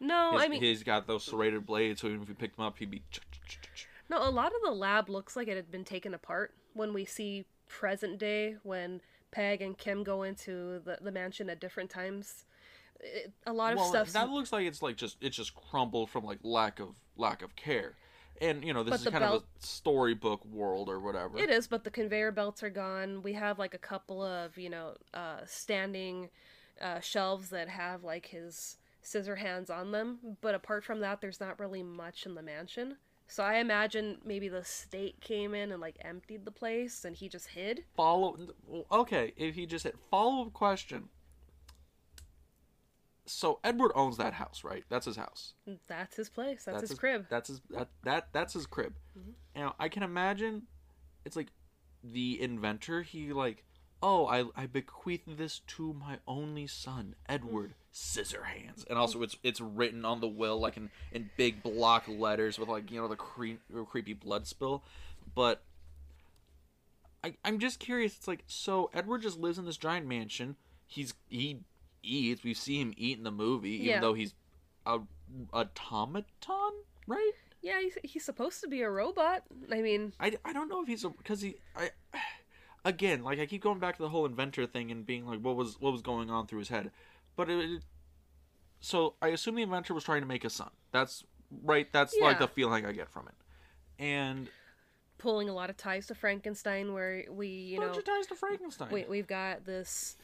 No, 0.00 0.32
His- 0.32 0.42
I 0.42 0.48
mean, 0.48 0.60
he's 0.60 0.82
got 0.82 1.06
those 1.06 1.22
serrated 1.24 1.64
blades, 1.64 2.00
so 2.00 2.08
even 2.08 2.22
if 2.22 2.28
we 2.28 2.34
picked 2.34 2.58
him 2.58 2.64
up, 2.64 2.78
he'd 2.78 2.90
be. 2.90 3.02
no, 4.10 4.18
a 4.18 4.30
lot 4.30 4.52
of 4.52 4.60
the 4.64 4.72
lab 4.72 5.08
looks 5.08 5.36
like 5.36 5.46
it 5.46 5.54
had 5.54 5.70
been 5.70 5.84
taken 5.84 6.12
apart 6.12 6.54
when 6.74 6.92
we 6.92 7.04
see 7.04 7.44
present 7.68 8.18
day 8.18 8.56
when 8.64 9.00
Peg 9.30 9.62
and 9.62 9.78
Kim 9.78 10.02
go 10.02 10.22
into 10.24 10.80
the, 10.84 10.98
the 11.00 11.12
mansion 11.12 11.48
at 11.48 11.60
different 11.60 11.88
times. 11.88 12.44
It, 13.00 13.32
a 13.46 13.52
lot 13.52 13.72
of 13.72 13.78
Well, 13.78 13.88
stuff. 13.88 14.12
that 14.12 14.30
looks 14.30 14.52
like 14.52 14.66
it's 14.66 14.82
like 14.82 14.96
just 14.96 15.16
it's 15.20 15.36
just 15.36 15.54
crumbled 15.54 16.10
from 16.10 16.24
like 16.24 16.38
lack 16.42 16.78
of 16.80 16.88
lack 17.16 17.42
of 17.42 17.56
care, 17.56 17.94
and 18.40 18.64
you 18.64 18.72
know 18.72 18.82
this 18.84 18.90
But 18.90 19.00
is 19.00 19.12
kind 19.12 19.24
of 19.24 19.42
a 19.42 19.64
storybook 19.64 20.44
world 20.44 20.88
or 20.88 21.00
whatever. 21.00 21.38
It 21.38 21.50
is, 21.50 21.66
but 21.66 21.84
the 21.84 21.90
conveyor 21.90 22.32
belts 22.32 22.62
are 22.62 22.70
gone. 22.70 23.22
We 23.22 23.32
have 23.34 23.58
like 23.58 23.74
a 23.74 23.78
couple 23.78 24.22
of, 24.22 24.56
you 24.56 24.70
know, 24.70 24.94
uh, 25.12 25.40
standing 25.46 26.30
uh, 26.80 27.00
shelves 27.00 27.50
that 27.50 27.68
have 27.68 28.04
like 28.04 28.26
his 28.26 28.76
scissor 29.02 29.36
hands 29.36 29.68
on 29.68 29.90
them. 29.90 30.36
But 30.40 30.54
apart 30.54 30.84
from 30.84 31.00
that, 31.00 31.20
there's 31.20 31.40
not 31.40 31.58
really 31.58 31.82
much 31.82 32.24
in 32.24 32.34
the 32.34 32.42
mansion. 32.42 32.96
So 33.26 33.42
I 33.42 33.54
imagine 33.56 34.18
maybe 34.24 34.48
the 34.48 34.62
state 34.62 35.20
came 35.20 35.54
in 35.54 35.72
and 35.72 35.80
like 35.80 35.96
emptied 36.02 36.44
the 36.44 36.50
place 36.50 37.04
and 37.04 37.16
he 37.16 37.28
just 37.28 37.48
hid. 37.48 37.82
follow 37.96 38.36
okay 38.92 39.32
if 39.38 39.54
he 39.54 39.64
just 39.64 39.84
hit 39.84 39.96
follow 40.10 40.42
up 40.42 40.52
question 40.52 41.08
so 43.26 43.58
edward 43.62 43.92
owns 43.94 44.16
that 44.16 44.34
house 44.34 44.62
right 44.64 44.84
that's 44.88 45.06
his 45.06 45.16
house 45.16 45.54
That's 45.88 46.16
his 46.16 46.28
place. 46.28 46.64
That's, 46.64 46.80
his 46.80 46.90
his 46.90 46.98
crib. 46.98 47.26
that's 47.30 47.48
his 47.48 47.60
that, 47.70 47.88
that 48.04 48.28
that's 48.32 48.54
his 48.54 48.66
crib 48.66 48.94
mm-hmm. 49.18 49.30
now 49.54 49.74
i 49.78 49.88
can 49.88 50.02
imagine 50.02 50.62
it's 51.24 51.36
like 51.36 51.48
the 52.02 52.40
inventor 52.40 53.02
he 53.02 53.32
like 53.32 53.64
oh 54.02 54.26
i 54.26 54.44
i 54.56 54.66
bequeath 54.66 55.22
this 55.26 55.60
to 55.68 55.92
my 55.92 56.18
only 56.26 56.66
son 56.66 57.14
edward 57.28 57.74
mm-hmm. 57.74 58.20
scissorhands 58.20 58.84
and 58.88 58.98
also 58.98 59.22
it's 59.22 59.36
it's 59.44 59.60
written 59.60 60.04
on 60.04 60.20
the 60.20 60.28
will 60.28 60.58
like 60.58 60.76
in 60.76 60.90
in 61.12 61.30
big 61.36 61.62
block 61.62 62.04
letters 62.08 62.58
with 62.58 62.68
like 62.68 62.90
you 62.90 63.00
know 63.00 63.06
the 63.06 63.16
cre- 63.16 63.52
creepy 63.88 64.14
blood 64.14 64.46
spill 64.48 64.82
but 65.34 65.62
I, 67.24 67.34
I'm 67.44 67.58
just 67.58 67.78
curious. 67.78 68.16
It's 68.16 68.28
like 68.28 68.44
so 68.46 68.90
Edward 68.92 69.22
just 69.22 69.38
lives 69.38 69.58
in 69.58 69.64
this 69.64 69.76
giant 69.76 70.06
mansion. 70.06 70.56
He's 70.86 71.14
he 71.28 71.60
eats. 72.02 72.42
We 72.42 72.54
see 72.54 72.80
him 72.80 72.92
eat 72.96 73.18
in 73.18 73.24
the 73.24 73.30
movie, 73.30 73.70
even 73.70 73.86
Yeah. 73.86 74.00
though 74.00 74.14
he's 74.14 74.34
a 74.86 75.00
automaton, 75.52 76.72
right? 77.06 77.32
Yeah, 77.60 77.80
he's, 77.80 77.96
he's 78.02 78.24
supposed 78.24 78.60
to 78.62 78.68
be 78.68 78.82
a 78.82 78.90
robot. 78.90 79.44
I 79.70 79.80
mean, 79.82 80.12
I, 80.18 80.36
I 80.44 80.52
don't 80.52 80.68
know 80.68 80.82
if 80.82 80.88
he's 80.88 81.04
a 81.04 81.10
because 81.10 81.40
he 81.40 81.56
I 81.76 81.90
again 82.84 83.22
like 83.22 83.38
I 83.38 83.46
keep 83.46 83.62
going 83.62 83.78
back 83.78 83.96
to 83.96 84.02
the 84.02 84.08
whole 84.08 84.26
inventor 84.26 84.66
thing 84.66 84.90
and 84.90 85.06
being 85.06 85.26
like 85.26 85.40
what 85.40 85.56
was 85.56 85.76
what 85.80 85.92
was 85.92 86.02
going 86.02 86.30
on 86.30 86.46
through 86.46 86.58
his 86.60 86.68
head, 86.68 86.90
but 87.36 87.48
it, 87.48 87.82
so 88.80 89.14
I 89.22 89.28
assume 89.28 89.54
the 89.54 89.62
inventor 89.62 89.94
was 89.94 90.04
trying 90.04 90.22
to 90.22 90.26
make 90.26 90.44
a 90.44 90.50
son. 90.50 90.70
That's 90.90 91.24
right. 91.62 91.90
That's 91.92 92.16
like 92.20 92.40
the 92.40 92.48
feeling 92.48 92.84
I 92.84 92.92
get 92.92 93.08
from 93.08 93.28
it, 93.28 94.02
and 94.02 94.48
pulling 95.18 95.48
a 95.48 95.52
lot 95.54 95.70
of 95.70 95.76
ties 95.76 96.08
to 96.08 96.16
Frankenstein, 96.16 96.92
where 96.92 97.24
we, 97.30 97.46
you 97.46 97.78
know, 97.78 97.86
bunch 97.86 97.98
of 97.98 98.04
ties 98.04 98.26
to 98.26 98.34
Frankenstein. 98.34 98.92
we, 98.92 99.04
we've 99.08 99.28
got 99.28 99.64
this 99.64 100.16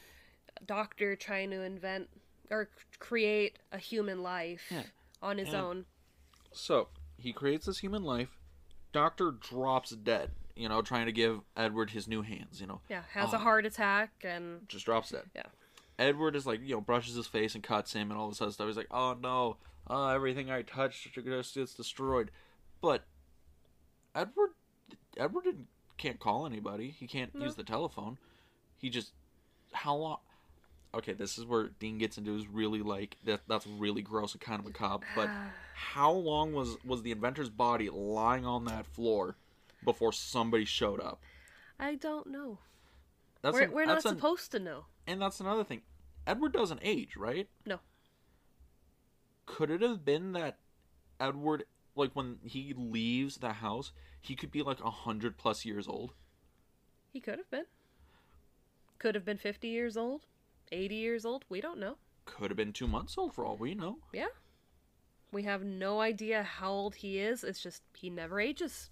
doctor 0.67 1.17
trying 1.17 1.51
to 1.51 1.63
invent 1.63 2.09
or 2.51 2.69
create 2.99 3.59
a 3.73 3.79
human 3.79 4.23
life 4.23 4.63
Yeah. 4.71 4.85
on 5.23 5.39
his 5.39 5.49
And- 5.49 5.57
own. 5.57 5.87
So 6.53 6.89
he 7.17 7.33
creates 7.33 7.67
this 7.67 7.79
human 7.79 8.03
life. 8.05 8.39
Doctor 8.93 9.31
drops 9.33 9.91
dead. 9.91 10.31
You 10.57 10.69
know, 10.69 10.83
trying 10.83 11.07
to 11.07 11.13
give 11.13 11.43
Edward 11.57 11.91
his 11.91 12.09
new 12.09 12.23
hands. 12.23 12.61
You 12.61 12.67
know, 12.67 12.81
Yeah, 12.89 13.03
has 13.11 13.33
Oh. 13.33 13.37
a 13.37 13.39
heart 13.39 13.65
attack 13.67 14.11
and 14.25 14.69
just 14.69 14.85
drops 14.87 15.11
dead. 15.11 15.31
Yeah. 15.35 15.47
Edward 15.99 16.35
is 16.37 16.47
like, 16.47 16.61
you 16.61 16.75
know, 16.75 16.81
brushes 16.81 17.15
his 17.15 17.27
face 17.27 17.55
and 17.55 17.63
cuts 17.63 17.93
him 17.93 18.11
and 18.11 18.19
all 18.19 18.29
this 18.29 18.41
other 18.41 18.51
stuff. 18.53 18.67
He's 18.67 18.77
like, 18.77 18.89
oh 18.91 19.15
no, 19.15 19.57
uh, 19.89 20.09
everything 20.09 20.51
I 20.51 20.63
touch 20.63 21.11
just 21.13 21.55
gets 21.55 21.75
destroyed. 21.75 22.31
But 22.81 23.05
Edward, 24.15 24.51
Edward 25.17 25.45
didn't, 25.45 25.69
can't 25.97 26.19
call 26.21 26.47
anybody. 26.47 26.91
He 26.91 27.07
can't 27.07 27.35
No. 27.35 27.45
use 27.45 27.55
the 27.57 27.65
telephone. 27.65 28.19
He 28.79 28.91
just 28.91 29.13
how 29.73 29.95
long? 29.97 30.19
Okay, 30.95 31.13
this 31.13 31.37
is 31.37 31.45
where 31.45 31.69
Dean 31.79 31.99
gets 31.99 32.17
into 32.17 32.35
is 32.37 32.47
really 32.49 32.81
like 32.81 33.17
that. 33.25 33.41
That's 33.47 33.67
really 33.67 34.01
gross 34.03 34.33
and 34.33 34.41
kind 34.41 34.59
of 34.59 34.67
macabre. 34.67 35.07
But 35.15 35.29
how 35.75 36.13
long 36.13 36.53
was 36.53 36.77
was 36.85 37.03
the 37.03 37.13
inventor's 37.13 37.51
body 37.51 37.91
lying 37.91 38.47
on 38.47 38.65
that 38.67 38.87
floor 38.87 39.37
before 39.85 40.13
somebody 40.13 40.65
showed 40.65 41.01
up? 41.01 41.21
I 41.79 41.95
don't 41.95 42.29
know. 42.29 42.59
That's 43.43 43.55
we're 43.55 43.63
an- 43.63 43.73
we're 43.73 43.85
not 43.87 43.95
that's 43.95 44.07
an- 44.07 44.17
supposed 44.17 44.51
to 44.53 44.59
know. 44.59 44.87
and 45.07 45.21
that's 45.21 45.41
another 45.41 45.63
thing. 45.65 45.83
Edward 46.27 46.53
doesn't 46.53 46.81
age, 46.83 47.17
right? 47.17 47.49
No. 47.67 47.79
Could 49.47 49.71
it 49.71 49.81
have 49.83 50.05
been 50.05 50.33
that 50.33 50.59
Edward, 51.21 51.65
like 51.97 52.11
when 52.15 52.39
he 52.45 52.75
leaves 52.77 53.39
the 53.39 53.53
house, 53.55 53.93
he 54.21 54.35
could 54.35 54.51
be 54.51 54.63
like 54.63 54.81
a 54.81 54.91
hundred 54.91 55.39
plus 55.39 55.65
years 55.65 55.87
old? 55.89 56.13
He 57.13 57.21
could 57.21 57.39
have 57.39 57.51
been. 57.51 57.65
Could 58.99 59.15
have 59.15 59.25
been 59.25 59.39
50 59.39 59.69
years 59.69 59.97
old, 59.97 60.27
80 60.73 60.95
years 60.95 61.25
old. 61.25 61.45
We 61.49 61.61
don't 61.61 61.79
know. 61.79 61.97
Could 62.25 62.51
have 62.51 62.57
been 62.57 62.73
two 62.73 62.89
months 62.89 63.17
old 63.17 63.35
for 63.35 63.45
all 63.45 63.57
we 63.57 63.75
know. 63.75 63.99
Yeah. 64.13 64.27
We 65.33 65.43
have 65.45 65.63
no 65.63 66.01
idea 66.01 66.43
how 66.43 66.71
old 66.71 66.97
he 66.97 67.19
is. 67.19 67.45
It's 67.45 67.63
just 67.63 67.83
he 67.95 68.11
never 68.11 68.41
ages. 68.41 68.91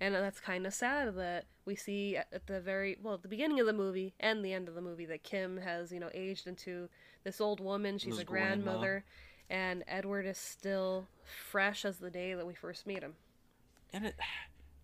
And 0.00 0.14
that's 0.14 0.40
kind 0.40 0.66
of 0.66 0.74
sad 0.74 1.14
that 1.16 1.44
we 1.64 1.76
see 1.76 2.16
at 2.16 2.46
the 2.46 2.60
very, 2.60 2.96
well, 3.00 3.14
at 3.14 3.22
the 3.22 3.28
beginning 3.28 3.60
of 3.60 3.66
the 3.66 3.72
movie 3.72 4.14
and 4.18 4.44
the 4.44 4.52
end 4.52 4.66
of 4.66 4.74
the 4.74 4.80
movie 4.80 5.06
that 5.06 5.22
Kim 5.22 5.58
has, 5.58 5.92
you 5.92 6.00
know, 6.00 6.10
aged 6.12 6.48
into 6.48 6.88
this 7.22 7.40
old 7.40 7.60
woman. 7.60 7.98
She's 7.98 8.18
a 8.18 8.24
grandma. 8.24 8.62
grandmother. 8.62 9.04
And 9.48 9.84
Edward 9.86 10.26
is 10.26 10.38
still 10.38 11.06
fresh 11.24 11.84
as 11.84 11.98
the 11.98 12.10
day 12.10 12.34
that 12.34 12.46
we 12.46 12.54
first 12.54 12.86
meet 12.86 13.02
him. 13.02 13.14
And 13.92 14.06
it, 14.06 14.14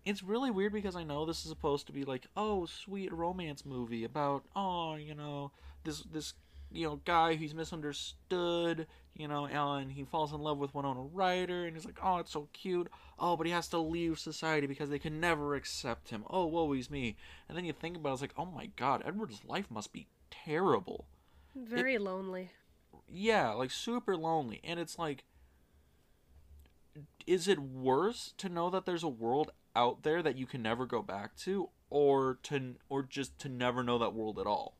it's 0.05 0.23
really 0.23 0.51
weird 0.51 0.73
because 0.73 0.95
I 0.95 1.03
know 1.03 1.25
this 1.25 1.43
is 1.43 1.49
supposed 1.49 1.87
to 1.87 1.93
be 1.93 2.05
like, 2.05 2.27
oh, 2.37 2.65
sweet 2.65 3.11
romance 3.11 3.65
movie 3.65 4.05
about, 4.05 4.43
oh, 4.55 4.95
you 4.95 5.15
know, 5.15 5.51
this 5.83 6.01
this 6.11 6.33
you 6.71 6.87
know 6.87 7.01
guy 7.05 7.35
who's 7.35 7.53
misunderstood, 7.53 8.87
you 9.15 9.27
know, 9.27 9.45
and 9.45 9.91
he 9.91 10.03
falls 10.03 10.33
in 10.33 10.39
love 10.39 10.57
with 10.57 10.73
Winona 10.73 11.01
Ryder, 11.01 11.65
and 11.65 11.75
he's 11.75 11.85
like, 11.85 11.99
oh, 12.03 12.17
it's 12.17 12.31
so 12.31 12.47
cute. 12.53 12.89
Oh, 13.17 13.35
but 13.35 13.47
he 13.47 13.51
has 13.53 13.67
to 13.69 13.79
leave 13.79 14.19
society 14.19 14.67
because 14.67 14.89
they 14.89 14.99
can 14.99 15.19
never 15.19 15.55
accept 15.55 16.09
him. 16.09 16.23
Oh, 16.29 16.45
woe 16.45 16.73
is 16.73 16.89
me. 16.89 17.17
And 17.47 17.57
then 17.57 17.65
you 17.65 17.73
think 17.73 17.97
about 17.97 18.09
it, 18.09 18.13
it's 18.13 18.21
like, 18.21 18.33
oh 18.37 18.45
my 18.45 18.69
God, 18.75 19.03
Edward's 19.05 19.43
life 19.45 19.69
must 19.69 19.91
be 19.91 20.07
terrible. 20.29 21.05
Very 21.55 21.97
lonely. 21.97 22.51
Yeah, 23.11 23.51
like 23.51 23.71
super 23.71 24.15
lonely. 24.15 24.61
And 24.63 24.79
it's 24.79 24.99
like 24.99 25.23
is 27.25 27.47
it 27.47 27.59
worse 27.59 28.33
to 28.37 28.49
know 28.49 28.69
that 28.69 28.85
there's 28.85 29.03
a 29.03 29.07
world 29.07 29.51
out 29.75 30.03
there 30.03 30.23
that 30.23 30.37
you 30.37 30.45
can 30.45 30.61
never 30.61 30.85
go 30.85 31.01
back 31.01 31.35
to 31.37 31.69
or 31.89 32.39
to 32.43 32.75
or 32.89 33.03
just 33.03 33.37
to 33.39 33.49
never 33.49 33.83
know 33.83 33.97
that 33.97 34.13
world 34.13 34.39
at 34.39 34.47
all? 34.47 34.75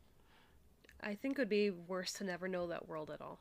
I 1.02 1.16
think 1.16 1.38
it 1.38 1.42
would 1.42 1.50
be 1.50 1.70
worse 1.70 2.14
to 2.14 2.24
never 2.24 2.48
know 2.48 2.68
that 2.68 2.88
world 2.88 3.10
at 3.10 3.22
all. 3.22 3.40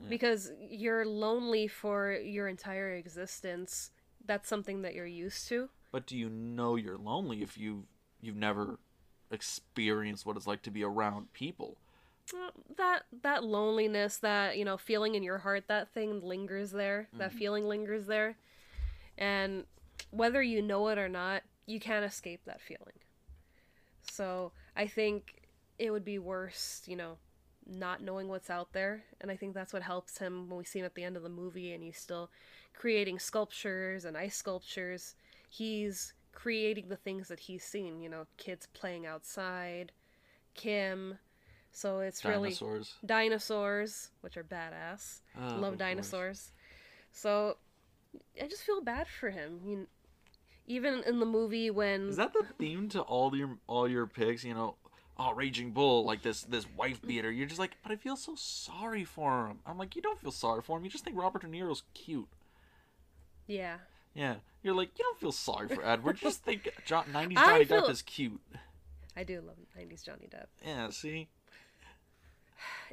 Yeah. 0.00 0.08
Because 0.08 0.52
you're 0.70 1.04
lonely 1.04 1.68
for 1.68 2.12
your 2.12 2.48
entire 2.48 2.92
existence. 2.92 3.90
That's 4.24 4.48
something 4.48 4.82
that 4.82 4.94
you're 4.94 5.06
used 5.06 5.48
to. 5.48 5.68
But 5.90 6.06
do 6.06 6.16
you 6.16 6.28
know 6.28 6.76
you're 6.76 6.98
lonely 6.98 7.42
if 7.42 7.56
you 7.56 7.84
you've 8.20 8.36
never 8.36 8.78
experienced 9.30 10.26
what 10.26 10.36
it's 10.36 10.46
like 10.46 10.62
to 10.62 10.70
be 10.70 10.84
around 10.84 11.32
people? 11.32 11.76
That 12.76 13.04
that 13.22 13.42
loneliness, 13.42 14.18
that 14.18 14.58
you 14.58 14.64
know, 14.64 14.76
feeling 14.76 15.14
in 15.14 15.22
your 15.22 15.38
heart, 15.38 15.64
that 15.68 15.88
thing 15.88 16.20
lingers 16.20 16.70
there. 16.70 17.08
That 17.16 17.30
mm-hmm. 17.30 17.38
feeling 17.38 17.68
lingers 17.68 18.06
there, 18.06 18.36
and 19.16 19.64
whether 20.10 20.42
you 20.42 20.60
know 20.60 20.88
it 20.88 20.98
or 20.98 21.08
not, 21.08 21.42
you 21.66 21.80
can't 21.80 22.04
escape 22.04 22.40
that 22.44 22.60
feeling. 22.60 22.94
So 24.10 24.52
I 24.76 24.86
think 24.86 25.37
it 25.78 25.90
would 25.90 26.04
be 26.04 26.18
worse, 26.18 26.82
you 26.86 26.96
know, 26.96 27.16
not 27.66 28.02
knowing 28.02 28.28
what's 28.28 28.50
out 28.50 28.72
there, 28.72 29.04
and 29.20 29.30
I 29.30 29.36
think 29.36 29.54
that's 29.54 29.72
what 29.72 29.82
helps 29.82 30.18
him 30.18 30.48
when 30.48 30.58
we 30.58 30.64
see 30.64 30.78
him 30.80 30.84
at 30.86 30.94
the 30.94 31.04
end 31.04 31.16
of 31.16 31.22
the 31.22 31.28
movie, 31.28 31.72
and 31.72 31.82
he's 31.82 31.98
still 31.98 32.30
creating 32.74 33.18
sculptures 33.18 34.04
and 34.04 34.16
ice 34.16 34.36
sculptures. 34.36 35.14
He's 35.50 36.14
creating 36.32 36.88
the 36.88 36.96
things 36.96 37.28
that 37.28 37.40
he's 37.40 37.64
seen, 37.64 38.00
you 38.00 38.08
know, 38.08 38.26
kids 38.36 38.66
playing 38.72 39.06
outside, 39.06 39.92
Kim. 40.54 41.18
So 41.72 42.00
it's 42.00 42.24
really 42.24 42.50
Dinosaurs. 42.50 42.94
dinosaurs, 43.04 44.10
which 44.22 44.36
are 44.36 44.44
badass. 44.44 45.20
Oh, 45.38 45.56
Love 45.58 45.78
dinosaurs. 45.78 46.52
So 47.12 47.56
I 48.42 48.46
just 48.48 48.62
feel 48.62 48.80
bad 48.80 49.06
for 49.06 49.30
him. 49.30 49.60
You, 49.64 49.86
even 50.66 51.02
in 51.04 51.20
the 51.20 51.26
movie 51.26 51.70
when 51.70 52.08
Is 52.08 52.16
that 52.16 52.32
the 52.32 52.44
theme 52.58 52.88
to 52.90 53.00
all 53.00 53.34
your 53.36 53.58
all 53.66 53.88
your 53.88 54.06
picks? 54.06 54.44
You 54.44 54.54
know, 54.54 54.76
oh, 55.18 55.32
raging 55.34 55.72
bull, 55.72 56.04
like 56.04 56.22
this 56.22 56.42
this 56.42 56.66
wife 56.76 57.00
beater. 57.02 57.30
You're 57.30 57.46
just 57.46 57.58
like, 57.58 57.76
but 57.82 57.92
I 57.92 57.96
feel 57.96 58.16
so 58.16 58.34
sorry 58.36 59.04
for 59.04 59.46
him. 59.48 59.58
I'm 59.66 59.76
like, 59.78 59.96
you 59.96 60.02
don't 60.02 60.20
feel 60.20 60.30
sorry 60.30 60.62
for 60.62 60.78
him. 60.78 60.84
You 60.84 60.90
just 60.90 61.04
think 61.04 61.16
Robert 61.18 61.42
De 61.42 61.48
Niro's 61.48 61.82
cute. 61.94 62.28
yeah, 63.46 63.78
Yeah, 64.14 64.36
you're 64.62 64.74
like, 64.74 64.90
you 64.98 65.04
don't 65.04 65.18
feel 65.20 65.32
sorry 65.32 65.68
for 65.68 65.84
Edward. 65.86 66.18
You 66.22 66.28
just 66.28 66.42
think 66.44 66.68
John, 66.84 67.04
90s 67.12 67.34
Johnny 67.34 67.64
feel- 67.64 67.82
Depp 67.82 67.90
is 67.90 68.02
cute. 68.02 68.40
I 69.16 69.24
do 69.24 69.40
love 69.44 69.56
'90s 69.76 70.04
Johnny 70.04 70.28
Depp. 70.32 70.46
Yeah, 70.64 70.90
see, 70.90 71.26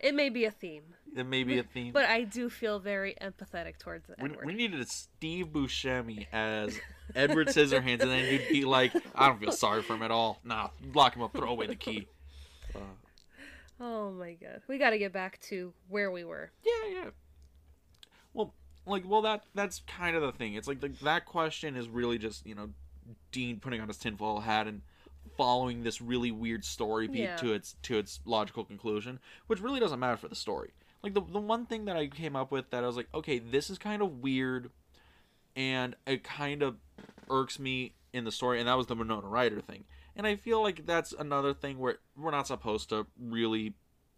It 0.01 0.13
may 0.15 0.29
be 0.29 0.45
a 0.45 0.51
theme, 0.51 0.81
it 1.15 1.25
may 1.25 1.43
be 1.43 1.59
a 1.59 1.63
theme. 1.63 1.93
but 1.93 2.05
I 2.05 2.23
do 2.23 2.49
feel 2.49 2.79
very 2.79 3.15
empathetic 3.21 3.77
towards 3.77 4.07
we, 4.07 4.15
Edward. 4.19 4.45
we 4.45 4.53
needed 4.53 4.79
a 4.79 4.85
Steve 4.87 5.47
Buscemi 5.47 6.25
as 6.33 6.77
Edward 7.15 7.47
Scissorhands, 7.49 8.01
and 8.01 8.11
then 8.11 8.25
you'd 8.31 8.49
be 8.49 8.65
like, 8.65 8.91
I 9.13 9.27
don't 9.27 9.39
feel 9.39 9.51
sorry 9.51 9.81
for 9.83 9.93
him 9.95 10.01
at 10.03 10.09
all. 10.11 10.39
Nah, 10.43 10.69
lock 10.95 11.15
him 11.15 11.21
up, 11.21 11.33
throw 11.33 11.49
away 11.49 11.67
the 11.67 11.75
key. 11.75 12.07
Oh 13.79 14.11
my 14.11 14.33
god, 14.33 14.61
we 14.67 14.77
got 14.77 14.91
to 14.91 14.97
get 14.97 15.11
back 15.11 15.39
to 15.41 15.73
where 15.89 16.09
we 16.11 16.23
were. 16.23 16.51
Yeah, 16.63 16.91
yeah. 16.93 17.09
Well, 18.33 18.53
like, 18.85 19.03
well, 19.05 19.21
that 19.23 19.43
that's 19.53 19.81
kind 19.87 20.15
of 20.15 20.21
the 20.21 20.31
thing. 20.31 20.53
It's 20.53 20.67
like 20.67 20.79
the, 20.79 20.89
that 21.03 21.25
question 21.25 21.75
is 21.75 21.89
really 21.89 22.17
just 22.17 22.45
you 22.45 22.55
know, 22.55 22.69
Dean 23.31 23.59
putting 23.59 23.81
on 23.81 23.87
his 23.87 23.97
tinfoil 23.97 24.39
hat 24.39 24.67
and 24.67 24.81
following 25.37 25.83
this 25.83 26.01
really 26.01 26.31
weird 26.31 26.63
story 26.63 27.07
beat 27.07 27.19
Yeah. 27.23 27.35
to 27.37 27.51
its 27.53 27.75
to 27.83 27.97
its 27.97 28.21
logical 28.25 28.63
conclusion, 28.63 29.19
which 29.47 29.59
really 29.59 29.79
doesn't 29.81 29.99
matter 29.99 30.17
for 30.17 30.29
the 30.29 30.35
story. 30.35 30.71
Like 31.03 31.13
the 31.13 31.21
the 31.21 31.39
one 31.39 31.65
thing 31.65 31.85
that 31.85 31.97
I 31.97 32.07
came 32.07 32.35
up 32.35 32.51
with 32.51 32.69
that 32.69 32.83
I 32.83 32.87
was 32.87 32.95
like, 32.95 33.09
okay, 33.13 33.39
this 33.39 33.69
is 33.69 33.77
kind 33.77 34.01
of 34.01 34.21
weird, 34.21 34.69
and 35.55 35.95
it 36.07 36.23
kind 36.23 36.63
of 36.63 36.77
irks 37.29 37.59
me 37.59 37.93
in 38.13 38.23
the 38.23 38.31
story, 38.31 38.59
and 38.59 38.69
that 38.69 38.77
was 38.77 38.87
the 38.87 38.95
Winona 38.95 39.27
Ryder 39.27 39.59
thing. 39.59 39.83
And 40.15 40.25
I 40.25 40.35
feel 40.35 40.61
like 40.63 40.85
that's 40.85 41.13
another 41.13 41.53
thing 41.53 41.77
where 41.79 41.97
we're 42.17 42.31
not 42.31 42.47
supposed 42.47 42.89
to 42.89 43.05
really 43.19 43.73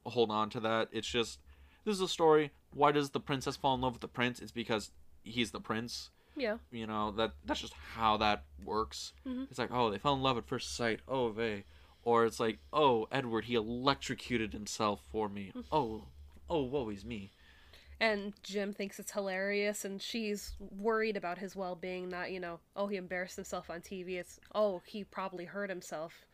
hold 0.06 0.30
on 0.32 0.50
to 0.52 0.60
that. 0.62 0.90
It's 0.92 1.08
just 1.08 1.40
this 1.86 1.96
is 1.96 2.02
a 2.02 2.08
story. 2.08 2.52
Why 2.74 2.92
does 2.92 3.10
the 3.12 3.20
princess 3.20 3.56
fall 3.56 3.74
in 3.76 3.82
love 3.82 3.94
with 3.94 4.02
the 4.02 4.08
prince? 4.08 4.40
It's 4.40 4.52
because 4.52 4.92
he's 5.24 5.52
the 5.52 5.60
prince. 5.60 6.10
Yeah, 6.36 6.58
You 6.70 6.86
know 6.86 7.10
that 7.14 7.32
that's 7.46 7.62
just 7.62 7.74
how 7.96 8.18
that 8.18 8.44
works. 8.64 9.14
Mhm. 9.28 9.48
It's 9.50 9.58
like 9.58 9.72
oh 9.72 9.90
they 9.90 9.98
fell 9.98 10.14
in 10.14 10.22
love 10.22 10.38
at 10.38 10.46
first 10.48 10.76
sight. 10.76 11.00
Oh 11.08 11.32
they, 11.32 11.64
or 12.04 12.26
it's 12.26 12.40
like 12.40 12.60
oh 12.72 13.08
Edward 13.12 13.46
he 13.46 13.56
electrocuted 13.56 14.54
himself 14.54 15.02
for 15.12 15.30
me. 15.30 15.52
oh 15.72 16.04
oh 16.48 16.62
woe 16.62 16.90
is 16.90 17.04
me. 17.04 17.32
And 18.00 18.34
Jim 18.44 18.74
thinks 18.74 19.00
it's 19.00 19.12
hilarious, 19.12 19.84
and 19.86 20.02
she's 20.02 20.56
worried 20.60 21.18
about 21.18 21.38
his 21.40 21.56
well-being. 21.56 22.10
Not 22.10 22.32
you 22.32 22.40
know, 22.40 22.60
oh 22.76 22.88
he 22.88 22.98
embarrassed 22.98 23.36
himself 23.36 23.70
on 23.70 23.82
TV. 23.82 24.18
It's 24.18 24.40
oh 24.56 24.82
he 24.86 25.04
probably 25.04 25.46
hurt 25.46 25.70
himself 25.70 26.26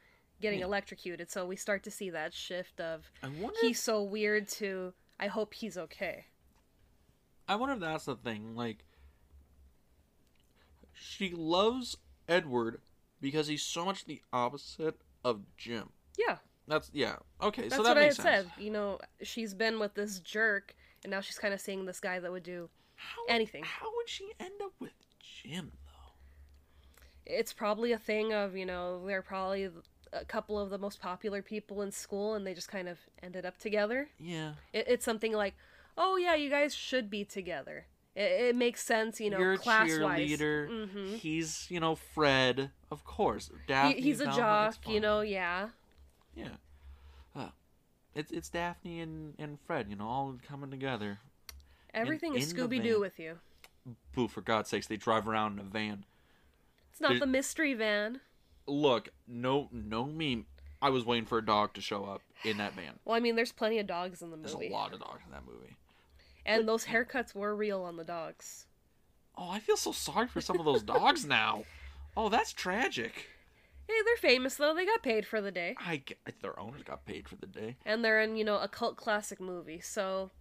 getting 0.42 0.60
Yeah. 0.60 0.66
electrocuted. 0.66 1.30
So 1.32 1.46
we 1.46 1.56
start 1.56 1.84
to 1.84 1.92
see 1.92 2.10
that 2.10 2.34
shift 2.34 2.80
of 2.82 3.10
I 3.22 3.28
wonder. 3.30 3.58
he's 3.62 3.80
so 3.82 4.04
weird 4.04 4.48
to 4.50 4.94
I 5.20 5.28
hope 5.28 5.54
he's 5.54 5.78
okay. 5.78 6.26
I 7.48 7.56
wonder 7.56 7.76
if 7.76 7.82
that's 7.82 8.06
the 8.06 8.16
thing. 8.16 8.56
Like, 8.56 8.84
she 10.94 11.32
loves 11.36 11.98
Edward 12.28 12.82
because 13.22 13.48
he's 13.48 13.64
so 13.64 13.86
much 13.86 14.06
the 14.06 14.22
opposite 14.32 14.96
of 15.24 15.42
Jim. 15.58 15.90
Yeah, 16.18 16.38
That's 16.68 16.90
yeah. 16.94 17.16
Okay, 17.42 17.64
that's 17.64 17.76
so 17.76 17.84
that 17.84 17.90
what 17.90 17.98
I 17.98 18.02
makes 18.02 18.16
sense. 18.18 18.48
said. 18.56 18.64
You 18.64 18.72
know, 18.72 19.00
she's 19.22 19.54
been 19.54 19.80
with 19.80 19.94
this 19.96 20.20
jerk, 20.20 20.76
and 21.04 21.12
now 21.12 21.22
she's 21.22 21.40
kind 21.40 21.54
of 21.54 21.62
seeing 21.62 21.86
this 21.86 22.00
guy 22.00 22.20
that 22.20 22.32
would 22.32 22.44
do 22.44 22.70
How, 22.96 23.22
anything. 23.30 23.64
How 23.64 23.88
would 23.96 24.10
she 24.10 24.32
end 24.40 24.62
up 24.64 24.74
with 24.80 24.94
Jim 25.20 25.72
though? 25.86 26.14
It's 27.26 27.54
probably 27.54 27.92
a 27.92 27.98
thing 27.98 28.34
of 28.34 28.56
you 28.56 28.66
know 28.66 29.06
they're 29.06 29.22
probably 29.22 29.70
a 30.14 30.26
couple 30.26 30.60
of 30.60 30.70
the 30.70 30.78
most 30.78 31.02
popular 31.02 31.42
people 31.42 31.82
in 31.82 31.92
school, 31.92 32.36
and 32.36 32.46
they 32.46 32.54
just 32.54 32.68
kind 32.70 32.88
of 32.88 33.00
ended 33.22 33.46
up 33.46 33.58
together. 33.58 34.10
Yeah. 34.20 34.54
It, 34.72 34.86
it's 34.88 35.06
something 35.06 35.34
like, 35.34 35.56
oh 35.98 36.18
yeah, 36.18 36.36
you 36.36 36.50
guys 36.50 36.74
should 36.76 37.10
be 37.10 37.26
together. 37.26 37.88
It, 38.16 38.32
it 38.50 38.56
makes 38.56 38.84
sense, 38.84 39.20
you 39.20 39.30
know, 39.32 39.40
You're 39.40 39.58
class 39.58 39.90
wise. 40.00 40.20
cheerleader. 40.30 40.88
hmm 40.88 41.16
He's 41.16 41.66
you 41.70 41.80
know 41.80 41.96
Fred, 41.96 42.70
of 42.92 43.04
course. 43.04 43.50
He, 43.68 43.94
he's 43.94 44.20
a 44.20 44.26
jock, 44.26 44.76
you 44.88 45.00
know. 45.00 45.22
Yeah, 45.22 45.70
Yeah. 46.36 46.50
It's 48.16 48.32
it's 48.32 48.50
Daphne 48.50 49.00
and 49.02 49.34
and 49.40 49.60
Fred. 49.66 49.88
You 49.90 49.96
know, 49.96 50.08
all 50.08 50.36
coming 50.48 50.70
together. 50.72 51.20
Everything 51.94 52.36
is 52.36 52.52
in 52.52 52.58
the 52.58 52.64
Scooby 52.64 52.82
Doo 52.84 53.00
with 53.00 53.20
you. 53.20 53.38
Boo, 54.16 54.28
for 54.28 54.42
God's 54.42 54.70
sakes, 54.70 54.88
they 54.88 54.98
drive 54.98 55.28
around 55.28 55.54
in 55.60 55.66
a 55.66 55.70
van. 55.70 56.06
It's 56.92 57.02
not 57.02 57.10
There- 57.12 57.20
the 57.20 57.28
mystery 57.28 57.74
van. 57.74 58.22
Look, 58.66 59.10
no, 59.28 59.68
no 59.72 60.06
meme. 60.06 60.46
I 60.82 60.90
was 60.90 61.06
waiting 61.06 61.26
for 61.26 61.38
a 61.38 61.46
dog 61.46 61.74
to 61.74 61.82
show 61.82 62.06
up 62.06 62.22
in 62.44 62.58
that 62.58 62.74
van. 62.74 63.00
Well, 63.06 63.16
I 63.16 63.20
mean, 63.20 63.36
there's 63.36 63.52
plenty 63.52 63.78
of 63.80 63.88
dogs 63.88 64.22
in 64.22 64.32
the 64.32 64.38
movie. 64.38 64.50
There's 64.58 64.72
a 64.72 64.74
lot 64.74 64.94
of 64.94 65.00
dogs 65.00 65.22
in 65.26 65.32
that 65.32 65.46
movie. 65.46 65.76
and 66.46 66.68
those 66.68 66.86
haircuts 66.86 67.34
were 67.36 67.56
real 67.56 67.82
on 67.84 67.96
the 67.98 68.04
dogs. 68.04 68.66
Oh, 69.38 69.50
I 69.50 69.60
feel 69.60 69.78
so 69.78 69.92
sorry 69.92 70.28
for 70.28 70.42
some 70.42 70.60
of 70.60 70.66
those 70.66 70.84
dogs 70.84 71.26
now. 71.28 71.64
Oh, 72.16 72.30
that's 72.30 72.54
tragic. 72.54 73.28
Hey, 73.88 73.94
they're 74.06 74.32
famous 74.32 74.56
though. 74.56 74.74
They 74.74 74.86
got 74.86 75.04
paid 75.04 75.26
for 75.28 75.42
the 75.42 75.52
day, 75.52 75.76
I 75.80 75.98
g- 76.06 76.16
their 76.42 76.58
owners 76.60 76.84
got 76.84 77.06
paid 77.06 77.28
for 77.28 77.36
the 77.36 77.48
day. 77.48 77.76
and 77.86 78.04
they're 78.04 78.22
in 78.22 78.36
you 78.38 78.44
know 78.46 78.58
a 78.60 78.68
cult 78.68 78.96
classic 78.98 79.40
movie, 79.42 79.80
so 79.82 80.32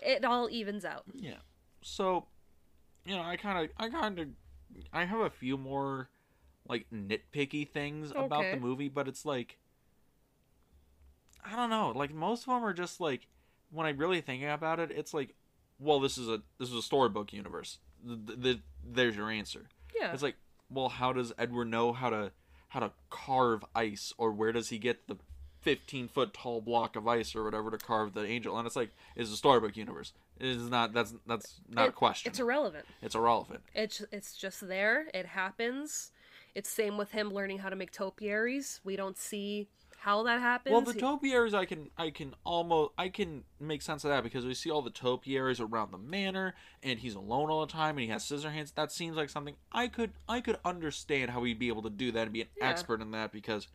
it 0.00 0.24
all 0.24 0.48
evens 0.50 0.84
out. 0.84 1.04
Yeah. 1.14 1.38
So, 1.82 2.26
you 3.04 3.14
know, 3.14 3.22
I 3.22 3.36
kind 3.36 3.58
of, 3.64 3.70
I 3.76 3.88
kind 3.90 4.18
of, 4.18 4.28
I 4.92 5.04
have 5.04 5.20
a 5.20 5.30
few 5.30 5.56
more 5.58 6.08
like 6.68 6.86
nitpicky 6.92 7.68
things 7.68 8.10
about 8.10 8.42
the 8.50 8.56
movie, 8.60 8.88
but 8.88 9.06
it's 9.08 9.24
like, 9.26 9.58
I 11.44 11.56
don't 11.56 11.70
know. 11.70 11.92
Like 11.94 12.14
most 12.14 12.42
of 12.42 12.46
them 12.54 12.64
are 12.64 12.72
just 12.72 13.00
like, 13.00 13.26
when 13.70 13.86
I 13.86 13.90
really 13.90 14.20
think 14.20 14.42
about 14.44 14.80
it, 14.80 14.90
it's 14.90 15.12
like, 15.12 15.34
well, 15.78 16.00
this 16.00 16.16
is 16.16 16.28
a 16.28 16.40
this 16.58 16.70
is 16.70 16.74
a 16.76 16.82
storybook 16.82 17.32
universe. 17.32 17.78
The, 18.02 18.36
the, 18.36 18.60
there's 18.86 19.16
your 19.16 19.30
answer. 19.30 19.68
Yeah, 19.98 20.12
It's 20.12 20.22
like, 20.22 20.36
well, 20.70 20.88
how 20.88 21.12
does 21.12 21.32
Edward 21.38 21.66
know 21.66 21.92
how 21.92 22.10
to 22.10 22.32
how 22.74 22.80
to 22.80 22.90
carve 23.08 23.64
ice, 23.74 24.12
or 24.18 24.32
where 24.32 24.50
does 24.52 24.68
he 24.68 24.78
get 24.78 25.06
the 25.06 25.16
fifteen 25.60 26.08
foot 26.08 26.34
tall 26.34 26.60
block 26.60 26.96
of 26.96 27.06
ice 27.06 27.34
or 27.34 27.44
whatever 27.44 27.70
to 27.70 27.78
carve 27.78 28.12
the 28.12 28.26
angel? 28.26 28.58
And 28.58 28.66
it's 28.66 28.76
like, 28.76 28.90
it's 29.14 29.30
a 29.32 29.36
storybook 29.36 29.76
universe. 29.76 30.12
It 30.40 30.46
is 30.48 30.68
not. 30.68 30.92
That's 30.92 31.14
that's 31.26 31.60
not 31.70 31.88
a 31.88 31.92
question. 31.92 32.30
it's 32.30 32.40
irrelevant. 32.40 32.84
It's 33.00 33.14
irrelevant. 33.14 33.62
It's 33.74 34.02
it's 34.10 34.36
just 34.36 34.66
there. 34.66 35.06
It 35.14 35.26
happens. 35.26 36.10
It's 36.56 36.68
same 36.68 36.98
with 36.98 37.12
him 37.12 37.32
learning 37.32 37.58
how 37.58 37.68
to 37.68 37.76
make 37.76 37.92
topiaries. 37.92 38.80
We 38.84 38.96
don't 38.96 39.16
see 39.16 39.68
how 40.04 40.22
that 40.24 40.38
happens. 40.38 40.70
Well, 40.70 40.82
the 40.82 40.92
He- 40.92 41.00
topiaries, 41.00 41.54
I 41.54 41.64
can, 41.64 41.88
I 41.96 42.10
can 42.10 42.34
almost, 42.44 42.92
I 42.98 43.08
can 43.08 43.44
make 43.58 43.80
sense 43.80 44.04
of 44.04 44.10
that 44.10 44.22
because 44.22 44.44
we 44.44 44.52
see 44.52 44.70
all 44.70 44.82
the 44.82 44.90
topiaries 44.90 45.60
around 45.60 45.92
the 45.92 45.98
manor, 45.98 46.54
and 46.82 46.98
he's 46.98 47.14
alone 47.14 47.48
all 47.48 47.64
the 47.64 47.72
time, 47.72 47.96
and 47.96 48.00
he 48.00 48.08
has 48.08 48.22
scissor 48.22 48.50
hands. 48.50 48.72
That 48.72 48.92
seems 48.92 49.16
like 49.16 49.30
something 49.30 49.56
I 49.72 49.88
could, 49.88 50.12
I 50.28 50.42
could 50.42 50.58
understand 50.62 51.30
how 51.30 51.42
he'd 51.44 51.58
be 51.58 51.68
able 51.68 51.82
to 51.84 51.90
do 51.90 52.12
that 52.12 52.24
and 52.24 52.32
be 52.34 52.42
an 52.42 52.48
Yeah. 52.58 52.68
expert 52.68 53.00
in 53.00 53.12
that 53.12 53.32
because 53.32 53.66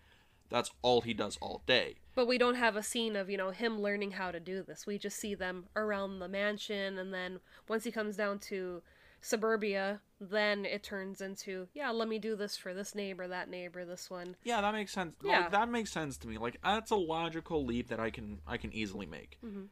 that's 0.50 0.70
all 0.84 1.02
he 1.02 1.16
does 1.16 1.38
all 1.42 1.64
day. 1.66 1.96
But 2.14 2.28
we 2.28 2.38
don't 2.38 2.56
have 2.56 2.76
a 2.76 2.84
scene 2.84 3.16
of, 3.16 3.28
you 3.30 3.38
know, 3.38 3.50
him 3.50 3.82
learning 3.82 4.12
how 4.12 4.30
to 4.32 4.40
do 4.40 4.62
this. 4.62 4.86
We 4.86 5.00
just 5.00 5.18
see 5.18 5.34
them 5.34 5.66
around 5.76 6.20
the 6.20 6.28
mansion 6.28 7.00
and 7.00 7.12
then 7.12 7.40
once 7.68 7.86
he 7.86 7.92
comes 7.92 8.16
down 8.16 8.38
to 8.40 8.84
suburbia, 9.22 10.02
then 10.20 10.66
it 10.66 10.84
turns 10.84 11.22
into, 11.22 11.68
yeah, 11.74 11.92
let 11.92 12.08
me 12.08 12.20
do 12.20 12.36
this 12.36 12.58
for 12.58 12.74
this 12.74 12.94
neighbor, 12.96 13.28
that 13.28 13.50
neighbor, 13.50 13.86
this 13.86 14.10
one. 14.10 14.36
Yeah, 14.44 14.62
that 14.62 14.74
makes 14.74 14.92
sense. 14.92 15.16
Yeah. 15.24 15.42
Like, 15.42 15.52
that 15.52 15.70
makes 15.70 15.92
sense 15.92 16.18
to 16.20 16.28
me. 16.28 16.38
Like 16.38 16.58
that's 16.64 16.92
a 16.92 16.96
logical 16.96 17.66
leap 17.66 17.90
that 17.90 18.00
I 18.00 18.10
can 18.10 18.40
I 18.48 18.58
can 18.58 18.74
easily 18.74 19.06
make. 19.06 19.38
Mhm. 19.44 19.68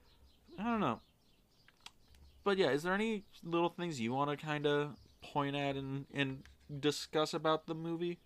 I 0.60 0.64
don't 0.64 0.80
know. 0.80 1.02
But 2.44 2.58
yeah, 2.58 2.70
is 2.70 2.84
there 2.84 2.94
any 2.94 3.26
little 3.44 3.70
things 3.70 4.00
you 4.00 4.14
want 4.14 4.32
to 4.32 4.38
kind 4.38 4.66
of 4.66 4.96
point 5.22 5.56
at 5.56 5.76
and 5.76 6.06
and 6.14 6.44
discuss 6.80 7.34
about 7.34 7.68
the 7.68 7.76
movie? 7.76 8.20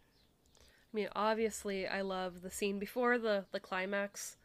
I 0.94 0.96
mean, 0.96 1.10
obviously, 1.16 1.88
I 1.88 2.02
love 2.02 2.42
the 2.42 2.52
scene 2.52 2.78
before 2.78 3.18
the 3.18 3.46
the 3.52 3.60
climax 3.60 4.38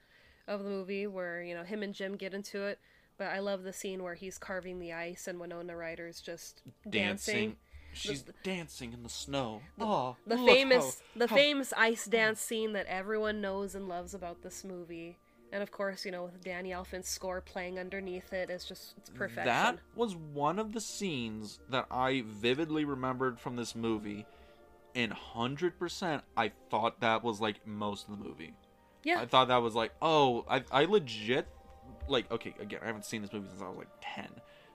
of 0.47 0.63
the 0.63 0.71
movie 0.71 1.07
where 1.07 1.43
you 1.43 1.55
know 1.55 1.65
him 1.65 1.83
and 1.83 1.93
Jim 1.93 2.17
get 2.17 2.33
into 2.33 2.65
it. 2.65 2.79
But 3.19 3.29
I 3.29 3.39
love 3.39 3.63
the 3.63 3.73
scene 3.73 4.03
where 4.03 4.15
he's 4.15 4.37
carving 4.39 4.79
the 4.79 4.93
ice 4.93 5.27
and 5.27 5.41
Winona 5.41 5.75
Ryder's 5.77 6.21
just 6.21 6.63
dancing. 6.89 7.57
She's 7.95 8.25
dancing 8.45 8.93
in 8.93 9.03
the 9.03 9.09
snow. 9.09 9.63
oh, 9.81 10.17
The 10.27 10.37
famous 10.37 11.01
how- 11.01 11.19
the 11.21 11.27
how- 11.29 11.35
famous 11.37 11.73
ice 11.75 12.05
dance 12.05 12.41
scene 12.43 12.75
that 12.75 12.85
everyone 12.87 13.41
knows 13.41 13.75
and 13.75 13.89
loves 13.89 14.13
about 14.13 14.43
this 14.43 14.65
movie. 14.65 15.17
And 15.51 15.63
of 15.63 15.71
course, 15.71 16.05
you 16.05 16.11
know, 16.11 16.25
with 16.25 16.43
Danny 16.45 16.71
Elfman's 16.73 17.09
score 17.09 17.41
playing 17.41 17.79
underneath 17.79 18.33
it, 18.35 18.51
it's 18.51 18.67
just 18.67 18.95
it's 18.99 19.09
perfection. 19.09 19.47
That 19.47 19.79
was 19.95 20.15
one 20.15 20.59
of 20.59 20.73
the 20.75 20.81
scenes 20.81 21.61
that 21.71 21.87
I 21.91 22.23
vividly 22.27 22.85
remembered 22.85 23.41
from 23.41 23.57
this 23.57 23.75
movie, 23.75 24.27
and 24.95 25.13
hundred 25.13 25.79
percent, 25.79 26.23
I 26.37 26.51
thought 26.69 27.01
that 27.01 27.23
was 27.25 27.41
like 27.41 27.67
most 27.67 28.09
of 28.09 28.19
the 28.19 28.23
movie. 28.25 28.53
yeah. 29.05 29.21
I 29.21 29.25
thought 29.27 29.49
that 29.49 29.59
was 29.63 29.75
like, 29.75 29.93
oh, 30.03 30.45
I, 30.51 30.65
I 30.71 30.85
legit, 30.85 31.47
like, 32.09 32.31
okay, 32.31 32.55
again, 32.61 32.81
I 32.83 32.87
haven't 32.87 33.05
seen 33.05 33.23
this 33.23 33.33
movie 33.33 33.49
since 33.49 33.63
I 33.63 33.69
was 33.69 33.79
like 33.79 33.89
10. 34.01 34.29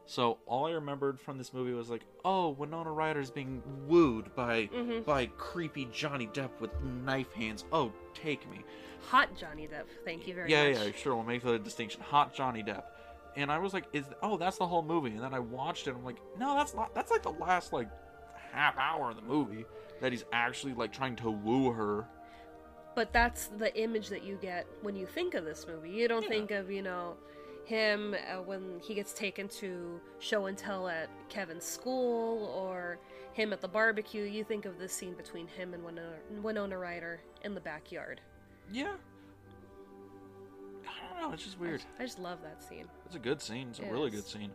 So 0.06 0.40
all 0.46 0.66
I 0.68 0.72
remembered 0.72 1.20
from 1.20 1.38
this 1.38 1.54
movie 1.54 1.74
was 1.74 1.90
like, 1.90 2.02
oh, 2.26 2.50
Winona 2.50 2.92
Ryder's 2.92 3.30
being 3.32 3.62
wooed 3.88 4.34
by 4.36 4.68
Mhm. 4.68 5.06
by 5.06 5.28
creepy 5.38 5.86
Johnny 5.94 6.28
Depp 6.28 6.50
with 6.60 6.72
knife 6.82 7.32
hands. 7.34 7.64
Oh, 7.72 7.94
take 8.14 8.50
me. 8.50 8.64
Hot 9.10 9.30
Johnny 9.38 9.68
Depp. 9.68 9.86
Thank 10.04 10.28
you 10.28 10.34
very 10.34 10.50
yeah, 10.52 10.70
much. 10.70 10.78
yeah, 10.78 10.84
yeah, 10.86 10.92
sure. 10.94 11.16
We'll 11.16 11.24
make 11.24 11.44
the 11.44 11.58
distinction. 11.60 12.02
Hot 12.02 12.34
Johnny 12.34 12.64
Depp. 12.64 12.84
And 13.38 13.50
I 13.52 13.60
was 13.60 13.74
like, 13.74 13.86
is 13.94 14.06
oh, 14.22 14.36
that's 14.38 14.58
the 14.58 14.68
whole 14.68 14.82
movie. 14.82 15.12
And 15.12 15.22
then 15.22 15.34
I 15.34 15.40
watched 15.40 15.88
it. 15.88 15.92
I'm 15.96 16.04
like, 16.04 16.18
no, 16.38 16.56
that's 16.56 16.74
not. 16.74 16.94
That's 16.94 17.12
like 17.12 17.24
the 17.24 17.32
last 17.32 17.72
like 17.72 17.88
half 18.52 18.78
hour 18.78 19.12
of 19.12 19.16
the 19.16 19.22
movie 19.22 19.66
that 20.02 20.12
he's 20.12 20.26
actually 20.34 20.74
like 20.74 20.92
trying 20.92 21.16
to 21.18 21.32
woo 21.32 21.72
her. 21.72 22.06
But 22.96 23.14
that's 23.14 23.48
the 23.48 23.76
image 23.80 24.10
that 24.10 24.24
you 24.24 24.38
get 24.42 24.68
when 24.82 24.96
you 24.96 25.06
think 25.06 25.34
of 25.34 25.46
this 25.46 25.66
movie. 25.68 25.90
You 25.90 26.08
don't 26.08 26.24
Yeah. 26.24 26.30
think 26.30 26.52
of, 26.52 26.70
you 26.70 26.82
know, 26.82 27.16
him 27.66 28.14
uh, 28.30 28.42
when 28.42 28.80
he 28.82 28.94
gets 28.94 29.14
taken 29.14 29.48
to 29.48 30.02
show 30.20 30.48
and 30.48 30.58
tell 30.58 30.88
at 30.90 31.10
Kevin's 31.30 31.64
school 31.64 32.46
or 32.48 33.00
him 33.34 33.54
at 33.54 33.62
the 33.62 33.68
barbecue. 33.68 34.24
You 34.24 34.44
think 34.44 34.66
of 34.66 34.78
this 34.78 34.92
scene 34.92 35.14
between 35.14 35.48
him 35.48 35.74
and 35.74 35.84
Winona, 35.86 36.18
Winona 36.42 36.78
Ryder 36.78 37.22
in 37.44 37.54
the 37.54 37.62
backyard. 37.62 38.20
Yeah. 38.70 38.96
I 40.86 41.14
don't 41.14 41.22
know. 41.22 41.34
It's 41.34 41.44
just 41.44 41.58
I 41.58 41.62
weird. 41.62 41.80
just, 41.80 41.88
I 42.00 42.04
just 42.04 42.20
love 42.20 42.40
that 42.44 42.62
scene. 42.62 42.88
It's 43.06 43.16
a 43.16 43.20
good 43.20 43.42
scene. 43.42 43.70
It's 43.70 43.80
a 43.80 43.86
really 43.86 44.10
good 44.10 44.24
Yes. 44.24 44.34
scene. 44.34 44.52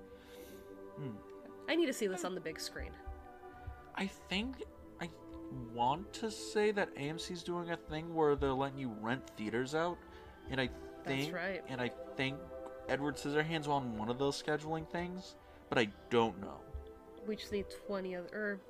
I 1.68 1.74
need 1.74 1.87
to 1.87 1.93
see 1.93 2.07
this 2.07 2.24
on 2.24 2.34
the 2.34 2.41
big 2.41 2.61
screen. 2.61 2.93
I 3.95 4.07
think 4.07 4.57
I 4.61 4.64
want 5.74 6.12
to 6.14 6.30
say 6.30 6.70
that 6.72 6.94
AMC's 6.96 7.42
doing 7.42 7.70
a 7.70 7.76
thing 7.76 8.14
where 8.14 8.36
they're 8.36 8.52
letting 8.52 8.78
you 8.78 8.94
rent 9.00 9.22
theaters 9.36 9.74
out, 9.74 9.98
and 10.50 10.61
I 10.61 10.68
think 11.04 11.34
right. 11.34 11.62
and 11.68 11.80
I 11.80 11.90
think 12.16 12.38
Edward 12.88 13.16
Scissorhands 13.16 13.68
on 13.68 13.96
one 13.96 14.09
of 14.09 14.18
those 14.18 14.40
scheduling 14.40 14.88
things, 14.88 15.36
but 15.68 15.78
I 15.78 15.88
don't 16.11 16.40
know. 16.40 16.59
We 17.26 17.36
just 17.36 17.52
need 17.52 17.66
20 17.86 18.16
other, 18.16 18.28
or 18.32 18.61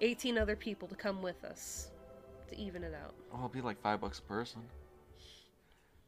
18 0.00 0.38
other 0.38 0.56
people 0.56 0.86
to 0.88 0.94
come 0.94 1.22
with 1.22 1.42
us 1.44 1.90
to 2.48 2.58
even 2.58 2.84
it 2.84 2.94
out. 2.94 3.14
Oh, 3.32 3.36
it'll 3.36 3.48
be 3.48 3.60
like 3.60 3.80
five 3.80 4.00
bucks 4.00 4.18
a 4.18 4.22
person. 4.22 4.62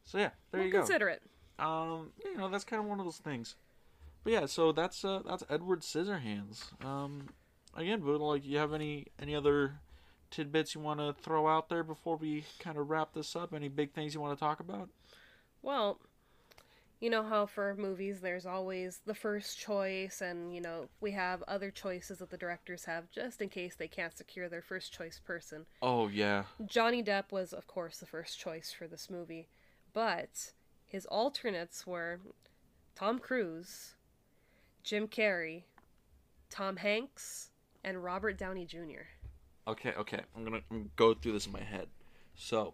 So 0.03 0.17
yeah, 0.17 0.29
there 0.51 0.59
we'll 0.59 0.67
you 0.67 0.71
go. 0.71 0.79
consider 0.79 1.09
it. 1.09 1.21
um, 1.59 2.11
you 2.23 2.37
know, 2.37 2.49
that's 2.49 2.63
kind 2.63 2.81
of 2.81 2.87
one 2.87 2.99
of 2.99 3.05
those 3.05 3.17
things. 3.17 3.55
But 4.23 4.33
yeah, 4.33 4.45
so 4.45 4.71
that's 4.71 5.03
uh, 5.03 5.21
that's 5.27 5.43
Edward 5.49 5.81
Scissorhands. 5.81 6.83
Um, 6.83 7.29
again, 7.75 8.01
but 8.01 8.19
like, 8.19 8.45
you 8.45 8.57
have 8.57 8.73
any 8.73 9.07
any 9.21 9.35
other 9.35 9.79
tidbits 10.35 10.75
you 10.75 10.81
want 10.81 10.99
to 10.99 11.13
throw 11.13 11.47
out 11.47 11.69
there 11.69 11.83
before 11.83 12.17
we 12.17 12.43
kind 12.59 12.77
of 12.77 12.89
wrap 12.89 13.13
this 13.13 13.35
up? 13.35 13.53
Any 13.53 13.69
big 13.69 13.93
things 13.93 14.13
you 14.13 14.19
want 14.19 14.37
to 14.37 14.39
talk 14.43 14.59
about? 14.59 14.89
Well, 15.61 15.99
you 16.99 17.09
know 17.09 17.23
how 17.23 17.45
for 17.45 17.75
movies 17.75 18.19
there's 18.19 18.45
always 18.45 18.99
the 19.05 19.13
first 19.13 19.57
choice, 19.57 20.21
and 20.21 20.53
you 20.53 20.61
know 20.61 20.89
we 20.99 21.11
have 21.11 21.41
other 21.47 21.71
choices 21.71 22.19
that 22.19 22.29
the 22.29 22.37
directors 22.37 22.85
have 22.85 23.09
just 23.11 23.41
in 23.41 23.49
case 23.49 23.75
they 23.75 23.87
can't 23.87 24.15
secure 24.15 24.49
their 24.49 24.61
first 24.61 24.91
choice 24.91 25.19
person. 25.23 25.65
Oh 25.81 26.07
yeah, 26.09 26.43
Johnny 26.65 27.01
Depp 27.01 27.31
was, 27.31 27.53
of 27.53 27.67
course, 27.67 27.99
the 27.99 28.05
first 28.05 28.37
choice 28.37 28.73
for 28.77 28.87
this 28.87 29.09
movie, 29.09 29.47
but 29.93 30.51
his 30.85 31.05
alternates 31.05 31.87
were 31.87 32.19
Tom 32.95 33.19
Cruise, 33.19 33.95
Jim 34.83 35.07
Carrey, 35.07 35.63
Tom 36.49 36.77
Hanks, 36.77 37.49
and 37.83 38.03
Robert 38.03 38.37
Downey 38.37 38.65
Jr. 38.65 39.14
Okay, 39.67 39.93
okay. 39.97 40.21
I'm 40.35 40.43
gonna, 40.43 40.57
I'm 40.69 40.77
gonna 40.77 40.89
go 40.95 41.13
through 41.13 41.31
this 41.33 41.45
in 41.47 41.51
my 41.51 41.61
head. 41.63 41.87
So, 42.35 42.73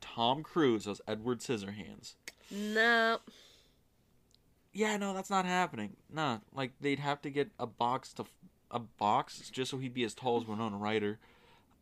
Tom 0.00 0.42
Cruise 0.42 0.86
as 0.88 1.00
Edward 1.06 1.40
Scissorhands. 1.40 2.14
No, 2.50 3.18
Yeah, 4.72 4.96
no, 4.96 5.14
that's 5.14 5.30
not 5.30 5.44
happening. 5.44 5.96
Nah, 6.12 6.38
like 6.54 6.72
they'd 6.80 6.98
have 6.98 7.22
to 7.22 7.30
get 7.30 7.50
a 7.58 7.66
box 7.66 8.12
to 8.14 8.24
a 8.70 8.78
box 8.78 9.50
just 9.50 9.70
so 9.70 9.78
he'd 9.78 9.94
be 9.94 10.02
as 10.04 10.14
tall 10.14 10.40
as 10.40 10.46
Winona 10.46 10.76
Ryder. 10.76 11.18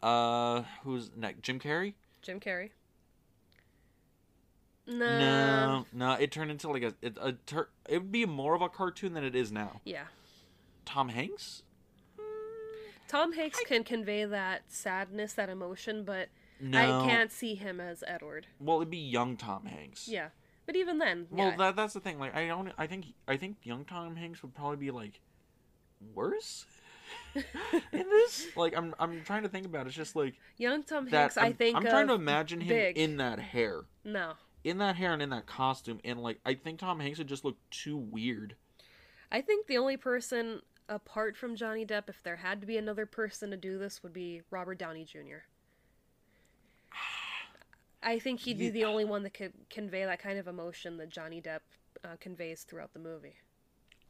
Uh, 0.02 0.62
who's 0.82 1.10
next? 1.16 1.42
Jim 1.42 1.58
Carrey? 1.60 1.94
Jim 2.22 2.40
Carrey. 2.40 2.70
No. 4.86 5.18
No, 5.18 5.86
no. 5.92 6.12
It 6.14 6.32
turned 6.32 6.50
into 6.50 6.68
like 6.68 6.82
a 6.82 6.94
it, 7.00 7.16
a 7.20 7.32
tur- 7.32 7.70
it 7.88 7.98
would 7.98 8.12
be 8.12 8.26
more 8.26 8.54
of 8.54 8.62
a 8.62 8.68
cartoon 8.68 9.14
than 9.14 9.24
it 9.24 9.34
is 9.36 9.52
now. 9.52 9.80
Yeah. 9.84 10.04
Tom 10.84 11.10
Hanks? 11.10 11.62
Tom 13.10 13.32
Hanks 13.32 13.60
can 13.66 13.82
convey 13.82 14.24
that 14.24 14.62
sadness, 14.68 15.32
that 15.32 15.48
emotion, 15.48 16.04
but 16.04 16.28
No. 16.60 16.78
I 17.02 17.06
can't 17.08 17.32
see 17.32 17.54
him 17.56 17.80
as 17.80 18.04
Edward. 18.06 18.46
Well, 18.60 18.76
it'd 18.76 18.90
be 18.90 18.98
young 18.98 19.36
Tom 19.36 19.66
Hanks. 19.66 20.06
Yeah. 20.06 20.28
But 20.66 20.76
even 20.76 20.98
then, 20.98 21.26
Well, 21.30 21.48
yeah. 21.48 21.56
that 21.56 21.76
that's 21.76 21.94
the 21.94 22.00
thing. 22.00 22.20
Like, 22.20 22.36
I 22.36 22.46
don't. 22.46 22.70
I 22.78 22.86
think 22.86 23.06
I 23.26 23.36
think 23.36 23.56
young 23.64 23.84
Tom 23.84 24.14
Hanks 24.14 24.42
would 24.42 24.54
probably 24.54 24.76
be 24.76 24.92
like 24.92 25.20
worse 26.14 26.66
in 27.34 27.42
this. 27.92 28.46
Like, 28.54 28.76
I'm 28.76 28.94
I'm 29.00 29.22
trying 29.24 29.42
to 29.42 29.48
think 29.48 29.66
about 29.66 29.86
it. 29.86 29.88
It's 29.88 29.96
just 29.96 30.14
like 30.14 30.34
young 30.58 30.84
Tom. 30.84 31.08
Hanks, 31.08 31.36
I 31.36 31.52
think 31.52 31.76
I'm 31.76 31.82
trying 31.82 32.06
to 32.06 32.14
imagine 32.14 32.60
him 32.60 32.68
big. 32.68 32.96
in 32.96 33.16
that 33.16 33.40
hair, 33.40 33.82
no. 34.04 34.34
in 34.62 34.78
that 34.78 34.94
hair, 34.94 35.12
and 35.12 35.20
in 35.22 35.30
that 35.30 35.46
costume, 35.46 35.98
and 36.04 36.22
like 36.22 36.38
I 36.46 36.54
think 36.54 36.78
Tom 36.78 37.00
Hanks 37.00 37.18
would 37.18 37.26
just 37.26 37.44
look 37.44 37.56
too 37.70 37.96
weird. 37.96 38.54
I 39.32 39.40
think 39.40 39.66
the 39.66 39.78
only 39.78 39.96
person 39.96 40.60
apart 40.90 41.36
from 41.36 41.56
Johnny 41.56 41.86
Depp, 41.86 42.08
if 42.08 42.22
there 42.22 42.36
had 42.36 42.60
to 42.60 42.66
be 42.66 42.76
another 42.76 43.06
person 43.06 43.50
to 43.50 43.56
do 43.56 43.78
this, 43.78 44.02
would 44.02 44.12
be 44.12 44.42
Robert 44.50 44.76
Downey 44.78 45.04
Jr. 45.04 45.46
I 48.02 48.18
think 48.18 48.40
he'd 48.40 48.58
be 48.58 48.64
Ye- 48.64 48.70
the 48.70 48.84
only 48.84 49.04
one 49.04 49.22
that 49.22 49.34
could 49.34 49.52
convey 49.70 50.04
that 50.04 50.20
kind 50.22 50.38
of 50.38 50.48
emotion 50.48 50.96
that 50.98 51.10
Johnny 51.10 51.40
Depp 51.40 51.60
uh, 52.04 52.16
conveys 52.18 52.62
throughout 52.62 52.92
the 52.92 52.98
movie. 52.98 53.36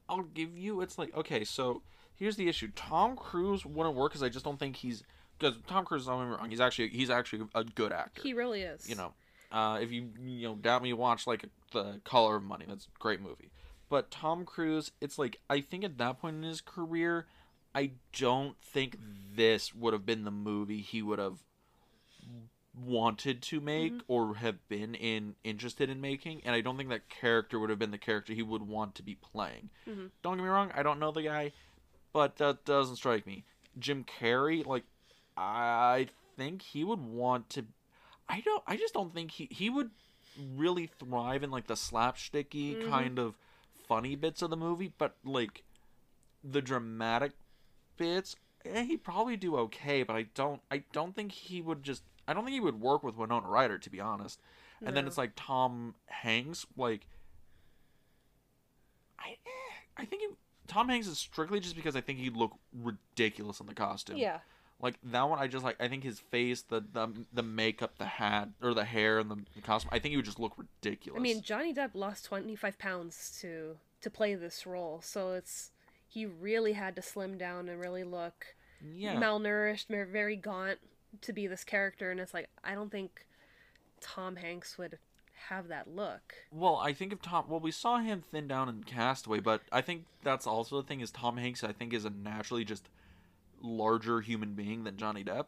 I'll 0.08 0.22
give 0.22 0.56
you. 0.56 0.80
It's 0.80 0.98
like 0.98 1.14
okay, 1.16 1.44
so 1.44 1.82
here's 2.16 2.36
the 2.36 2.48
issue. 2.48 2.70
Tom 2.74 3.16
Cruise 3.16 3.64
wouldn't 3.64 3.94
work 3.94 4.12
because 4.12 4.22
I 4.22 4.28
just 4.28 4.44
don't 4.44 4.58
think 4.58 4.76
he's 4.76 5.02
because 5.38 5.56
Tom 5.66 5.84
Cruise. 5.84 6.06
Don't 6.06 6.28
me 6.28 6.36
wrong. 6.36 6.50
He's 6.50 6.60
actually 6.60 6.88
he's 6.88 7.10
actually 7.10 7.46
a 7.54 7.62
good 7.64 7.92
actor. 7.92 8.22
He 8.22 8.32
really 8.32 8.62
is. 8.62 8.88
you 8.88 8.96
know 8.96 9.12
uh, 9.52 9.78
if 9.80 9.90
you 9.90 10.10
you 10.24 10.48
know 10.48 10.54
doubt 10.54 10.82
me 10.82 10.92
watch 10.92 11.26
like 11.26 11.44
the 11.72 12.00
color 12.04 12.36
of 12.36 12.42
money 12.42 12.64
that's 12.68 12.86
a 12.86 12.98
great 12.98 13.20
movie 13.20 13.50
but 13.90 14.10
tom 14.10 14.46
cruise 14.46 14.90
it's 15.02 15.18
like 15.18 15.36
i 15.50 15.60
think 15.60 15.84
at 15.84 15.98
that 15.98 16.18
point 16.18 16.36
in 16.36 16.42
his 16.42 16.62
career 16.62 17.26
i 17.74 17.90
don't 18.18 18.56
think 18.62 18.96
this 19.36 19.74
would 19.74 19.92
have 19.92 20.06
been 20.06 20.24
the 20.24 20.30
movie 20.30 20.80
he 20.80 21.02
would 21.02 21.18
have 21.18 21.40
wanted 22.82 23.42
to 23.42 23.60
make 23.60 23.92
or 24.06 24.36
have 24.36 24.66
been 24.68 24.94
in 24.94 25.34
interested 25.42 25.90
in 25.90 26.00
making 26.00 26.40
and 26.44 26.54
i 26.54 26.60
don't 26.60 26.76
think 26.76 26.88
that 26.88 27.08
character 27.08 27.58
would 27.58 27.68
have 27.68 27.78
been 27.80 27.90
the 27.90 27.98
character 27.98 28.32
he 28.32 28.42
would 28.42 28.62
want 28.62 28.94
to 28.94 29.02
be 29.02 29.16
playing 29.16 29.68
Mhm. 29.86 30.10
don't 30.22 30.36
get 30.36 30.44
me 30.44 30.48
wrong 30.48 30.70
i 30.74 30.82
don't 30.82 31.00
know 31.00 31.10
the 31.10 31.22
guy 31.22 31.52
but 32.12 32.36
that 32.36 32.64
doesn't 32.64 32.96
strike 32.96 33.26
me 33.26 33.44
jim 33.78 34.04
carrey 34.04 34.64
like 34.64 34.84
i 35.36 36.06
think 36.36 36.62
he 36.62 36.84
would 36.84 37.00
want 37.00 37.50
to 37.50 37.66
I 38.32 38.42
don't. 38.42 38.62
I 38.64 38.76
just 38.76 38.94
don't 38.94 39.12
think 39.12 39.32
he 39.32 39.48
he 39.50 39.68
would 39.68 39.90
really 40.38 40.86
thrive 40.86 41.42
in 41.42 41.50
like 41.50 41.66
the 41.66 41.74
slapsticky 41.74 42.76
Mhm. 42.76 42.88
kind 42.88 43.18
of 43.18 43.34
funny 43.90 44.14
bits 44.14 44.40
of 44.40 44.50
the 44.50 44.56
movie, 44.56 44.92
but 44.96 45.16
like 45.24 45.64
the 46.44 46.62
dramatic 46.62 47.32
bits, 47.96 48.36
eh, 48.64 48.84
he'd 48.84 49.02
probably 49.02 49.36
do 49.36 49.56
okay. 49.56 50.04
But 50.04 50.14
I 50.14 50.26
don't. 50.34 50.62
I 50.70 50.84
don't 50.92 51.14
think 51.14 51.32
he 51.32 51.60
would 51.60 51.82
just. 51.82 52.04
I 52.28 52.32
don't 52.32 52.44
think 52.44 52.54
he 52.54 52.60
would 52.60 52.80
work 52.80 53.02
with 53.02 53.16
Winona 53.16 53.48
Ryder 53.48 53.78
to 53.78 53.90
be 53.90 54.00
honest. 54.00 54.40
And 54.82 54.96
then 54.96 55.06
it's 55.06 55.18
like 55.18 55.32
Tom 55.36 55.94
Hanks. 56.06 56.64
Like 56.76 57.06
I, 59.18 59.32
eh, 59.32 59.72
I 59.98 60.04
think 60.04 60.22
he, 60.22 60.28
Tom 60.68 60.88
Hanks 60.88 61.08
is 61.08 61.18
strictly 61.18 61.58
just 61.58 61.74
because 61.76 61.96
I 61.96 62.00
think 62.00 62.20
he'd 62.20 62.36
look 62.36 62.52
ridiculous 62.72 63.60
in 63.60 63.66
the 63.66 63.74
costume. 63.74 64.16
Yeah. 64.16 64.38
Like 64.82 64.96
that 65.04 65.28
one, 65.28 65.38
I 65.38 65.46
just 65.46 65.64
like. 65.64 65.76
I 65.78 65.88
think 65.88 66.04
his 66.04 66.20
face, 66.20 66.62
the 66.62 66.82
the 66.92 67.08
the 67.32 67.42
makeup, 67.42 67.98
the 67.98 68.06
hat, 68.06 68.48
or 68.62 68.72
the 68.72 68.84
hair, 68.84 69.18
and 69.18 69.30
the, 69.30 69.36
the 69.54 69.60
costume. 69.60 69.90
I 69.92 69.98
think 69.98 70.12
he 70.12 70.16
would 70.16 70.24
just 70.24 70.40
look 70.40 70.54
ridiculous. 70.56 71.18
I 71.18 71.22
mean, 71.22 71.42
Johnny 71.42 71.74
Depp 71.74 71.90
lost 71.94 72.24
25 72.24 72.78
pounds 72.78 73.38
to 73.42 73.76
to 74.00 74.10
play 74.10 74.34
this 74.34 74.66
role, 74.66 75.00
so 75.02 75.32
it's 75.32 75.70
he 76.08 76.24
really 76.24 76.72
had 76.72 76.96
to 76.96 77.02
slim 77.02 77.36
down 77.36 77.68
and 77.68 77.78
really 77.78 78.04
look 78.04 78.54
yeah, 78.94 79.16
malnourished, 79.16 79.86
very 80.10 80.36
gaunt 80.36 80.78
to 81.20 81.32
be 81.32 81.46
this 81.46 81.64
character, 81.64 82.10
and 82.10 82.18
it's 82.18 82.32
like 82.32 82.48
I 82.64 82.74
don't 82.74 82.90
think 82.90 83.26
Tom 84.00 84.36
Hanks 84.36 84.78
would 84.78 84.98
have 85.48 85.68
that 85.68 85.94
look. 85.94 86.34
Well, 86.52 86.76
I 86.76 86.92
think 86.92 87.12
if 87.12 87.22
Tom, 87.22 87.44
well, 87.48 87.60
we 87.60 87.70
saw 87.70 87.98
him 87.98 88.22
thin 88.22 88.48
down 88.48 88.68
in 88.68 88.84
Castaway, 88.84 89.40
but 89.40 89.62
I 89.72 89.80
think 89.80 90.04
that's 90.22 90.46
also 90.46 90.76
the 90.80 90.86
thing 90.86 91.00
is 91.00 91.10
Tom 91.10 91.36
Hanks. 91.36 91.64
I 91.64 91.72
think 91.72 91.92
is 91.92 92.04
a 92.04 92.10
naturally 92.10 92.64
just 92.64 92.88
larger 93.60 94.20
human 94.20 94.54
being 94.54 94.84
than 94.84 94.96
Johnny 94.96 95.24
Depp. 95.24 95.46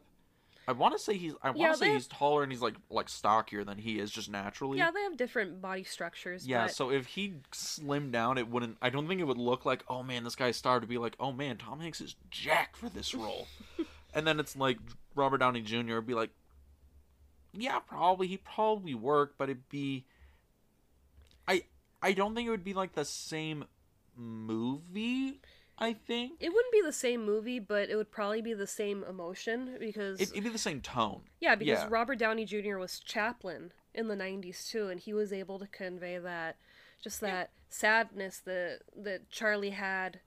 I 0.65 0.71
want 0.71 0.95
to 0.95 0.99
say 1.03 1.17
he's. 1.17 1.33
I 1.43 1.47
want 1.49 1.57
to 1.57 1.61
Yeah, 1.63 1.73
say 1.73 1.87
they- 1.89 1.93
he's 1.95 2.07
taller 2.07 2.41
and 2.41 2.49
he's 2.51 2.61
like 2.61 2.75
like 2.89 3.09
stockier 3.09 3.65
than 3.65 3.77
he 3.77 3.99
is 3.99 4.09
just 4.11 4.29
naturally. 4.29 4.77
Yeah, 4.77 4.91
they 4.91 5.01
have 5.01 5.17
different 5.17 5.61
body 5.61 5.83
structures. 5.83 6.47
Yeah, 6.47 6.65
but 6.67 6.73
so 6.75 6.89
if 6.89 7.05
he 7.07 7.33
slimmed 7.51 8.11
down, 8.13 8.37
it 8.37 8.47
wouldn't. 8.47 8.77
I 8.81 8.89
don't 8.89 9.07
think 9.09 9.19
it 9.19 9.25
would 9.25 9.37
look 9.37 9.65
like, 9.65 9.83
oh 9.89 10.03
man, 10.03 10.23
this 10.23 10.35
guy's 10.35 10.55
star 10.55 10.79
to 10.79 10.87
be 10.87 10.97
like, 10.97 11.15
oh 11.19 11.33
man, 11.33 11.57
Tom 11.57 11.81
Hanks 11.81 11.99
is 11.99 12.15
jack 12.31 12.77
for 12.77 12.87
this 12.87 13.13
role. 13.13 13.47
and 14.13 14.25
then 14.25 14.39
it's 14.39 14.55
like 14.55 14.77
Robert 15.15 15.39
Downey 15.39 15.61
Jr. 15.61 15.95
would 15.95 16.07
be 16.07 16.13
like, 16.13 16.29
yeah, 17.51 17.79
probably 17.79 18.27
he 18.27 18.37
probably 18.37 18.95
work, 18.95 19.33
but 19.37 19.49
it'd 19.49 19.67
be. 19.67 20.05
I 21.45 21.63
I 22.01 22.13
don't 22.13 22.35
think 22.35 22.47
it 22.47 22.51
would 22.51 22.63
be 22.63 22.73
like 22.73 22.93
the 22.93 23.03
same 23.03 23.65
movie. 24.15 25.41
I 25.83 25.93
think 25.93 26.33
it 26.39 26.49
wouldn't 26.49 26.71
be 26.71 26.81
the 26.81 26.93
same 26.93 27.25
movie, 27.25 27.59
but 27.59 27.89
it 27.89 27.95
would 27.95 28.11
probably 28.11 28.41
be 28.41 28.53
the 28.53 28.67
same 28.67 29.03
emotion 29.03 29.77
because 29.79 30.19
it, 30.19 30.29
it'd 30.31 30.43
be 30.43 30.49
the 30.49 30.57
same 30.57 30.81
tone. 30.81 31.21
yeah, 31.39 31.55
because 31.55 31.79
yeah. 31.81 31.87
Robert 31.89 32.17
Downey 32.17 32.45
Jr. 32.45 32.77
was 32.77 32.99
Chaplin 32.99 33.71
in 33.93 34.07
the 34.07 34.15
'90s 34.15 34.69
too, 34.69 34.87
and 34.89 34.99
he 34.99 35.13
was 35.13 35.31
able 35.31 35.59
to 35.59 35.67
convey 35.67 36.17
that 36.17 36.55
just 37.03 37.21
that 37.21 37.51
sadness 37.69 38.39
that 38.45 38.79
that 38.95 39.29
Charlie 39.29 39.71
had 39.71 40.19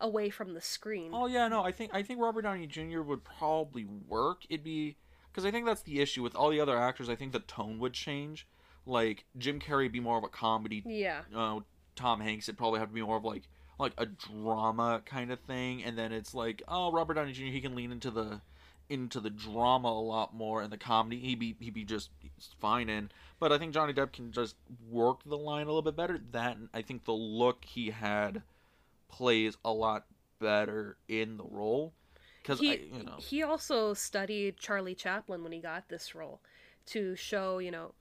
away 0.00 0.30
from 0.30 0.54
the 0.54 0.60
screen. 0.60 1.10
Oh 1.14 1.26
yeah, 1.26 1.48
no, 1.48 1.62
I 1.62 1.72
think 1.72 1.94
I 1.94 2.02
think 2.02 2.20
Robert 2.20 2.42
Downey 2.42 2.66
Jr. 2.66 3.00
would 3.02 3.24
probably 3.24 3.84
work. 3.84 4.42
It'd 4.48 4.64
be 4.64 4.96
because 5.30 5.44
I 5.44 5.50
think 5.50 5.66
that's 5.66 5.82
the 5.82 6.00
issue 6.00 6.22
with 6.22 6.34
all 6.34 6.50
the 6.50 6.60
other 6.60 6.78
actors. 6.78 7.08
I 7.08 7.14
think 7.14 7.32
the 7.32 7.40
tone 7.40 7.78
would 7.78 7.92
change. 7.92 8.46
Like 8.84 9.24
Jim 9.36 9.60
Carrey 9.60 9.84
would 9.84 9.92
be 9.92 10.00
more 10.00 10.18
of 10.18 10.24
a 10.24 10.28
comedy. 10.28 10.82
Yeah, 10.86 11.22
Uh, 11.34 11.60
Tom 11.94 12.20
Hanks 12.20 12.48
it'd 12.48 12.58
probably 12.58 12.78
have 12.80 12.88
to 12.88 12.94
be 12.94 13.02
more 13.02 13.16
of 13.16 13.24
like 13.24 13.42
like 13.78 13.92
a 13.98 14.06
drama 14.06 15.02
kind 15.04 15.30
of 15.30 15.40
thing, 15.40 15.84
and 15.84 15.98
then 15.98 16.12
it's 16.12 16.34
like 16.34 16.62
oh 16.68 16.92
Robert 16.92 17.14
Downey 17.14 17.32
Jr. 17.32 17.44
he 17.44 17.60
can 17.60 17.74
lean 17.74 17.92
into 17.92 18.10
the 18.10 18.40
into 18.88 19.18
the 19.20 19.30
drama 19.30 19.88
a 19.88 20.00
lot 20.00 20.32
more 20.34 20.62
and 20.62 20.72
the 20.72 20.76
comedy 20.76 21.18
he'd 21.18 21.38
be 21.38 21.56
he'd 21.60 21.74
be 21.74 21.84
just 21.84 22.10
fine 22.60 22.88
in. 22.88 23.10
But 23.38 23.52
I 23.52 23.58
think 23.58 23.74
Johnny 23.74 23.92
Depp 23.92 24.12
can 24.12 24.32
just 24.32 24.56
work 24.90 25.20
the 25.24 25.36
line 25.36 25.64
a 25.64 25.66
little 25.66 25.82
bit 25.82 25.96
better. 25.96 26.20
That 26.32 26.56
I 26.72 26.82
think 26.82 27.04
the 27.04 27.12
look 27.12 27.64
he 27.64 27.90
had 27.90 28.42
plays 29.08 29.56
a 29.64 29.72
lot 29.72 30.06
better 30.38 30.96
in 31.08 31.36
the 31.36 31.44
role 31.44 31.92
because 32.42 32.60
he 32.60 32.90
you 32.92 33.02
know 33.02 33.16
he 33.18 33.42
also 33.42 33.94
studied 33.94 34.56
Charlie 34.56 34.94
Chaplin 34.94 35.42
when 35.42 35.52
he 35.52 35.58
got 35.58 35.88
this 35.88 36.14
role 36.14 36.40
to 36.86 37.16
show 37.16 37.58
you 37.58 37.70
know 37.70 37.92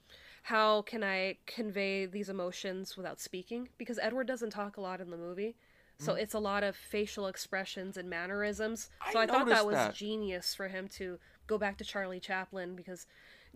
how 0.43 0.83
can 0.83 1.03
I 1.03 1.37
convey 1.47 2.05
these 2.05 2.29
emotions 2.29 2.95
without 2.95 3.19
speaking 3.19 3.69
because 3.77 3.97
Edward 3.99 4.27
doesn't 4.27 4.51
talk 4.51 4.77
a 4.77 4.81
lot 4.81 5.01
in 5.01 5.09
the 5.09 5.17
movie. 5.17 5.55
So 5.97 6.13
it's 6.13 6.33
a 6.33 6.39
lot 6.39 6.63
of 6.63 6.75
facial 6.75 7.27
expressions 7.27 7.97
and 7.97 8.09
mannerisms. 8.09 8.89
Mm. 9.01 9.07
I 9.07 9.13
So 9.13 9.19
I, 9.19 9.27
thought 9.27 9.47
that 9.47 9.65
was 9.65 9.75
that. 9.75 9.95
genius 9.95 10.53
for 10.53 10.67
him 10.67 10.87
to 10.89 11.19
go 11.47 11.57
back 11.57 11.77
to 11.77 11.83
Charlie 11.83 12.19
Chaplin 12.19 12.75
because 12.75 13.07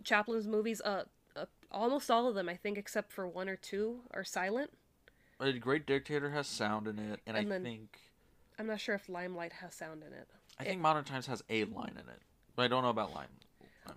Chaplin's 0.04 0.46
movies, 0.46 0.80
uh, 0.84 1.04
uh, 1.36 1.44
almost 1.70 2.10
all 2.10 2.26
of 2.28 2.34
them, 2.34 2.48
I 2.48 2.56
think, 2.56 2.78
except 2.78 3.12
for 3.12 3.26
one 3.28 3.48
or 3.48 3.56
two, 3.56 4.00
are 4.12 4.24
silent. 4.24 4.70
a 5.38 5.52
great 5.52 5.86
dictator 5.86 6.30
has 6.30 6.46
sound 6.46 6.86
in 6.86 6.98
it 6.98 7.20
and, 7.26 7.36
And 7.36 7.36
I 7.36 7.44
then- 7.44 7.62
think 7.62 7.98
I'm 8.58 8.66
not 8.66 8.80
sure 8.80 8.94
if 8.94 9.08
Limelight 9.08 9.54
has 9.54 9.72
sound 9.74 10.02
in 10.02 10.12
it. 10.12 10.28
I 10.58 10.64
think 10.64 10.80
Modern 10.82 11.04
Times 11.04 11.26
has 11.26 11.42
a 11.48 11.64
line 11.64 11.92
in 11.92 12.08
it 12.10 12.20
but 12.56 12.64
I 12.64 12.68
don't 12.68 12.82
know 12.82 12.90
about 12.90 13.14
line. 13.14 13.28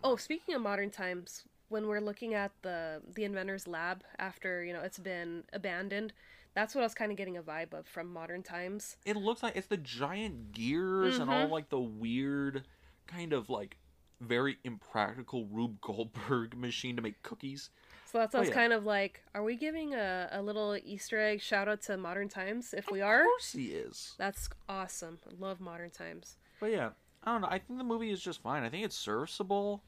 Oh, 0.04 0.16
speaking 0.16 0.56
of 0.56 0.62
modern 0.62 0.90
times, 0.90 1.44
when 1.68 1.88
we're 1.88 2.00
looking 2.00 2.34
at 2.34 2.52
the 2.62 3.02
the 3.14 3.24
inventor's 3.26 3.68
lab 3.68 4.04
after 4.18 4.64
you 4.64 4.72
know 4.72 4.80
it's 4.80 5.00
been 5.00 5.44
abandoned, 5.52 6.14
that's 6.54 6.76
what 6.76 6.82
I 6.82 6.86
was 6.86 6.94
kind 6.94 7.12
of 7.12 7.18
getting 7.18 7.38
a 7.38 7.42
vibe 7.44 7.74
of 7.74 7.88
from 7.88 8.12
modern 8.12 8.44
times. 8.44 8.98
it 9.06 9.16
looks 9.18 9.42
like 9.44 9.56
it's 9.56 9.68
the 9.68 9.78
giant 9.78 10.52
gears 10.52 11.20
and 11.20 11.30
all 11.30 11.48
Mhm. 11.48 11.52
like 11.52 11.70
the 11.70 11.80
weird 11.80 12.64
kind 13.08 13.34
of 13.34 13.50
like 13.50 13.78
very 14.22 14.58
impractical 14.64 15.46
Rube 15.48 15.82
Goldberg 15.82 16.56
machine 16.58 16.96
to 16.96 17.02
make 17.02 17.22
cookies. 17.24 17.70
So 18.06 18.20
that's 18.20 18.36
Oh, 18.36 18.42
yeah. 18.44 18.52
kind 18.52 18.72
of 18.72 18.86
like, 18.86 19.22
are 19.34 19.44
we 19.44 19.56
giving 19.56 19.94
a, 19.96 20.30
a 20.32 20.42
little 20.42 20.78
Easter 20.86 21.20
egg 21.20 21.42
shout 21.42 21.68
out 21.68 21.82
to 21.84 21.98
modern 21.98 22.30
times? 22.30 22.74
If 22.74 22.90
we 22.92 23.02
Of 23.02 23.08
are, 23.08 23.24
course 23.24 23.52
he 23.54 23.72
is. 23.74 24.14
that's 24.18 24.50
awesome. 24.70 25.20
I 25.28 25.34
love 25.40 25.60
modern 25.60 25.90
times. 25.90 26.38
But 26.60 26.68
yeah, 26.72 26.92
I 27.24 27.32
don't 27.34 27.42
know. 27.42 27.48
I 27.50 27.58
think 27.60 27.80
the 27.80 27.84
movie 27.84 28.12
is 28.12 28.22
just 28.22 28.42
fine. 28.42 28.64
I 28.64 28.70
think 28.70 28.86
it's 28.86 28.96
serviceable. 28.96 29.84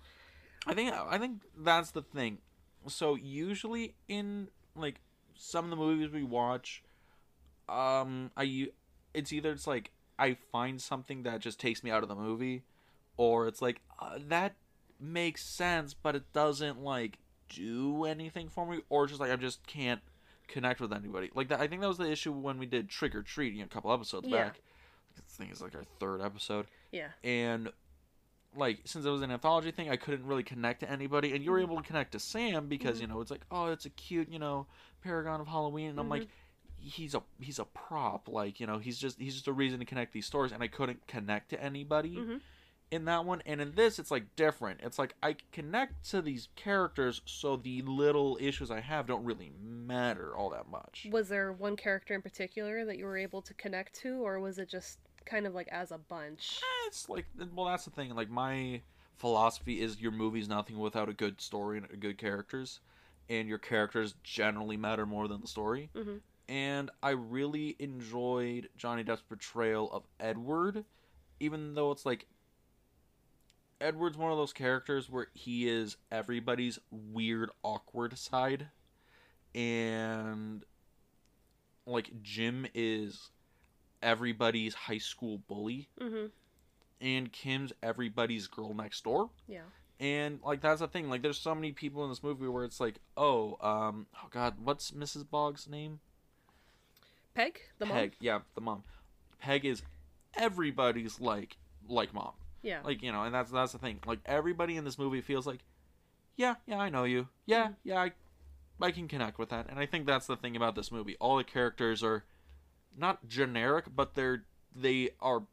I 0.67 0.73
think 0.73 0.91
I 0.93 1.17
think 1.19 1.43
that's 1.57 1.91
the 1.91 2.01
thing. 2.01 2.39
So 2.87 3.15
usually 3.15 3.95
in 4.07 4.49
like 4.75 4.99
some 5.35 5.65
of 5.65 5.69
the 5.71 5.75
movies 5.75 6.09
we 6.11 6.23
watch, 6.23 6.83
um, 7.67 8.31
I 8.37 8.69
it's 9.13 9.31
either 9.33 9.51
it's 9.51 9.67
like 9.67 9.91
I 10.19 10.37
find 10.51 10.81
something 10.81 11.23
that 11.23 11.39
just 11.41 11.59
takes 11.59 11.83
me 11.83 11.91
out 11.91 12.03
of 12.03 12.09
the 12.09 12.15
movie, 12.15 12.63
or 13.17 13.47
it's 13.47 13.61
like 13.61 13.81
uh, 13.99 14.19
that 14.27 14.53
makes 14.99 15.43
sense, 15.45 15.93
but 15.93 16.15
it 16.15 16.31
doesn't 16.33 16.81
like 16.81 17.17
do 17.49 18.05
anything 18.05 18.49
for 18.49 18.65
me, 18.65 18.81
or 18.89 19.07
just 19.07 19.19
like 19.19 19.31
I 19.31 19.35
just 19.35 19.65
can't 19.67 20.01
connect 20.47 20.79
with 20.79 20.93
anybody. 20.93 21.31
Like 21.33 21.49
that, 21.49 21.59
I 21.59 21.67
think 21.67 21.81
that 21.81 21.87
was 21.87 21.97
the 21.97 22.09
issue 22.11 22.31
when 22.31 22.57
we 22.59 22.65
did 22.65 22.89
Trick 22.89 23.15
or 23.15 23.23
Treat 23.23 23.53
you 23.53 23.59
know, 23.59 23.65
a 23.65 23.67
couple 23.69 23.91
episodes 23.91 24.27
Yeah. 24.27 24.43
back. 24.45 24.61
This 25.15 25.25
thing 25.37 25.49
is 25.49 25.61
like 25.61 25.73
our 25.75 25.85
third 25.99 26.21
episode 26.21 26.67
Yeah. 26.91 27.07
and 27.23 27.69
like 28.55 28.79
since 28.85 29.05
it 29.05 29.09
was 29.09 29.21
an 29.21 29.31
anthology 29.31 29.71
thing, 29.71 29.89
I 29.89 29.95
couldn't 29.97 30.25
really 30.25 30.43
connect 30.43 30.79
to 30.81 30.89
anybody, 30.89 31.33
and 31.33 31.43
you 31.43 31.51
were 31.51 31.59
able 31.59 31.77
to 31.77 31.83
connect 31.83 32.11
to 32.13 32.19
Sam 32.19 32.67
because 32.67 32.97
Mhm. 32.97 33.01
you 33.01 33.07
know 33.07 33.21
it's 33.21 33.31
like, 33.31 33.45
oh, 33.51 33.67
it's 33.67 33.85
a 33.85 33.89
cute, 33.89 34.29
you 34.29 34.39
know, 34.39 34.67
paragon 35.01 35.41
of 35.41 35.47
Halloween, 35.47 35.89
and 35.91 35.99
I'm 35.99 36.09
like, 36.09 36.27
he's 36.77 37.15
a 37.15 37.23
he's 37.39 37.59
a 37.59 37.65
prop, 37.65 38.27
like 38.27 38.59
you 38.59 38.67
know, 38.67 38.77
he's 38.79 38.97
just 38.97 39.19
he's 39.19 39.33
just 39.33 39.47
a 39.47 39.53
reason 39.53 39.79
to 39.79 39.85
connect 39.85 40.13
these 40.13 40.25
stories, 40.25 40.51
and 40.51 40.61
I 40.63 40.67
couldn't 40.67 41.07
connect 41.07 41.49
to 41.49 41.61
anybody 41.61 42.17
Mhm. 42.17 42.41
in 42.91 43.05
that 43.05 43.25
one, 43.25 43.41
and 43.45 43.59
in 43.59 43.73
this, 43.75 43.97
it's 43.99 44.11
like 44.11 44.35
different. 44.35 44.79
It's 44.81 44.99
like 44.99 45.15
I 45.23 45.35
connect 45.51 46.07
to 46.11 46.21
these 46.21 46.49
characters, 46.55 47.21
so 47.25 47.55
the 47.57 47.81
little 47.81 48.37
issues 48.39 48.69
I 48.71 48.79
have 48.81 49.07
don't 49.07 49.23
really 49.23 49.51
matter 49.59 50.35
all 50.35 50.49
that 50.51 50.67
much. 50.67 51.07
Was 51.09 51.29
there 51.29 51.51
one 51.51 51.75
character 51.75 52.13
in 52.13 52.21
particular 52.21 52.85
that 52.85 52.97
you 52.97 53.05
were 53.05 53.17
able 53.17 53.41
to 53.41 53.53
connect 53.55 53.95
to, 54.01 54.23
or 54.25 54.39
was 54.39 54.59
it 54.59 54.69
just 54.69 54.99
kind 55.25 55.45
of 55.47 55.53
like 55.53 55.67
as 55.69 55.91
a 55.91 55.97
bunch? 55.97 56.59
Eh, 56.61 56.87
It's 56.87 57.09
like, 57.09 57.25
well, 57.53 57.65
that's 57.67 57.85
the 57.85 57.91
thing. 57.91 58.13
Like 58.15 58.29
my 58.29 58.81
philosophy 59.17 59.81
is 59.81 59.99
your 60.01 60.11
movie's 60.11 60.47
nothing 60.49 60.77
without 60.77 61.09
a 61.09 61.13
good 61.13 61.41
story 61.41 61.77
and 61.77 61.99
good 61.99 62.17
characters, 62.17 62.79
and 63.29 63.47
your 63.47 63.57
characters 63.57 64.15
generally 64.23 64.77
matter 64.77 65.05
more 65.05 65.27
than 65.27 65.41
the 65.41 65.47
story. 65.47 65.89
Mhm. 65.95 66.21
And 66.47 66.91
I 67.01 67.11
really 67.11 67.75
enjoyed 67.79 68.69
Johnny 68.77 69.03
Depp's 69.03 69.23
portrayal 69.23 69.91
of 69.91 70.03
Edward, 70.19 70.85
even 71.39 71.73
though 71.73 71.91
it's 71.91 72.05
like 72.05 72.27
Edward's 73.81 74.17
one 74.17 74.31
of 74.31 74.37
those 74.37 74.53
characters 74.53 75.09
where 75.09 75.27
he 75.33 75.67
is 75.67 75.97
everybody's 76.11 76.79
weird, 76.91 77.49
awkward 77.63 78.17
side, 78.17 78.69
and 79.53 80.63
like 81.85 82.21
Jim 82.21 82.67
is 82.73 83.31
everybody's 84.05 84.73
high 84.73 84.99
school 84.99 85.39
bully 85.49 85.89
Mm-hmm. 85.99 86.27
and 87.01 87.31
Kim's 87.33 87.73
everybody's 87.83 88.47
girl 88.47 88.73
next 88.73 89.03
door. 89.03 89.29
Yeah. 89.47 89.61
And 89.99 90.39
like 90.43 90.61
that's 90.61 90.79
the 90.81 90.87
thing. 90.87 91.09
Like 91.09 91.21
there's 91.21 91.37
so 91.37 91.55
many 91.55 91.71
people 91.71 92.03
in 92.03 92.09
this 92.09 92.21
movie 92.23 92.47
where 92.47 92.63
it's 92.65 92.79
like, 92.79 92.95
oh, 93.17 93.57
um, 93.61 94.07
oh 94.15 94.27
god, 94.29 94.55
what's 94.63 94.91
Mrs. 94.91 95.29
Boggs' 95.29 95.67
name? 95.67 95.99
Peg, 97.33 97.59
the 97.79 97.85
mom. 97.85 97.97
Peg. 97.97 98.13
Yeah, 98.19 98.39
the 98.55 98.61
mom. 98.61 98.83
Peg 99.39 99.65
is 99.65 99.81
everybody's 100.35 101.19
like 101.19 101.57
like 101.87 102.13
mom. 102.13 102.33
Yeah. 102.61 102.79
Like 102.83 103.01
you 103.03 103.11
know, 103.11 103.23
and 103.23 103.33
that's 103.33 103.51
that's 103.51 103.71
the 103.73 103.77
thing. 103.77 103.99
Like 104.05 104.19
everybody 104.25 104.77
in 104.77 104.83
this 104.85 104.97
movie 104.97 105.21
feels 105.21 105.45
like, 105.47 105.59
yeah, 106.35 106.55
yeah, 106.65 106.77
I 106.79 106.89
know 106.89 107.03
you. 107.03 107.27
Yeah, 107.45 107.67
Mhm. 107.67 107.75
yeah, 107.83 108.01
I, 108.01 108.11
I 108.81 108.91
can 108.91 109.07
connect 109.07 109.37
with 109.39 109.49
that. 109.49 109.67
And 109.69 109.79
I 109.79 109.85
think 109.85 110.05
that's 110.05 110.27
the 110.27 110.35
thing 110.35 110.55
about 110.55 110.75
this 110.75 110.91
movie. 110.91 111.15
All 111.19 111.37
the 111.37 111.43
characters 111.43 112.03
are 112.03 112.23
not 112.97 113.27
generic, 113.27 113.85
but 113.93 114.15
they're 114.15 114.43
they 114.75 115.11
are 115.21 115.43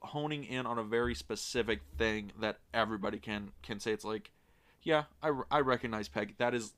honing 0.00 0.42
in 0.44 0.66
on 0.66 0.78
a 0.78 0.82
very 0.82 1.14
specific 1.14 1.80
thing 1.96 2.32
that 2.40 2.58
everybody 2.74 3.18
can 3.18 3.50
can 3.62 3.78
say. 3.80 3.92
It's 3.92 4.04
like, 4.04 4.30
yeah, 4.82 5.04
I 5.22 5.32
I 5.50 5.60
recognize 5.60 6.08
Peg. 6.08 6.34
That 6.38 6.54
is 6.54 6.74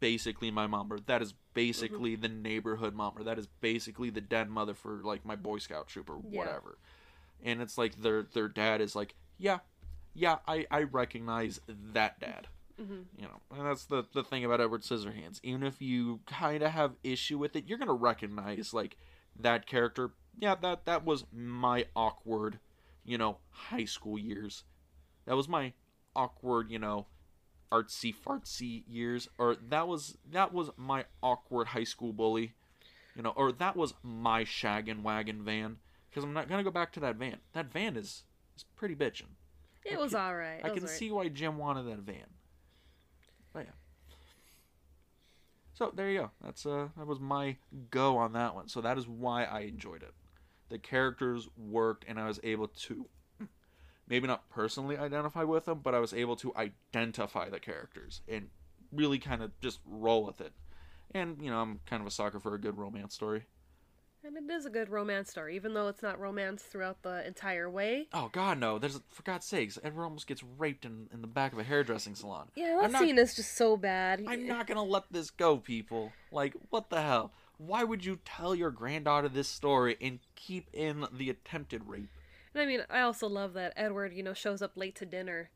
basically 0.00 0.50
my 0.50 0.66
mom, 0.66 0.92
or 0.92 0.98
that 1.00 1.20
is 1.22 1.34
basically 1.52 2.16
the 2.16 2.28
neighborhood 2.28 2.94
mom, 2.94 3.12
or 3.16 3.24
that 3.24 3.38
is 3.38 3.46
basically 3.60 4.10
the 4.10 4.20
dead 4.20 4.48
mother 4.48 4.74
for 4.74 5.00
like 5.04 5.24
my 5.26 5.36
Boy 5.36 5.58
Scout 5.58 5.88
troop 5.88 6.08
or 6.10 6.20
Yeah. 6.30 6.38
whatever. 6.38 6.78
And 7.42 7.60
it's 7.60 7.76
like 7.78 7.96
their 8.02 8.22
their 8.22 8.48
dad 8.48 8.80
is 8.80 8.94
like, 8.94 9.14
yeah, 9.38 9.58
yeah, 10.14 10.38
I 10.46 10.66
I 10.70 10.82
recognize 10.84 11.60
that 11.92 12.20
dad. 12.20 12.48
Mm-hmm. 12.80 13.02
You 13.18 13.24
know, 13.26 13.40
and 13.58 13.66
that's 13.66 13.84
the 13.84 14.04
the 14.12 14.22
thing 14.22 14.44
about 14.44 14.60
Edward 14.60 14.82
Scissorhands. 14.82 15.40
Even 15.42 15.64
if 15.64 15.82
you 15.82 16.20
kind 16.26 16.62
of 16.62 16.70
have 16.72 16.92
issue 17.02 17.36
with 17.36 17.56
it, 17.56 17.66
you're 17.66 17.78
gonna 17.78 17.92
recognize 17.92 18.72
like 18.72 18.96
that 19.38 19.66
character. 19.66 20.10
Yeah, 20.38 20.54
that 20.62 20.86
that 20.86 21.04
was 21.04 21.24
my 21.32 21.86
awkward, 21.94 22.58
you 23.04 23.18
know, 23.18 23.38
high 23.50 23.84
school 23.84 24.18
years. 24.18 24.64
That 25.26 25.36
was 25.36 25.48
my 25.48 25.72
awkward, 26.16 26.70
you 26.70 26.78
know, 26.78 27.06
artsy 27.70 28.14
fartsy 28.14 28.84
years. 28.88 29.28
Or 29.38 29.56
that 29.68 29.86
was 29.86 30.16
that 30.30 30.52
was 30.52 30.70
my 30.76 31.04
awkward 31.22 31.68
high 31.68 31.84
school 31.84 32.12
bully. 32.12 32.54
You 33.16 33.22
know, 33.22 33.32
or 33.36 33.52
that 33.52 33.76
was 33.76 33.94
my 34.02 34.44
shag 34.44 34.88
and 34.88 35.04
wagon 35.04 35.44
van. 35.44 35.78
Because 36.08 36.24
I'm 36.24 36.32
not 36.32 36.48
gonna 36.48 36.64
go 36.64 36.70
back 36.70 36.92
to 36.92 37.00
that 37.00 37.16
van. 37.16 37.38
That 37.52 37.72
van 37.72 37.96
is 37.96 38.24
is 38.56 38.64
pretty 38.76 38.94
bitchin'. 38.94 39.36
It 39.84 39.96
I 39.96 40.00
was 40.00 40.14
all 40.14 40.36
right. 40.36 40.60
I 40.62 40.70
can 40.70 40.82
right. 40.82 40.88
see 40.90 41.10
why 41.10 41.28
Jim 41.28 41.58
wanted 41.58 41.86
that 41.86 42.00
van. 42.00 42.26
But 43.52 43.64
yeah. 43.66 43.70
So 45.80 45.90
there 45.94 46.10
you 46.10 46.18
go. 46.18 46.30
That's 46.44 46.66
uh 46.66 46.88
that 46.94 47.06
was 47.06 47.20
my 47.20 47.56
go 47.90 48.18
on 48.18 48.34
that 48.34 48.54
one. 48.54 48.68
So 48.68 48.82
that 48.82 48.98
is 48.98 49.08
why 49.08 49.44
I 49.44 49.60
enjoyed 49.60 50.02
it. 50.02 50.12
The 50.68 50.76
characters 50.76 51.48
worked 51.56 52.04
and 52.06 52.20
I 52.20 52.26
was 52.26 52.38
able 52.42 52.68
to 52.68 53.06
maybe 54.06 54.26
not 54.26 54.50
personally 54.50 54.98
identify 54.98 55.42
with 55.42 55.64
them, 55.64 55.80
but 55.82 55.94
I 55.94 55.98
was 55.98 56.12
able 56.12 56.36
to 56.36 56.52
identify 56.54 57.48
the 57.48 57.58
characters 57.58 58.20
and 58.28 58.50
really 58.92 59.18
kind 59.18 59.42
of 59.42 59.58
just 59.62 59.80
roll 59.86 60.26
with 60.26 60.42
it. 60.42 60.52
And 61.12 61.38
you 61.40 61.50
know, 61.50 61.62
I'm 61.62 61.80
kind 61.86 62.02
of 62.02 62.06
a 62.06 62.10
sucker 62.10 62.40
for 62.40 62.54
a 62.54 62.60
good 62.60 62.76
romance 62.76 63.14
story. 63.14 63.46
And 64.22 64.36
it 64.36 64.52
is 64.52 64.66
a 64.66 64.70
good 64.70 64.90
romance 64.90 65.30
story, 65.30 65.56
even 65.56 65.72
though 65.72 65.88
it's 65.88 66.02
not 66.02 66.20
romance 66.20 66.62
throughout 66.62 67.02
the 67.02 67.26
entire 67.26 67.70
way. 67.70 68.06
Oh 68.12 68.28
God, 68.30 68.58
no! 68.58 68.78
There's 68.78 69.00
for 69.10 69.22
God's 69.22 69.46
sakes, 69.46 69.78
Edward 69.82 70.04
almost 70.04 70.26
gets 70.26 70.42
raped 70.58 70.84
in, 70.84 71.08
in 71.12 71.22
the 71.22 71.26
back 71.26 71.52
of 71.52 71.58
a 71.58 71.64
hairdressing 71.64 72.14
salon. 72.14 72.48
Yeah, 72.54 72.78
that 72.82 73.00
scene 73.00 73.18
is 73.18 73.34
just 73.34 73.56
so 73.56 73.76
bad. 73.76 74.22
I'm 74.26 74.46
not 74.46 74.66
gonna 74.66 74.82
let 74.82 75.04
this 75.10 75.30
go, 75.30 75.56
people. 75.56 76.12
Like, 76.30 76.54
what 76.68 76.90
the 76.90 77.00
hell? 77.00 77.32
Why 77.56 77.82
would 77.84 78.04
you 78.04 78.18
tell 78.24 78.54
your 78.54 78.70
granddaughter 78.70 79.28
this 79.28 79.48
story 79.48 79.96
and 80.00 80.18
keep 80.34 80.68
in 80.72 81.06
the 81.12 81.30
attempted 81.30 81.86
rape? 81.86 82.10
And 82.54 82.62
I 82.62 82.66
mean, 82.66 82.82
I 82.90 83.00
also 83.00 83.28
love 83.28 83.52
that 83.54 83.72
Edward, 83.76 84.12
you 84.12 84.22
know, 84.22 84.34
shows 84.34 84.60
up 84.60 84.72
late 84.76 84.96
to 84.96 85.06
dinner. 85.06 85.50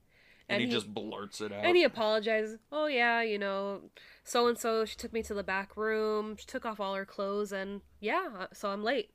And, 0.48 0.60
he, 0.62 0.68
just 0.68 0.92
blurts 0.92 1.40
it 1.40 1.52
out. 1.52 1.64
And 1.64 1.76
he 1.76 1.84
apologizes. 1.84 2.58
Oh 2.70 2.86
yeah, 2.86 3.22
you 3.22 3.38
know, 3.38 3.82
so 4.24 4.46
and 4.46 4.58
so. 4.58 4.84
She 4.84 4.96
took 4.96 5.12
me 5.12 5.22
to 5.22 5.34
the 5.34 5.42
back 5.42 5.76
room. 5.76 6.36
She 6.36 6.44
took 6.46 6.66
off 6.66 6.80
all 6.80 6.94
her 6.94 7.06
clothes, 7.06 7.50
and 7.50 7.80
yeah, 8.00 8.28
uh, 8.38 8.46
so 8.52 8.68
I'm 8.68 8.84
late. 8.84 9.10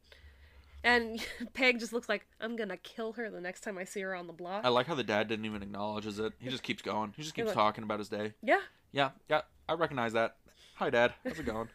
And 0.83 1.23
Peg 1.53 1.79
just 1.79 1.93
looks 1.93 2.09
like 2.09 2.25
I'm 2.41 2.55
gonna 2.55 2.77
kill 2.77 3.13
her 3.13 3.29
the 3.29 3.41
next 3.41 3.61
time 3.61 3.77
I 3.77 3.83
see 3.83 4.01
her 4.01 4.15
on 4.15 4.25
the 4.27 4.33
block. 4.33 4.65
I 4.65 4.69
like 4.69 4.87
how 4.87 4.95
the 4.95 5.03
dad 5.03 5.27
didn't 5.27 5.45
even 5.45 5.61
acknowledges 5.61 6.17
it. 6.19 6.33
He 6.39 6.49
just 6.49 6.63
keeps 6.63 6.81
going. 6.81 7.13
He 7.15 7.21
just 7.21 7.35
keeps 7.35 7.47
like- 7.47 7.55
talking 7.55 7.83
about 7.83 7.99
his 7.99 8.09
day. 8.09 8.33
yeah, 8.41 8.61
Yeah, 8.91 9.11
yeah, 9.29 9.41
I 9.67 9.73
recognize 9.73 10.13
that. 10.13 10.37
Hi, 10.75 10.89
Dad. 10.89 11.13
How's 11.23 11.37
it 11.39 11.45
going? 11.45 11.67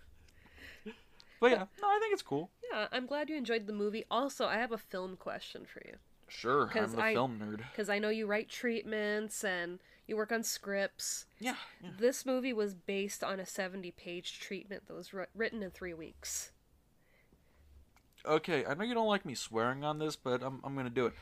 but 1.40 1.50
yeah, 1.50 1.64
no, 1.80 1.88
I 1.88 1.98
think 2.00 2.12
it's 2.12 2.22
cool. 2.22 2.50
yeah. 2.72 2.88
I'm 2.90 3.06
glad 3.06 3.28
you 3.28 3.36
enjoyed 3.36 3.66
the 3.66 3.72
movie. 3.72 4.04
Also, 4.10 4.46
I 4.46 4.56
have 4.56 4.72
a 4.72 4.78
film 4.78 5.16
question 5.16 5.64
for 5.64 5.82
you 5.86 5.96
Sure, 6.34 6.70
I'm 6.74 6.92
the 6.92 7.00
I- 7.00 7.14
film 7.14 7.38
nerd. 7.38 7.58
because 7.70 7.88
I 7.88 7.98
know 7.98 8.08
you 8.08 8.26
write 8.26 8.48
treatments 8.48 9.44
and 9.44 9.78
you 10.06 10.16
work 10.16 10.32
on 10.32 10.42
scripts. 10.42 11.26
Yeah, 11.38 11.54
yeah. 11.82 11.90
This 11.98 12.26
movie 12.26 12.52
was 12.52 12.74
based 12.74 13.22
on 13.22 13.38
a 13.38 13.44
70-page 13.44 14.40
treatment 14.40 14.86
that 14.88 14.94
was 14.94 15.14
wr- 15.14 15.22
written 15.34 15.62
in 15.62 15.70
three 15.70 15.94
weeks. 15.94 16.50
Okay, 18.26 18.64
I 18.66 18.74
know 18.74 18.84
you 18.84 18.94
don't 18.94 19.06
like 19.06 19.24
me 19.24 19.34
swearing 19.34 19.84
on 19.84 19.98
this, 19.98 20.16
but 20.16 20.42
I'm, 20.42 20.60
I'm 20.64 20.74
gonna 20.74 20.90
do 20.90 21.06
it. 21.06 21.14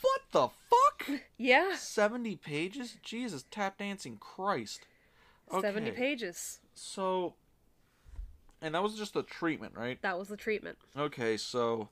What 0.00 0.20
the 0.32 0.48
fuck? 0.48 1.20
Yeah, 1.36 1.74
70 1.76 2.36
pages? 2.36 2.96
Jesus, 3.02 3.44
tap 3.50 3.78
dancing 3.78 4.16
Christ. 4.16 4.80
Okay. 5.52 5.60
70 5.60 5.90
pages. 5.90 6.60
So, 6.74 7.34
and 8.62 8.74
that 8.74 8.82
was 8.82 8.94
just 8.94 9.12
the 9.14 9.22
treatment, 9.22 9.74
right? 9.76 10.00
That 10.02 10.18
was 10.18 10.28
the 10.28 10.36
treatment. 10.36 10.78
Okay, 10.96 11.36
so 11.36 11.88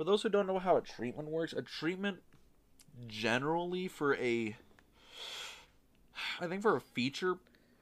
for 0.00 0.04
those 0.04 0.22
who 0.22 0.30
don't 0.30 0.46
know 0.46 0.58
how 0.58 0.78
a 0.78 0.80
treatment 0.80 1.28
works, 1.28 1.52
a 1.52 1.60
treatment 1.60 2.22
generally 3.06 3.86
for 3.86 4.16
a, 4.16 4.56
I 6.40 6.46
think 6.46 6.62
for 6.62 6.74
a 6.74 6.80
feature, 6.80 7.34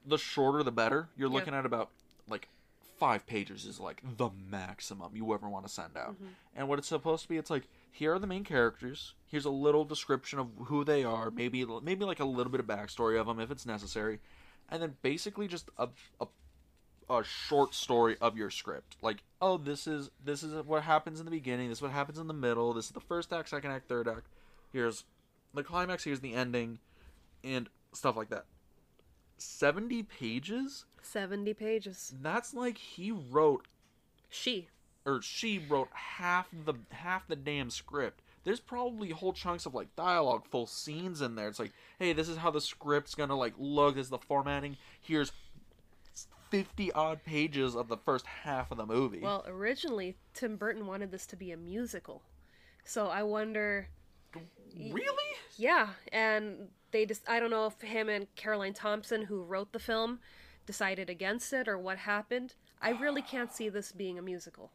the 0.04 0.18
shorter 0.18 0.64
the 0.64 0.72
better. 0.72 1.10
You're 1.16 1.28
Yeah. 1.28 1.34
looking 1.34 1.54
at 1.54 1.64
about 1.64 1.90
like 2.26 2.48
five 2.98 3.24
pages 3.24 3.66
is 3.66 3.78
like 3.78 4.02
the 4.16 4.30
maximum 4.30 5.14
you 5.14 5.32
ever 5.32 5.48
want 5.48 5.64
to 5.64 5.72
send 5.72 5.96
out. 5.96 6.20
Mhm. 6.20 6.34
And 6.56 6.68
what 6.68 6.80
it's 6.80 6.88
supposed 6.88 7.22
to 7.22 7.28
be, 7.28 7.36
it's 7.36 7.50
like 7.50 7.68
here 7.92 8.12
are 8.14 8.18
the 8.18 8.26
main 8.26 8.42
characters. 8.42 9.14
Here's 9.28 9.44
a 9.44 9.50
little 9.50 9.84
description 9.84 10.40
of 10.40 10.50
who 10.64 10.82
they 10.82 11.04
are. 11.04 11.30
Maybe 11.30 11.64
maybe 11.64 12.04
like 12.04 12.18
a 12.18 12.24
little 12.24 12.50
bit 12.50 12.58
of 12.58 12.66
backstory 12.66 13.16
of 13.16 13.28
them 13.28 13.38
if 13.38 13.52
it's 13.52 13.64
necessary, 13.64 14.18
and 14.68 14.82
then 14.82 14.96
basically 15.02 15.46
just 15.46 15.70
a 15.78 15.90
a, 16.20 16.26
a 17.10 17.22
short 17.24 17.74
story 17.74 18.16
of 18.20 18.36
your 18.36 18.50
script. 18.50 18.96
Like 19.02 19.22
oh 19.40 19.56
this 19.56 19.86
is 19.86 20.10
this 20.24 20.42
is 20.42 20.52
what 20.64 20.82
happens 20.82 21.18
in 21.20 21.24
the 21.24 21.30
beginning. 21.30 21.68
This 21.68 21.78
is 21.78 21.82
what 21.82 21.92
happens 21.92 22.18
in 22.18 22.26
the 22.26 22.34
middle. 22.34 22.72
This 22.72 22.86
is 22.86 22.90
the 22.92 23.00
first 23.00 23.32
act, 23.32 23.48
second 23.48 23.70
act, 23.70 23.88
third 23.88 24.08
act. 24.08 24.26
Here's 24.72 25.04
the 25.54 25.62
climax. 25.62 26.04
Here's 26.04 26.20
the 26.20 26.34
ending, 26.34 26.78
and 27.42 27.68
stuff 27.92 28.16
like 28.16 28.28
that. 28.30 28.44
Seventy 29.36 30.02
pages. 30.02 30.84
70 31.00 31.54
pages. 31.54 32.12
That's 32.20 32.52
like 32.52 32.76
he 32.76 33.10
wrote 33.12 33.66
She. 34.28 34.68
or 35.06 35.22
she 35.22 35.58
wrote 35.58 35.88
half 35.92 36.48
the 36.52 36.74
half 36.90 37.26
the 37.28 37.36
damn 37.36 37.70
script. 37.70 38.20
There's 38.44 38.60
probably 38.60 39.10
whole 39.10 39.32
chunks 39.32 39.64
of 39.64 39.74
like 39.74 39.94
dialogue, 39.96 40.44
full 40.46 40.66
scenes 40.66 41.20
in 41.22 41.34
there. 41.34 41.48
It's 41.48 41.58
like, 41.58 41.72
hey, 41.98 42.12
this 42.12 42.28
is 42.28 42.36
how 42.38 42.50
the 42.50 42.60
script's 42.60 43.14
gonna 43.14 43.36
like 43.36 43.54
look. 43.58 43.94
This 43.94 44.06
is 44.06 44.10
the 44.10 44.18
formatting. 44.18 44.76
Here's 45.00 45.32
fifty 46.50 46.92
odd 46.92 47.24
pages 47.24 47.74
of 47.76 47.88
the 47.88 47.96
first 47.96 48.26
half 48.26 48.70
of 48.70 48.78
the 48.78 48.86
movie. 48.86 49.20
Well, 49.20 49.44
originally, 49.46 50.16
Tim 50.34 50.56
Burton 50.56 50.86
wanted 50.86 51.10
this 51.10 51.26
to 51.26 51.36
be 51.36 51.52
a 51.52 51.56
musical. 51.56 52.22
So 52.84 53.08
I 53.08 53.22
wonder. 53.22 53.88
really? 54.76 55.14
Yeah, 55.56 55.88
and 56.12 56.68
they 56.90 57.06
just 57.06 57.28
I 57.28 57.40
don't 57.40 57.50
know 57.50 57.66
if 57.66 57.80
him 57.80 58.08
and 58.08 58.26
Caroline 58.36 58.74
Thompson 58.74 59.22
who 59.22 59.42
wrote 59.42 59.72
the 59.72 59.78
film 59.78 60.20
decided 60.66 61.08
against 61.10 61.52
it 61.52 61.68
or 61.68 61.78
what 61.78 61.98
happened. 61.98 62.54
I 62.80 62.90
really 62.90 63.22
can't 63.22 63.52
see 63.52 63.68
this 63.68 63.90
being 63.92 64.18
a 64.18 64.22
musical. 64.22 64.70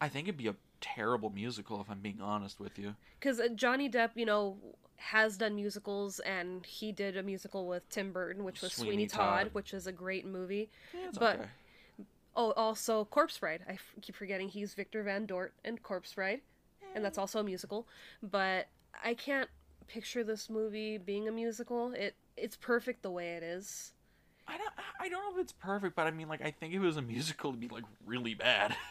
I 0.00 0.08
think 0.08 0.28
it'd 0.28 0.38
be 0.38 0.48
a 0.48 0.54
terrible 0.84 1.30
musical 1.30 1.80
if 1.80 1.88
I'm 1.90 2.00
being 2.00 2.20
honest 2.20 2.60
with 2.60 2.78
you. 2.78 2.94
Cuz 3.20 3.40
uh, 3.40 3.48
Johnny 3.54 3.88
Depp, 3.88 4.10
you 4.14 4.26
know, 4.26 4.58
has 4.96 5.36
done 5.36 5.54
musicals 5.56 6.20
and 6.20 6.64
he 6.66 6.92
did 6.92 7.16
a 7.16 7.22
musical 7.22 7.66
with 7.66 7.88
Tim 7.88 8.12
Burton 8.12 8.44
which 8.44 8.60
was 8.60 8.72
Sweeney 8.72 8.90
Sweeney, 8.90 9.06
Todd, 9.06 9.44
Todd. 9.44 9.54
which 9.54 9.72
is 9.74 9.86
a 9.86 9.92
great 9.92 10.26
movie. 10.26 10.70
Yeah, 10.92 11.08
it's 11.08 11.18
But- 11.18 11.40
okay. 11.40 11.48
Oh, 12.36 12.50
also 12.52 13.04
Corpse 13.04 13.38
Bride. 13.38 13.62
I 13.68 13.74
f- 13.74 13.94
keep 14.02 14.16
forgetting 14.16 14.48
he's 14.48 14.74
Victor 14.74 15.04
Van 15.04 15.24
Dort 15.24 15.54
in 15.64 15.78
Corpse 15.78 16.14
Bride, 16.14 16.40
and 16.94 17.04
that's 17.04 17.16
eh. 17.16 17.20
also 17.20 17.38
a 17.38 17.44
musical. 17.44 17.86
But 18.22 18.66
I 19.04 19.14
can't 19.14 19.48
picture 19.86 20.24
this 20.24 20.50
movie 20.50 20.98
being 20.98 21.28
a 21.28 21.32
musical. 21.32 21.92
It 21.92 22.16
it's 22.36 22.56
perfect 22.56 23.02
the 23.02 23.10
way 23.12 23.34
it 23.36 23.42
is. 23.44 23.92
I 24.48 24.58
don't 24.58 24.72
I 25.00 25.08
don't 25.08 25.22
know 25.22 25.38
if 25.38 25.42
it's 25.44 25.52
perfect, 25.52 25.94
but 25.94 26.06
I 26.08 26.10
mean 26.10 26.28
like 26.28 26.42
I 26.42 26.50
think 26.50 26.74
if 26.74 26.82
it 26.82 26.84
was 26.86 26.96
a 26.96 27.02
musical 27.02 27.50
it'd 27.50 27.60
be 27.60 27.68
like 27.68 27.84
really 28.04 28.34
bad. 28.34 28.74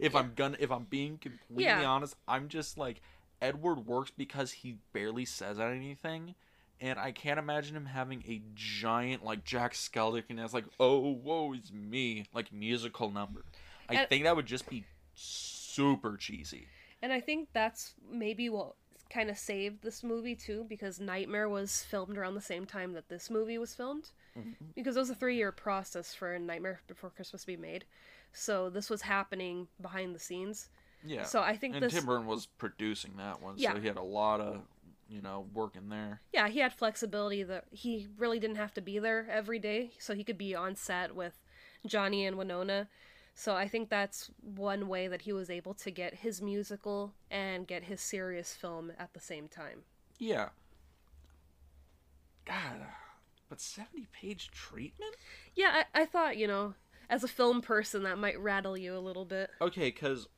if 0.00 0.14
I'm 0.16 0.32
gonna 0.34 0.56
if 0.60 0.70
I'm 0.70 0.84
being 0.84 1.18
completely 1.18 1.64
Yeah. 1.64 1.84
honest, 1.84 2.16
I'm 2.26 2.48
just 2.48 2.78
like 2.78 3.00
Edward 3.42 3.86
works 3.86 4.10
because 4.16 4.52
he 4.52 4.76
barely 4.92 5.24
says 5.24 5.58
anything. 5.60 6.34
And 6.82 6.98
I 6.98 7.12
can't 7.12 7.38
imagine 7.38 7.76
him 7.76 7.86
having 7.86 8.24
a 8.26 8.40
giant 8.54 9.22
like 9.24 9.44
Jack 9.44 9.74
Skellington 9.74 10.42
as 10.42 10.54
like, 10.54 10.64
oh 10.78 11.12
whoa, 11.12 11.52
it's 11.52 11.70
me 11.72 12.24
like 12.32 12.52
musical 12.52 13.10
number. 13.10 13.44
I 13.88 13.94
And- 13.96 14.08
think 14.08 14.24
that 14.24 14.34
would 14.36 14.46
just 14.46 14.68
be 14.68 14.84
super 15.14 16.16
cheesy. 16.16 16.66
And 17.02 17.12
I 17.12 17.20
think 17.20 17.48
that's 17.52 17.94
maybe 18.10 18.48
what 18.48 18.74
kind 19.10 19.28
of 19.30 19.38
saved 19.38 19.82
this 19.82 20.02
movie 20.04 20.36
too, 20.36 20.64
because 20.68 21.00
Nightmare 21.00 21.48
was 21.48 21.82
filmed 21.82 22.16
around 22.16 22.34
the 22.34 22.40
same 22.40 22.64
time 22.66 22.92
that 22.92 23.08
this 23.08 23.28
movie 23.30 23.58
was 23.58 23.74
filmed. 23.74 24.10
Mm-hmm. 24.38 24.66
Because 24.76 24.96
it 24.96 25.00
was 25.00 25.10
a 25.10 25.14
three 25.14 25.36
year 25.36 25.50
process 25.52 26.14
for 26.14 26.38
Nightmare 26.38 26.80
Before 26.86 27.10
Christmas 27.10 27.42
to 27.42 27.46
be 27.46 27.56
made. 27.56 27.84
So 28.32 28.70
this 28.70 28.88
was 28.90 29.02
happening 29.02 29.68
behind 29.80 30.14
the 30.14 30.18
scenes. 30.20 30.68
Yeah. 31.04 31.24
So 31.24 31.40
I 31.42 31.56
think 31.56 31.74
and 31.74 31.82
this 31.84 31.92
Tim 31.94 32.06
Burton 32.06 32.26
was 32.26 32.46
producing 32.46 33.16
that 33.16 33.40
one, 33.42 33.54
Yeah. 33.56 33.72
so 33.74 33.80
he 33.80 33.86
had 33.88 33.96
a 33.96 34.02
lot 34.02 34.40
of 34.40 34.60
you 35.08 35.20
know 35.22 35.46
work 35.52 35.74
in 35.76 35.88
there. 35.88 36.20
yeah, 36.32 36.48
he 36.48 36.60
had 36.60 36.72
flexibility 36.72 37.42
that 37.42 37.64
he 37.72 38.06
really 38.18 38.38
didn't 38.38 38.56
have 38.56 38.72
to 38.74 38.80
be 38.80 38.98
there 38.98 39.26
every 39.30 39.58
day, 39.58 39.90
so 39.98 40.14
he 40.14 40.22
could 40.24 40.38
be 40.38 40.54
on 40.54 40.76
set 40.76 41.14
with 41.16 41.40
Johnny 41.86 42.24
and 42.26 42.36
Winona. 42.36 42.88
So 43.34 43.54
I 43.56 43.66
think 43.68 43.88
that's 43.88 44.30
one 44.42 44.86
way 44.88 45.08
that 45.08 45.22
he 45.22 45.32
was 45.32 45.48
able 45.50 45.72
to 45.74 45.90
get 45.90 46.14
his 46.16 46.42
musical 46.42 47.14
and 47.30 47.66
get 47.66 47.84
his 47.84 48.00
serious 48.00 48.54
film 48.54 48.92
at 48.98 49.14
the 49.14 49.20
same 49.20 49.48
time. 49.48 49.82
Yeah. 50.18 50.50
God, 52.44 52.80
but 53.48 53.60
seventy 53.60 54.06
page 54.12 54.50
treatment. 54.50 55.14
Yeah, 55.54 55.82
I, 55.94 56.02
I 56.02 56.04
thought, 56.06 56.36
you 56.36 56.46
know, 56.46 56.74
as 57.10 57.24
a 57.24 57.28
film 57.28 57.60
person, 57.60 58.04
that 58.04 58.16
might 58.16 58.40
rattle 58.40 58.78
you 58.78 58.96
a 58.96 59.00
little 59.00 59.24
bit. 59.26 59.50
Okay, 59.60 59.90
because 59.90 60.28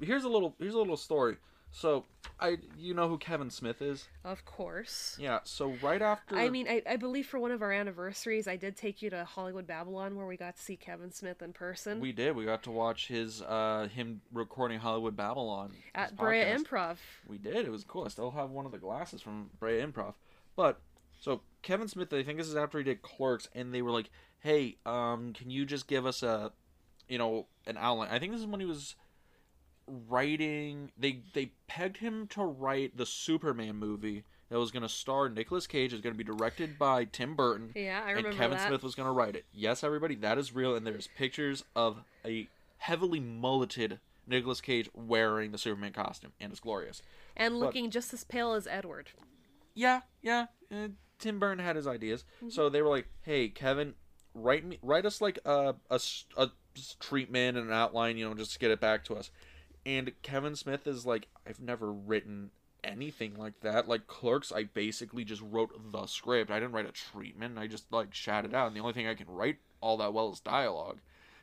here's 0.00 0.24
a 0.24 0.28
little 0.28 0.54
here's 0.58 0.74
a 0.74 0.78
little 0.78 0.96
story. 0.96 1.36
So 1.74 2.04
I 2.38 2.58
you 2.76 2.92
know 2.92 3.08
who 3.08 3.16
Kevin 3.16 3.48
Smith 3.48 3.80
is? 3.80 4.06
Of 4.24 4.44
course. 4.44 5.16
Yeah. 5.18 5.38
So 5.44 5.74
right 5.82 6.02
after 6.02 6.36
I 6.36 6.50
mean, 6.50 6.68
I, 6.68 6.82
I 6.86 6.96
believe 6.96 7.26
for 7.26 7.38
one 7.38 7.50
of 7.50 7.62
our 7.62 7.72
anniversaries, 7.72 8.46
I 8.46 8.56
did 8.56 8.76
take 8.76 9.00
you 9.00 9.08
to 9.10 9.24
Hollywood 9.24 9.66
Babble-On 9.66 10.14
where 10.14 10.26
we 10.26 10.36
got 10.36 10.56
to 10.56 10.62
see 10.62 10.76
Kevin 10.76 11.12
Smith 11.12 11.40
in 11.40 11.54
person 11.54 11.98
we 11.98 12.12
did 12.12 12.36
we 12.36 12.44
got 12.44 12.64
to 12.64 12.70
watch 12.70 13.08
his 13.08 13.40
uh 13.40 13.88
him 13.94 14.20
recording 14.34 14.80
Hollywood 14.80 15.16
Babble-On 15.16 15.72
at 15.94 16.14
Brea 16.14 16.42
podcast. 16.42 16.64
Improv. 16.64 16.96
We 17.26 17.38
did. 17.38 17.64
It 17.64 17.70
was 17.70 17.84
cool. 17.84 18.04
I 18.04 18.08
still 18.08 18.32
have 18.32 18.50
one 18.50 18.66
of 18.66 18.72
the 18.72 18.78
glasses 18.78 19.22
from 19.22 19.48
Brea 19.58 19.80
Improv. 19.80 20.12
But 20.56 20.78
so 21.20 21.40
Kevin 21.62 21.88
Smith, 21.88 22.12
I 22.12 22.22
think 22.22 22.36
this 22.36 22.48
is 22.48 22.56
after 22.56 22.78
he 22.78 22.84
did 22.84 23.00
Clerks, 23.00 23.48
and 23.54 23.72
they 23.72 23.80
were 23.80 23.92
like, 23.92 24.10
"Hey, 24.42 24.76
um, 24.84 25.32
can 25.32 25.50
you 25.50 25.64
just 25.64 25.86
give 25.86 26.04
us 26.06 26.22
a, 26.22 26.52
you 27.08 27.18
know, 27.18 27.46
an 27.66 27.76
outline?" 27.78 28.08
I 28.10 28.18
think 28.18 28.32
this 28.32 28.40
is 28.40 28.46
when 28.46 28.60
he 28.60 28.66
was 28.66 28.94
writing. 29.86 30.90
They 30.96 31.20
they 31.34 31.52
pegged 31.66 31.98
him 31.98 32.26
to 32.28 32.42
write 32.44 32.96
the 32.96 33.06
Superman 33.06 33.76
movie 33.76 34.24
that 34.48 34.58
was 34.58 34.70
going 34.70 34.82
to 34.82 34.88
star 34.88 35.28
Nicolas 35.28 35.66
Cage. 35.66 35.92
Is 35.92 36.00
going 36.00 36.14
to 36.14 36.18
be 36.18 36.24
directed 36.24 36.78
by 36.78 37.04
Tim 37.04 37.34
Burton. 37.34 37.72
Yeah, 37.74 38.02
I 38.04 38.10
remember 38.10 38.30
and 38.30 38.38
Kevin 38.38 38.58
that. 38.58 38.68
Smith 38.68 38.82
was 38.82 38.94
going 38.94 39.06
to 39.08 39.12
write 39.12 39.36
it. 39.36 39.44
Yes, 39.52 39.82
everybody, 39.84 40.14
that 40.16 40.38
is 40.38 40.54
real, 40.54 40.74
and 40.76 40.86
there's 40.86 41.08
pictures 41.16 41.64
of 41.74 42.02
a 42.24 42.48
heavily 42.78 43.20
mulleted 43.20 44.00
Nicolas 44.26 44.60
Cage 44.60 44.88
wearing 44.94 45.52
the 45.52 45.58
Superman 45.58 45.92
costume, 45.92 46.32
and 46.40 46.50
it's 46.52 46.60
glorious. 46.60 47.02
and 47.36 47.58
looking 47.58 47.90
just 47.90 48.12
as 48.12 48.24
pale 48.24 48.52
as 48.54 48.66
Edward. 48.66 49.10
yeah, 49.74 50.00
yeah. 50.20 50.46
Uh, 50.70 50.88
Tim 51.18 51.38
Burton 51.38 51.64
had 51.64 51.76
his 51.76 51.86
ideas, 51.86 52.24
Mm-hmm. 52.38 52.48
so 52.50 52.68
they 52.68 52.82
were 52.82 52.88
like, 52.88 53.06
"Hey, 53.22 53.48
Kevin, 53.48 53.94
write 54.34 54.64
me, 54.64 54.78
write 54.82 55.06
us 55.06 55.20
like 55.20 55.38
a, 55.44 55.74
a 55.90 56.00
a 56.36 56.50
treatment 57.00 57.56
and 57.58 57.68
an 57.68 57.72
outline, 57.72 58.16
you 58.16 58.28
know, 58.28 58.34
just 58.34 58.52
to 58.54 58.58
get 58.58 58.70
it 58.70 58.80
back 58.80 59.04
to 59.04 59.16
us." 59.16 59.30
And 59.84 60.12
Kevin 60.22 60.56
Smith 60.56 60.86
is 60.86 61.06
like, 61.06 61.28
"I've 61.46 61.60
never 61.60 61.92
written 61.92 62.50
anything 62.84 63.34
like 63.36 63.60
that. 63.60 63.88
Like 63.88 64.06
Clerks, 64.06 64.52
I 64.52 64.64
basically 64.64 65.24
just 65.24 65.42
wrote 65.42 65.70
the 65.92 66.06
script. 66.06 66.50
I 66.50 66.58
didn't 66.58 66.72
write 66.72 66.88
a 66.88 66.92
treatment. 66.92 67.58
I 67.58 67.66
just 67.66 67.92
like 67.92 68.14
shat 68.14 68.44
it 68.44 68.54
out. 68.54 68.66
And 68.68 68.76
the 68.76 68.80
only 68.80 68.92
thing 68.92 69.06
I 69.06 69.14
can 69.14 69.28
write 69.28 69.58
all 69.80 69.96
that 69.98 70.12
well 70.14 70.32
is 70.32 70.40
dialogue 70.40 71.00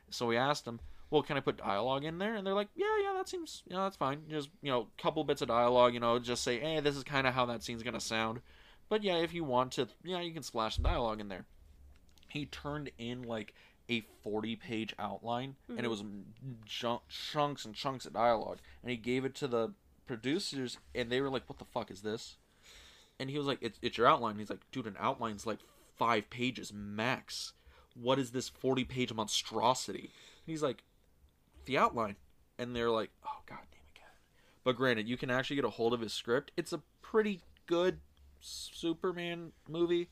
So 0.09 0.25
we 0.27 0.37
asked 0.37 0.65
him, 0.67 0.79
"Well, 1.09 1.23
can 1.23 1.37
I 1.37 1.41
put 1.41 1.57
dialogue 1.57 2.03
in 2.05 2.17
there?" 2.19 2.35
And 2.35 2.45
they're 2.45 2.53
like, 2.53 2.69
"Yeah, 2.75 2.99
yeah, 3.03 3.13
that 3.13 3.29
seems, 3.29 3.63
you 3.67 3.75
know, 3.75 3.83
that's 3.83 3.97
fine. 3.97 4.23
Just 4.29 4.49
you 4.61 4.71
know, 4.71 4.87
couple 4.97 5.23
bits 5.23 5.41
of 5.41 5.47
dialogue. 5.49 5.93
You 5.93 5.99
know, 5.99 6.19
just 6.19 6.43
say, 6.43 6.59
hey, 6.59 6.79
this 6.79 6.95
is 6.97 7.03
kind 7.03 7.27
of 7.27 7.33
how 7.33 7.45
that 7.47 7.63
scene's 7.63 7.83
gonna 7.83 7.99
sound." 7.99 8.41
But 8.89 9.03
yeah, 9.03 9.17
if 9.17 9.33
you 9.33 9.43
want 9.43 9.73
to, 9.73 9.87
yeah, 10.03 10.21
you 10.21 10.33
can 10.33 10.43
splash 10.43 10.75
some 10.75 10.83
dialogue 10.83 11.19
in 11.21 11.27
there. 11.29 11.45
He 12.29 12.45
turned 12.45 12.91
in 12.97 13.23
like 13.23 13.53
a 13.89 14.01
40 14.23 14.55
page 14.55 14.93
outline, 14.99 15.55
and 15.67 15.79
it 15.79 15.83
mm-hmm. 15.83 15.89
was 15.89 16.03
chunk, 16.65 17.01
chunks 17.09 17.65
and 17.65 17.75
chunks 17.75 18.05
of 18.05 18.13
dialogue. 18.13 18.59
And 18.81 18.91
he 18.91 18.97
gave 18.97 19.25
it 19.25 19.35
to 19.35 19.47
the 19.47 19.73
producers, 20.05 20.77
and 20.93 21.11
they 21.11 21.21
were 21.21 21.29
like, 21.29 21.49
"What 21.49 21.59
the 21.59 21.65
fuck 21.65 21.91
is 21.91 22.01
this?" 22.01 22.37
And 23.19 23.29
he 23.29 23.37
was 23.37 23.47
like, 23.47 23.59
"It's 23.61 23.79
it's 23.81 23.97
your 23.97 24.07
outline." 24.07 24.37
He's 24.37 24.49
like, 24.49 24.69
"Dude, 24.71 24.87
an 24.87 24.95
outline's 24.99 25.45
like 25.45 25.59
five 25.97 26.29
pages 26.29 26.71
max. 26.71 27.53
What 27.95 28.19
is 28.19 28.31
this 28.31 28.47
40 28.47 28.85
page 28.85 29.13
monstrosity?" 29.13 30.11
And 30.45 30.45
he's 30.45 30.63
like, 30.63 30.83
"The 31.65 31.77
outline." 31.77 32.15
And 32.57 32.75
they're 32.75 32.91
like, 32.91 33.09
"Oh 33.25 33.41
god 33.47 33.65
damn 33.71 33.81
it, 33.87 33.95
Kevin." 33.95 34.13
But 34.63 34.77
granted, 34.77 35.07
you 35.07 35.17
can 35.17 35.31
actually 35.31 35.55
get 35.55 35.65
a 35.65 35.69
hold 35.71 35.93
of 35.93 36.01
his 36.01 36.13
script. 36.13 36.51
It's 36.55 36.73
a 36.73 36.83
pretty 37.01 37.41
good 37.65 37.99
Superman 38.39 39.51
movie. 39.67 40.09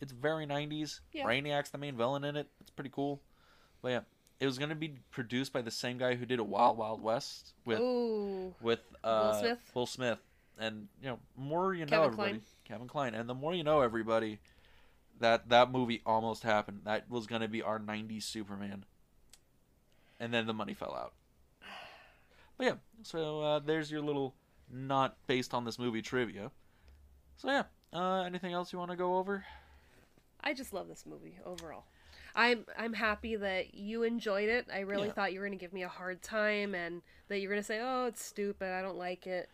It's 0.00 0.12
very 0.12 0.46
90s. 0.46 1.00
Yeah. 1.12 1.24
Brainiac's 1.24 1.70
the 1.70 1.78
main 1.78 1.96
villain 1.96 2.24
in 2.24 2.36
it. 2.36 2.48
It's 2.60 2.70
pretty 2.70 2.90
cool. 2.92 3.22
But 3.82 3.88
yeah, 3.88 4.00
it 4.40 4.46
was 4.46 4.58
going 4.58 4.68
to 4.68 4.74
be 4.74 4.98
produced 5.10 5.52
by 5.52 5.62
the 5.62 5.70
same 5.70 5.98
guy 5.98 6.14
who 6.14 6.26
did 6.26 6.38
a 6.38 6.44
Wild 6.44 6.76
Wild 6.76 7.02
West 7.02 7.54
with 7.64 7.80
Ooh. 7.80 8.54
with 8.60 8.80
uh, 9.02 9.40
Smith? 9.40 9.58
Will 9.74 9.86
Smith. 9.86 10.18
And 10.58 10.88
you 11.02 11.08
know, 11.08 11.18
more 11.36 11.74
you 11.74 11.84
know 11.84 11.90
Kevin 11.90 12.04
everybody. 12.06 12.30
Kline. 12.30 12.42
Kevin 12.64 12.88
Kline. 12.88 13.14
And 13.14 13.28
the 13.28 13.34
more 13.34 13.54
you 13.54 13.64
know 13.64 13.80
everybody, 13.80 14.38
that 15.20 15.48
that 15.48 15.70
movie 15.70 16.02
almost 16.04 16.42
happened. 16.42 16.80
That 16.84 17.10
was 17.10 17.26
going 17.26 17.42
to 17.42 17.48
be 17.48 17.62
our 17.62 17.78
90s 17.78 18.24
Superman. 18.24 18.84
And 20.18 20.32
then 20.32 20.46
the 20.46 20.54
money 20.54 20.74
fell 20.74 20.94
out. 20.94 21.12
But 22.56 22.64
yeah, 22.64 22.74
so 23.02 23.40
uh, 23.42 23.58
there's 23.58 23.90
your 23.90 24.00
little 24.00 24.34
not 24.72 25.16
based 25.26 25.52
on 25.52 25.64
this 25.64 25.78
movie 25.78 26.00
trivia. 26.00 26.50
So 27.36 27.48
yeah, 27.48 27.64
uh, 27.92 28.22
anything 28.22 28.52
else 28.52 28.72
you 28.72 28.78
want 28.78 28.90
to 28.92 28.96
go 28.96 29.16
over? 29.16 29.44
I 30.46 30.54
just 30.54 30.72
love 30.72 30.86
this 30.88 31.04
movie 31.04 31.36
overall. 31.44 31.84
I'm 32.36 32.64
I'm 32.78 32.92
happy 32.92 33.34
that 33.36 33.74
you 33.74 34.04
enjoyed 34.04 34.48
it. 34.48 34.68
I 34.72 34.80
really 34.80 35.08
Yeah. 35.08 35.12
thought 35.14 35.32
you 35.32 35.40
were 35.40 35.46
gonna 35.46 35.56
give 35.56 35.72
me 35.72 35.82
a 35.82 35.88
hard 35.88 36.22
time 36.22 36.74
and 36.74 37.02
that 37.28 37.40
you 37.40 37.48
were 37.48 37.54
gonna 37.54 37.62
say, 37.64 37.80
"Oh, 37.82 38.06
it's 38.06 38.24
stupid. 38.24 38.68
I 38.68 38.80
don't 38.80 38.96
like 38.96 39.26
it." 39.26 39.48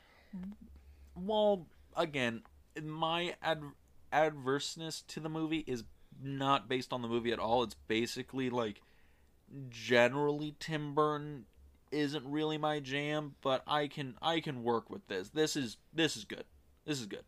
Well, 1.16 1.66
again, 1.96 2.42
my 2.82 3.36
ad- 3.42 3.62
adverseness 4.12 5.06
to 5.08 5.20
the 5.20 5.28
movie 5.28 5.64
is 5.66 5.84
not 6.20 6.68
based 6.68 6.92
on 6.92 7.00
the 7.02 7.08
movie 7.08 7.32
at 7.32 7.38
all. 7.38 7.62
It's 7.62 7.76
basically 7.88 8.50
like 8.50 8.82
generally 9.70 10.54
Tim 10.58 10.94
Burton 10.94 11.46
isn't 11.90 12.24
really 12.26 12.58
my 12.58 12.80
jam, 12.80 13.34
but 13.40 13.62
I 13.66 13.86
can 13.88 14.16
I 14.20 14.40
can 14.40 14.62
work 14.62 14.90
with 14.90 15.06
this. 15.08 15.30
This 15.30 15.56
is 15.56 15.76
this 15.92 16.16
is 16.16 16.24
good. 16.24 16.44
This 16.84 17.00
is 17.00 17.06
good. 17.06 17.24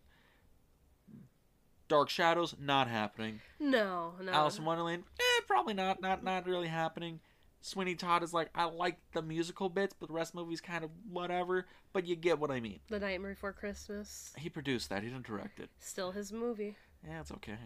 Dark 1.88 2.08
Shadows 2.08 2.54
not 2.58 2.88
happening. 2.88 3.40
No, 3.60 4.14
no. 4.22 4.32
Alice 4.32 4.58
in 4.58 4.64
Wonderland, 4.64 5.04
eh, 5.18 5.42
probably 5.46 5.74
not, 5.74 6.00
not, 6.00 6.24
not 6.24 6.46
really 6.46 6.68
happening. 6.68 7.20
Sweeney 7.60 7.94
Todd 7.94 8.22
is 8.22 8.34
like, 8.34 8.50
I 8.54 8.64
like 8.64 8.98
the 9.12 9.22
musical 9.22 9.68
bits, 9.68 9.94
but 9.98 10.08
the 10.08 10.12
rest 10.14 10.30
of 10.32 10.36
the 10.36 10.42
movie's 10.42 10.60
kind 10.60 10.84
of 10.84 10.90
whatever. 11.10 11.66
But 11.92 12.06
you 12.06 12.14
get 12.16 12.38
what 12.38 12.50
I 12.50 12.60
mean. 12.60 12.80
The 12.90 12.98
Nightmare 12.98 13.34
Before 13.34 13.52
Christmas. 13.52 14.32
He 14.36 14.50
produced 14.50 14.90
that. 14.90 15.02
He 15.02 15.08
didn't 15.08 15.26
direct 15.26 15.60
it. 15.60 15.70
Still 15.78 16.10
his 16.12 16.32
movie. 16.32 16.76
Yeah, 17.06 17.20
it's 17.20 17.30
okay. 17.32 17.56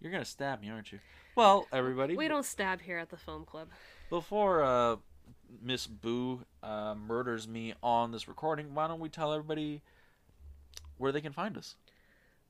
You're 0.00 0.12
gonna 0.12 0.24
stab 0.24 0.60
me, 0.60 0.68
aren't 0.70 0.92
you? 0.92 0.98
Well, 1.36 1.66
everybody, 1.72 2.16
We 2.16 2.28
don't 2.28 2.44
stab 2.44 2.82
here 2.82 2.98
at 2.98 3.08
the 3.08 3.16
film 3.16 3.44
club. 3.44 3.68
before 4.10 4.62
uh, 4.62 4.96
Miss 5.62 5.86
Boo 5.86 6.44
uh, 6.62 6.94
murders 6.94 7.48
me 7.48 7.74
on 7.82 8.12
this 8.12 8.28
recording, 8.28 8.74
why 8.74 8.86
don't 8.88 9.00
we 9.00 9.08
tell 9.08 9.32
everybody 9.32 9.80
where 10.98 11.10
they 11.12 11.20
can 11.20 11.32
find 11.32 11.56
us. 11.56 11.76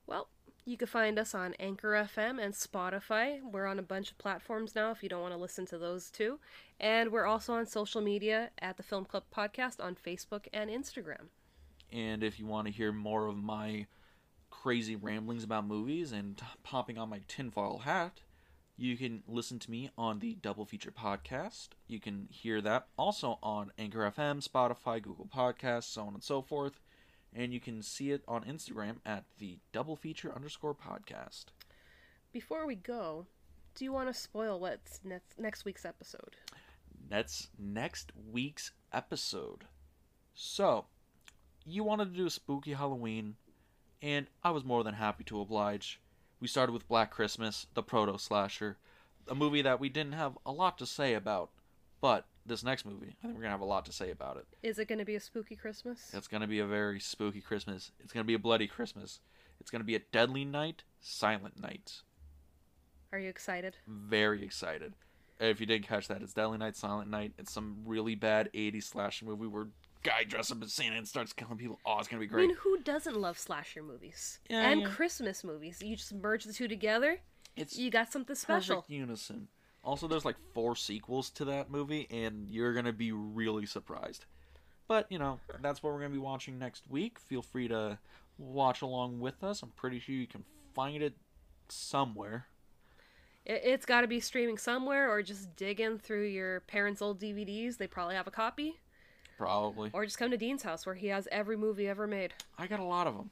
Well, 0.07 0.29
you 0.65 0.77
can 0.77 0.89
find 0.89 1.19
us 1.19 1.35
on 1.35 1.55
Anchor 1.61 1.93
FM 1.93 2.43
and 2.43 2.55
Spotify. 2.55 3.41
We're 3.43 3.67
on 3.67 3.79
a 3.79 3.83
bunch 3.83 4.11
of 4.11 4.19
platforms 4.19 4.75
now 4.75 4.91
if 4.91 5.03
you 5.03 5.09
don't 5.09 5.21
want 5.21 5.35
to 5.35 5.41
listen 5.41 5.67
to 5.67 5.79
those 5.79 6.11
too. 6.11 6.39
And 6.81 7.13
we're 7.13 7.27
also 7.27 7.55
on 7.55 7.67
social 7.67 8.01
media 8.01 8.51
at 8.61 8.77
the 8.77 8.83
Film 8.83 9.05
Club 9.05 9.25
Podcast 9.35 9.83
on 9.83 9.95
Facebook 9.95 10.47
and 10.53 10.71
Instagram. 10.71 11.29
And 11.93 12.25
if 12.25 12.39
you 12.39 12.47
want 12.47 12.67
to 12.67 12.73
hear 12.73 12.93
more 12.93 13.27
of 13.27 13.37
my 13.37 13.87
crazy 14.51 14.97
ramblings 14.97 15.45
about 15.45 15.67
movies 15.67 16.13
and 16.13 16.41
popping 16.63 16.97
on 16.97 17.11
my 17.11 17.21
tinfoil 17.29 17.79
hat, 17.79 18.23
you 18.77 18.97
can 18.97 19.23
listen 19.29 19.59
to 19.61 19.71
me 19.71 19.91
on 19.97 20.19
the 20.19 20.35
Double 20.35 20.65
Feature 20.65 20.91
Podcast. 20.91 21.69
You 21.87 22.01
can 22.01 22.27
hear 22.31 22.61
that 22.63 22.89
also 22.97 23.39
on 23.43 23.71
Anchor 23.79 24.11
FM, 24.11 24.47
Spotify, 24.47 25.01
Google 25.01 25.29
Podcasts, 25.33 25.85
so 25.85 26.03
on 26.03 26.15
and 26.15 26.23
so 26.23 26.43
forth. 26.43 26.81
And 27.35 27.53
you 27.53 27.61
can 27.61 27.83
see 27.83 28.13
it 28.13 28.23
on 28.29 28.45
Instagram 28.45 28.97
at 29.05 29.25
the 29.39 29.59
Double 29.73 29.97
Feature 29.97 30.33
underscore 30.35 30.75
podcast. 30.75 31.47
Before 32.33 32.67
we 32.67 32.77
go, 32.77 33.27
do 33.75 33.85
you 33.85 33.93
want 33.93 34.09
to 34.09 34.15
spoil 34.15 34.61
what's 34.61 35.01
next, 35.05 35.39
next 35.39 35.65
week's 35.65 35.85
episode? 35.85 36.37
That's 37.09 37.49
next 37.59 38.13
week's 38.31 38.71
episode. 38.93 39.65
So, 40.33 40.87
you 41.65 41.83
wanted 41.83 42.13
to 42.13 42.17
do 42.17 42.27
a 42.27 42.31
spooky 42.31 42.73
Halloween, 42.73 43.35
and 44.01 44.27
I 44.43 44.51
was 44.51 44.65
more 44.65 44.85
than 44.85 44.95
happy 44.95 45.25
to 45.25 45.41
oblige. 45.41 46.01
We 46.41 46.49
started 46.49 46.73
with 46.73 46.89
Black 46.89 47.11
Christmas, 47.11 47.67
the 47.75 47.83
proto 47.83 48.19
slasher, 48.19 48.77
a 49.29 49.35
movie 49.35 49.63
that 49.63 49.81
we 49.81 49.89
didn't 49.89 50.13
have 50.13 50.39
a 50.45 50.53
lot 50.53 50.79
to 50.79 50.87
say 50.87 51.15
about, 51.15 51.51
but 52.01 52.27
this 52.47 52.63
next 52.63 52.85
movie, 52.85 53.17
I 53.23 53.27
think 53.27 53.35
we're 53.35 53.43
gonna 53.43 53.53
have 53.53 53.61
a 53.61 53.65
lot 53.65 53.85
to 53.87 53.93
say 53.93 54.11
about 54.11 54.37
it. 54.37 54.47
Is 54.63 54.79
it 54.79 54.89
going 54.89 54.99
to 54.99 55.05
be 55.05 55.15
a 55.15 55.21
spooky 55.21 55.57
Christmas? 55.57 56.11
It's 56.13 56.29
gonna 56.29 56.47
be 56.47 56.59
a 56.59 56.67
very 56.67 57.01
spooky 57.01 57.41
Christmas. 57.41 57.91
It's 58.01 58.13
gonna 58.13 58.25
be 58.25 58.35
a 58.35 58.39
bloody 58.39 58.67
Christmas. 58.67 59.21
It's 59.61 59.71
gonna 59.71 59.85
be 59.85 59.95
a 59.95 60.01
deadly 60.13 60.45
night, 60.45 60.83
silent 61.01 61.61
night. 61.61 62.03
Are 63.13 63.19
you 63.19 63.29
excited? 63.29 63.77
Very 63.87 64.43
excited. 64.45 64.95
If 65.41 65.61
you 65.61 65.67
didn't 65.67 65.87
catch 65.87 66.09
that, 66.09 66.23
it's 66.23 66.33
Deadly 66.33 66.59
Night, 66.59 66.77
Silent 66.77 67.11
Night. 67.11 67.33
It's 67.39 67.53
some 67.53 67.79
really 67.85 68.15
bad 68.15 68.51
80s 68.55 68.85
slasher 68.85 69.25
movie 69.25 69.47
where 69.49 69.67
guy 70.03 70.23
dresses 70.25 70.53
up 70.53 70.63
as 70.63 70.73
Santa 70.73 70.97
and 70.97 71.09
starts 71.09 71.33
killing 71.33 71.57
people. 71.57 71.79
Oh, 71.85 71.99
it's 71.99 72.09
gonna 72.09 72.21
be 72.21 72.27
great. 72.27 72.45
I 72.45 72.47
mean, 72.49 72.57
who 72.57 72.79
doesn't 72.79 73.17
love 73.17 73.39
slasher 73.39 73.83
movies? 73.83 74.39
Yeah, 74.49 74.69
and 74.71 74.83
yeah. 74.83 74.89
Christmas 74.89 75.43
movies. 75.43 75.81
You 75.83 75.97
just 75.97 76.15
merge 76.15 76.45
the 76.45 76.53
two 76.53 76.69
together, 76.69 77.21
It's 77.57 77.77
you 77.77 77.91
got 77.91 78.13
something 78.13 78.37
special. 78.37 78.77
perfect 78.77 78.91
unison. 78.91 79.49
Also, 79.85 80.09
there's 80.09 80.25
like 80.25 80.37
four 80.55 80.75
sequels 80.75 81.31
to 81.31 81.45
that 81.45 81.71
movie, 81.71 82.07
and 82.11 82.49
you're 82.49 82.73
gonna 82.73 82.93
be 82.93 83.13
really 83.13 83.67
surprised. 83.67 84.25
But 84.89 85.07
you 85.11 85.19
know, 85.19 85.41
that's 85.61 85.83
what 85.83 85.93
we're 85.93 86.01
gonna 86.01 86.15
be 86.15 86.19
watching 86.19 86.59
next 86.59 86.91
week. 86.91 87.19
Feel 87.19 87.43
free 87.43 87.69
to 87.69 87.99
watch 88.39 88.83
along 88.83 89.21
with 89.21 89.45
us. 89.45 89.63
I'm 89.63 89.71
pretty 89.71 89.99
sure 89.99 90.15
you 90.15 90.27
can 90.27 90.45
find 90.75 91.03
it 91.03 91.15
somewhere. 91.69 92.47
It, 93.45 93.61
it's 93.65 93.87
got 93.87 94.01
to 94.01 94.07
be 94.07 94.21
streaming 94.21 94.59
somewhere, 94.59 95.11
or 95.11 95.23
just 95.23 95.55
dig 95.57 95.81
in 95.81 95.99
through 95.99 96.25
your 96.25 96.61
parents' 96.61 97.03
old 97.03 97.21
DVDs. 97.21 97.77
They 97.77 97.87
probably 97.87 98.15
have 98.15 98.27
a 98.27 98.33
copy. 98.33 98.81
Probably. 99.37 99.91
Or 99.93 100.05
just 100.05 100.19
come 100.19 100.31
to 100.31 100.37
Dean's 100.37 100.63
house 100.63 100.87
where 100.87 100.95
he 100.95 101.09
has 101.09 101.29
every 101.33 101.57
movie 101.57 101.89
ever 101.89 102.07
made. 102.07 102.33
I 102.57 102.67
got 102.67 102.81
a 102.81 102.85
lot 102.85 103.07
of 103.07 103.17
them. 103.17 103.31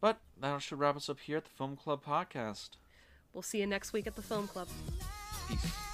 But 0.00 0.18
that 0.40 0.62
should 0.62 0.78
wrap 0.78 0.96
us 0.96 1.08
up 1.08 1.20
here 1.20 1.36
at 1.36 1.44
the 1.44 1.50
Film 1.50 1.76
Club 1.76 2.04
podcast. 2.04 2.70
We'll 3.32 3.42
see 3.42 3.60
you 3.60 3.66
next 3.66 3.92
week 3.92 4.06
at 4.06 4.16
the 4.16 4.22
Film 4.22 4.46
Club. 4.48 4.68
Peace. 5.48 5.91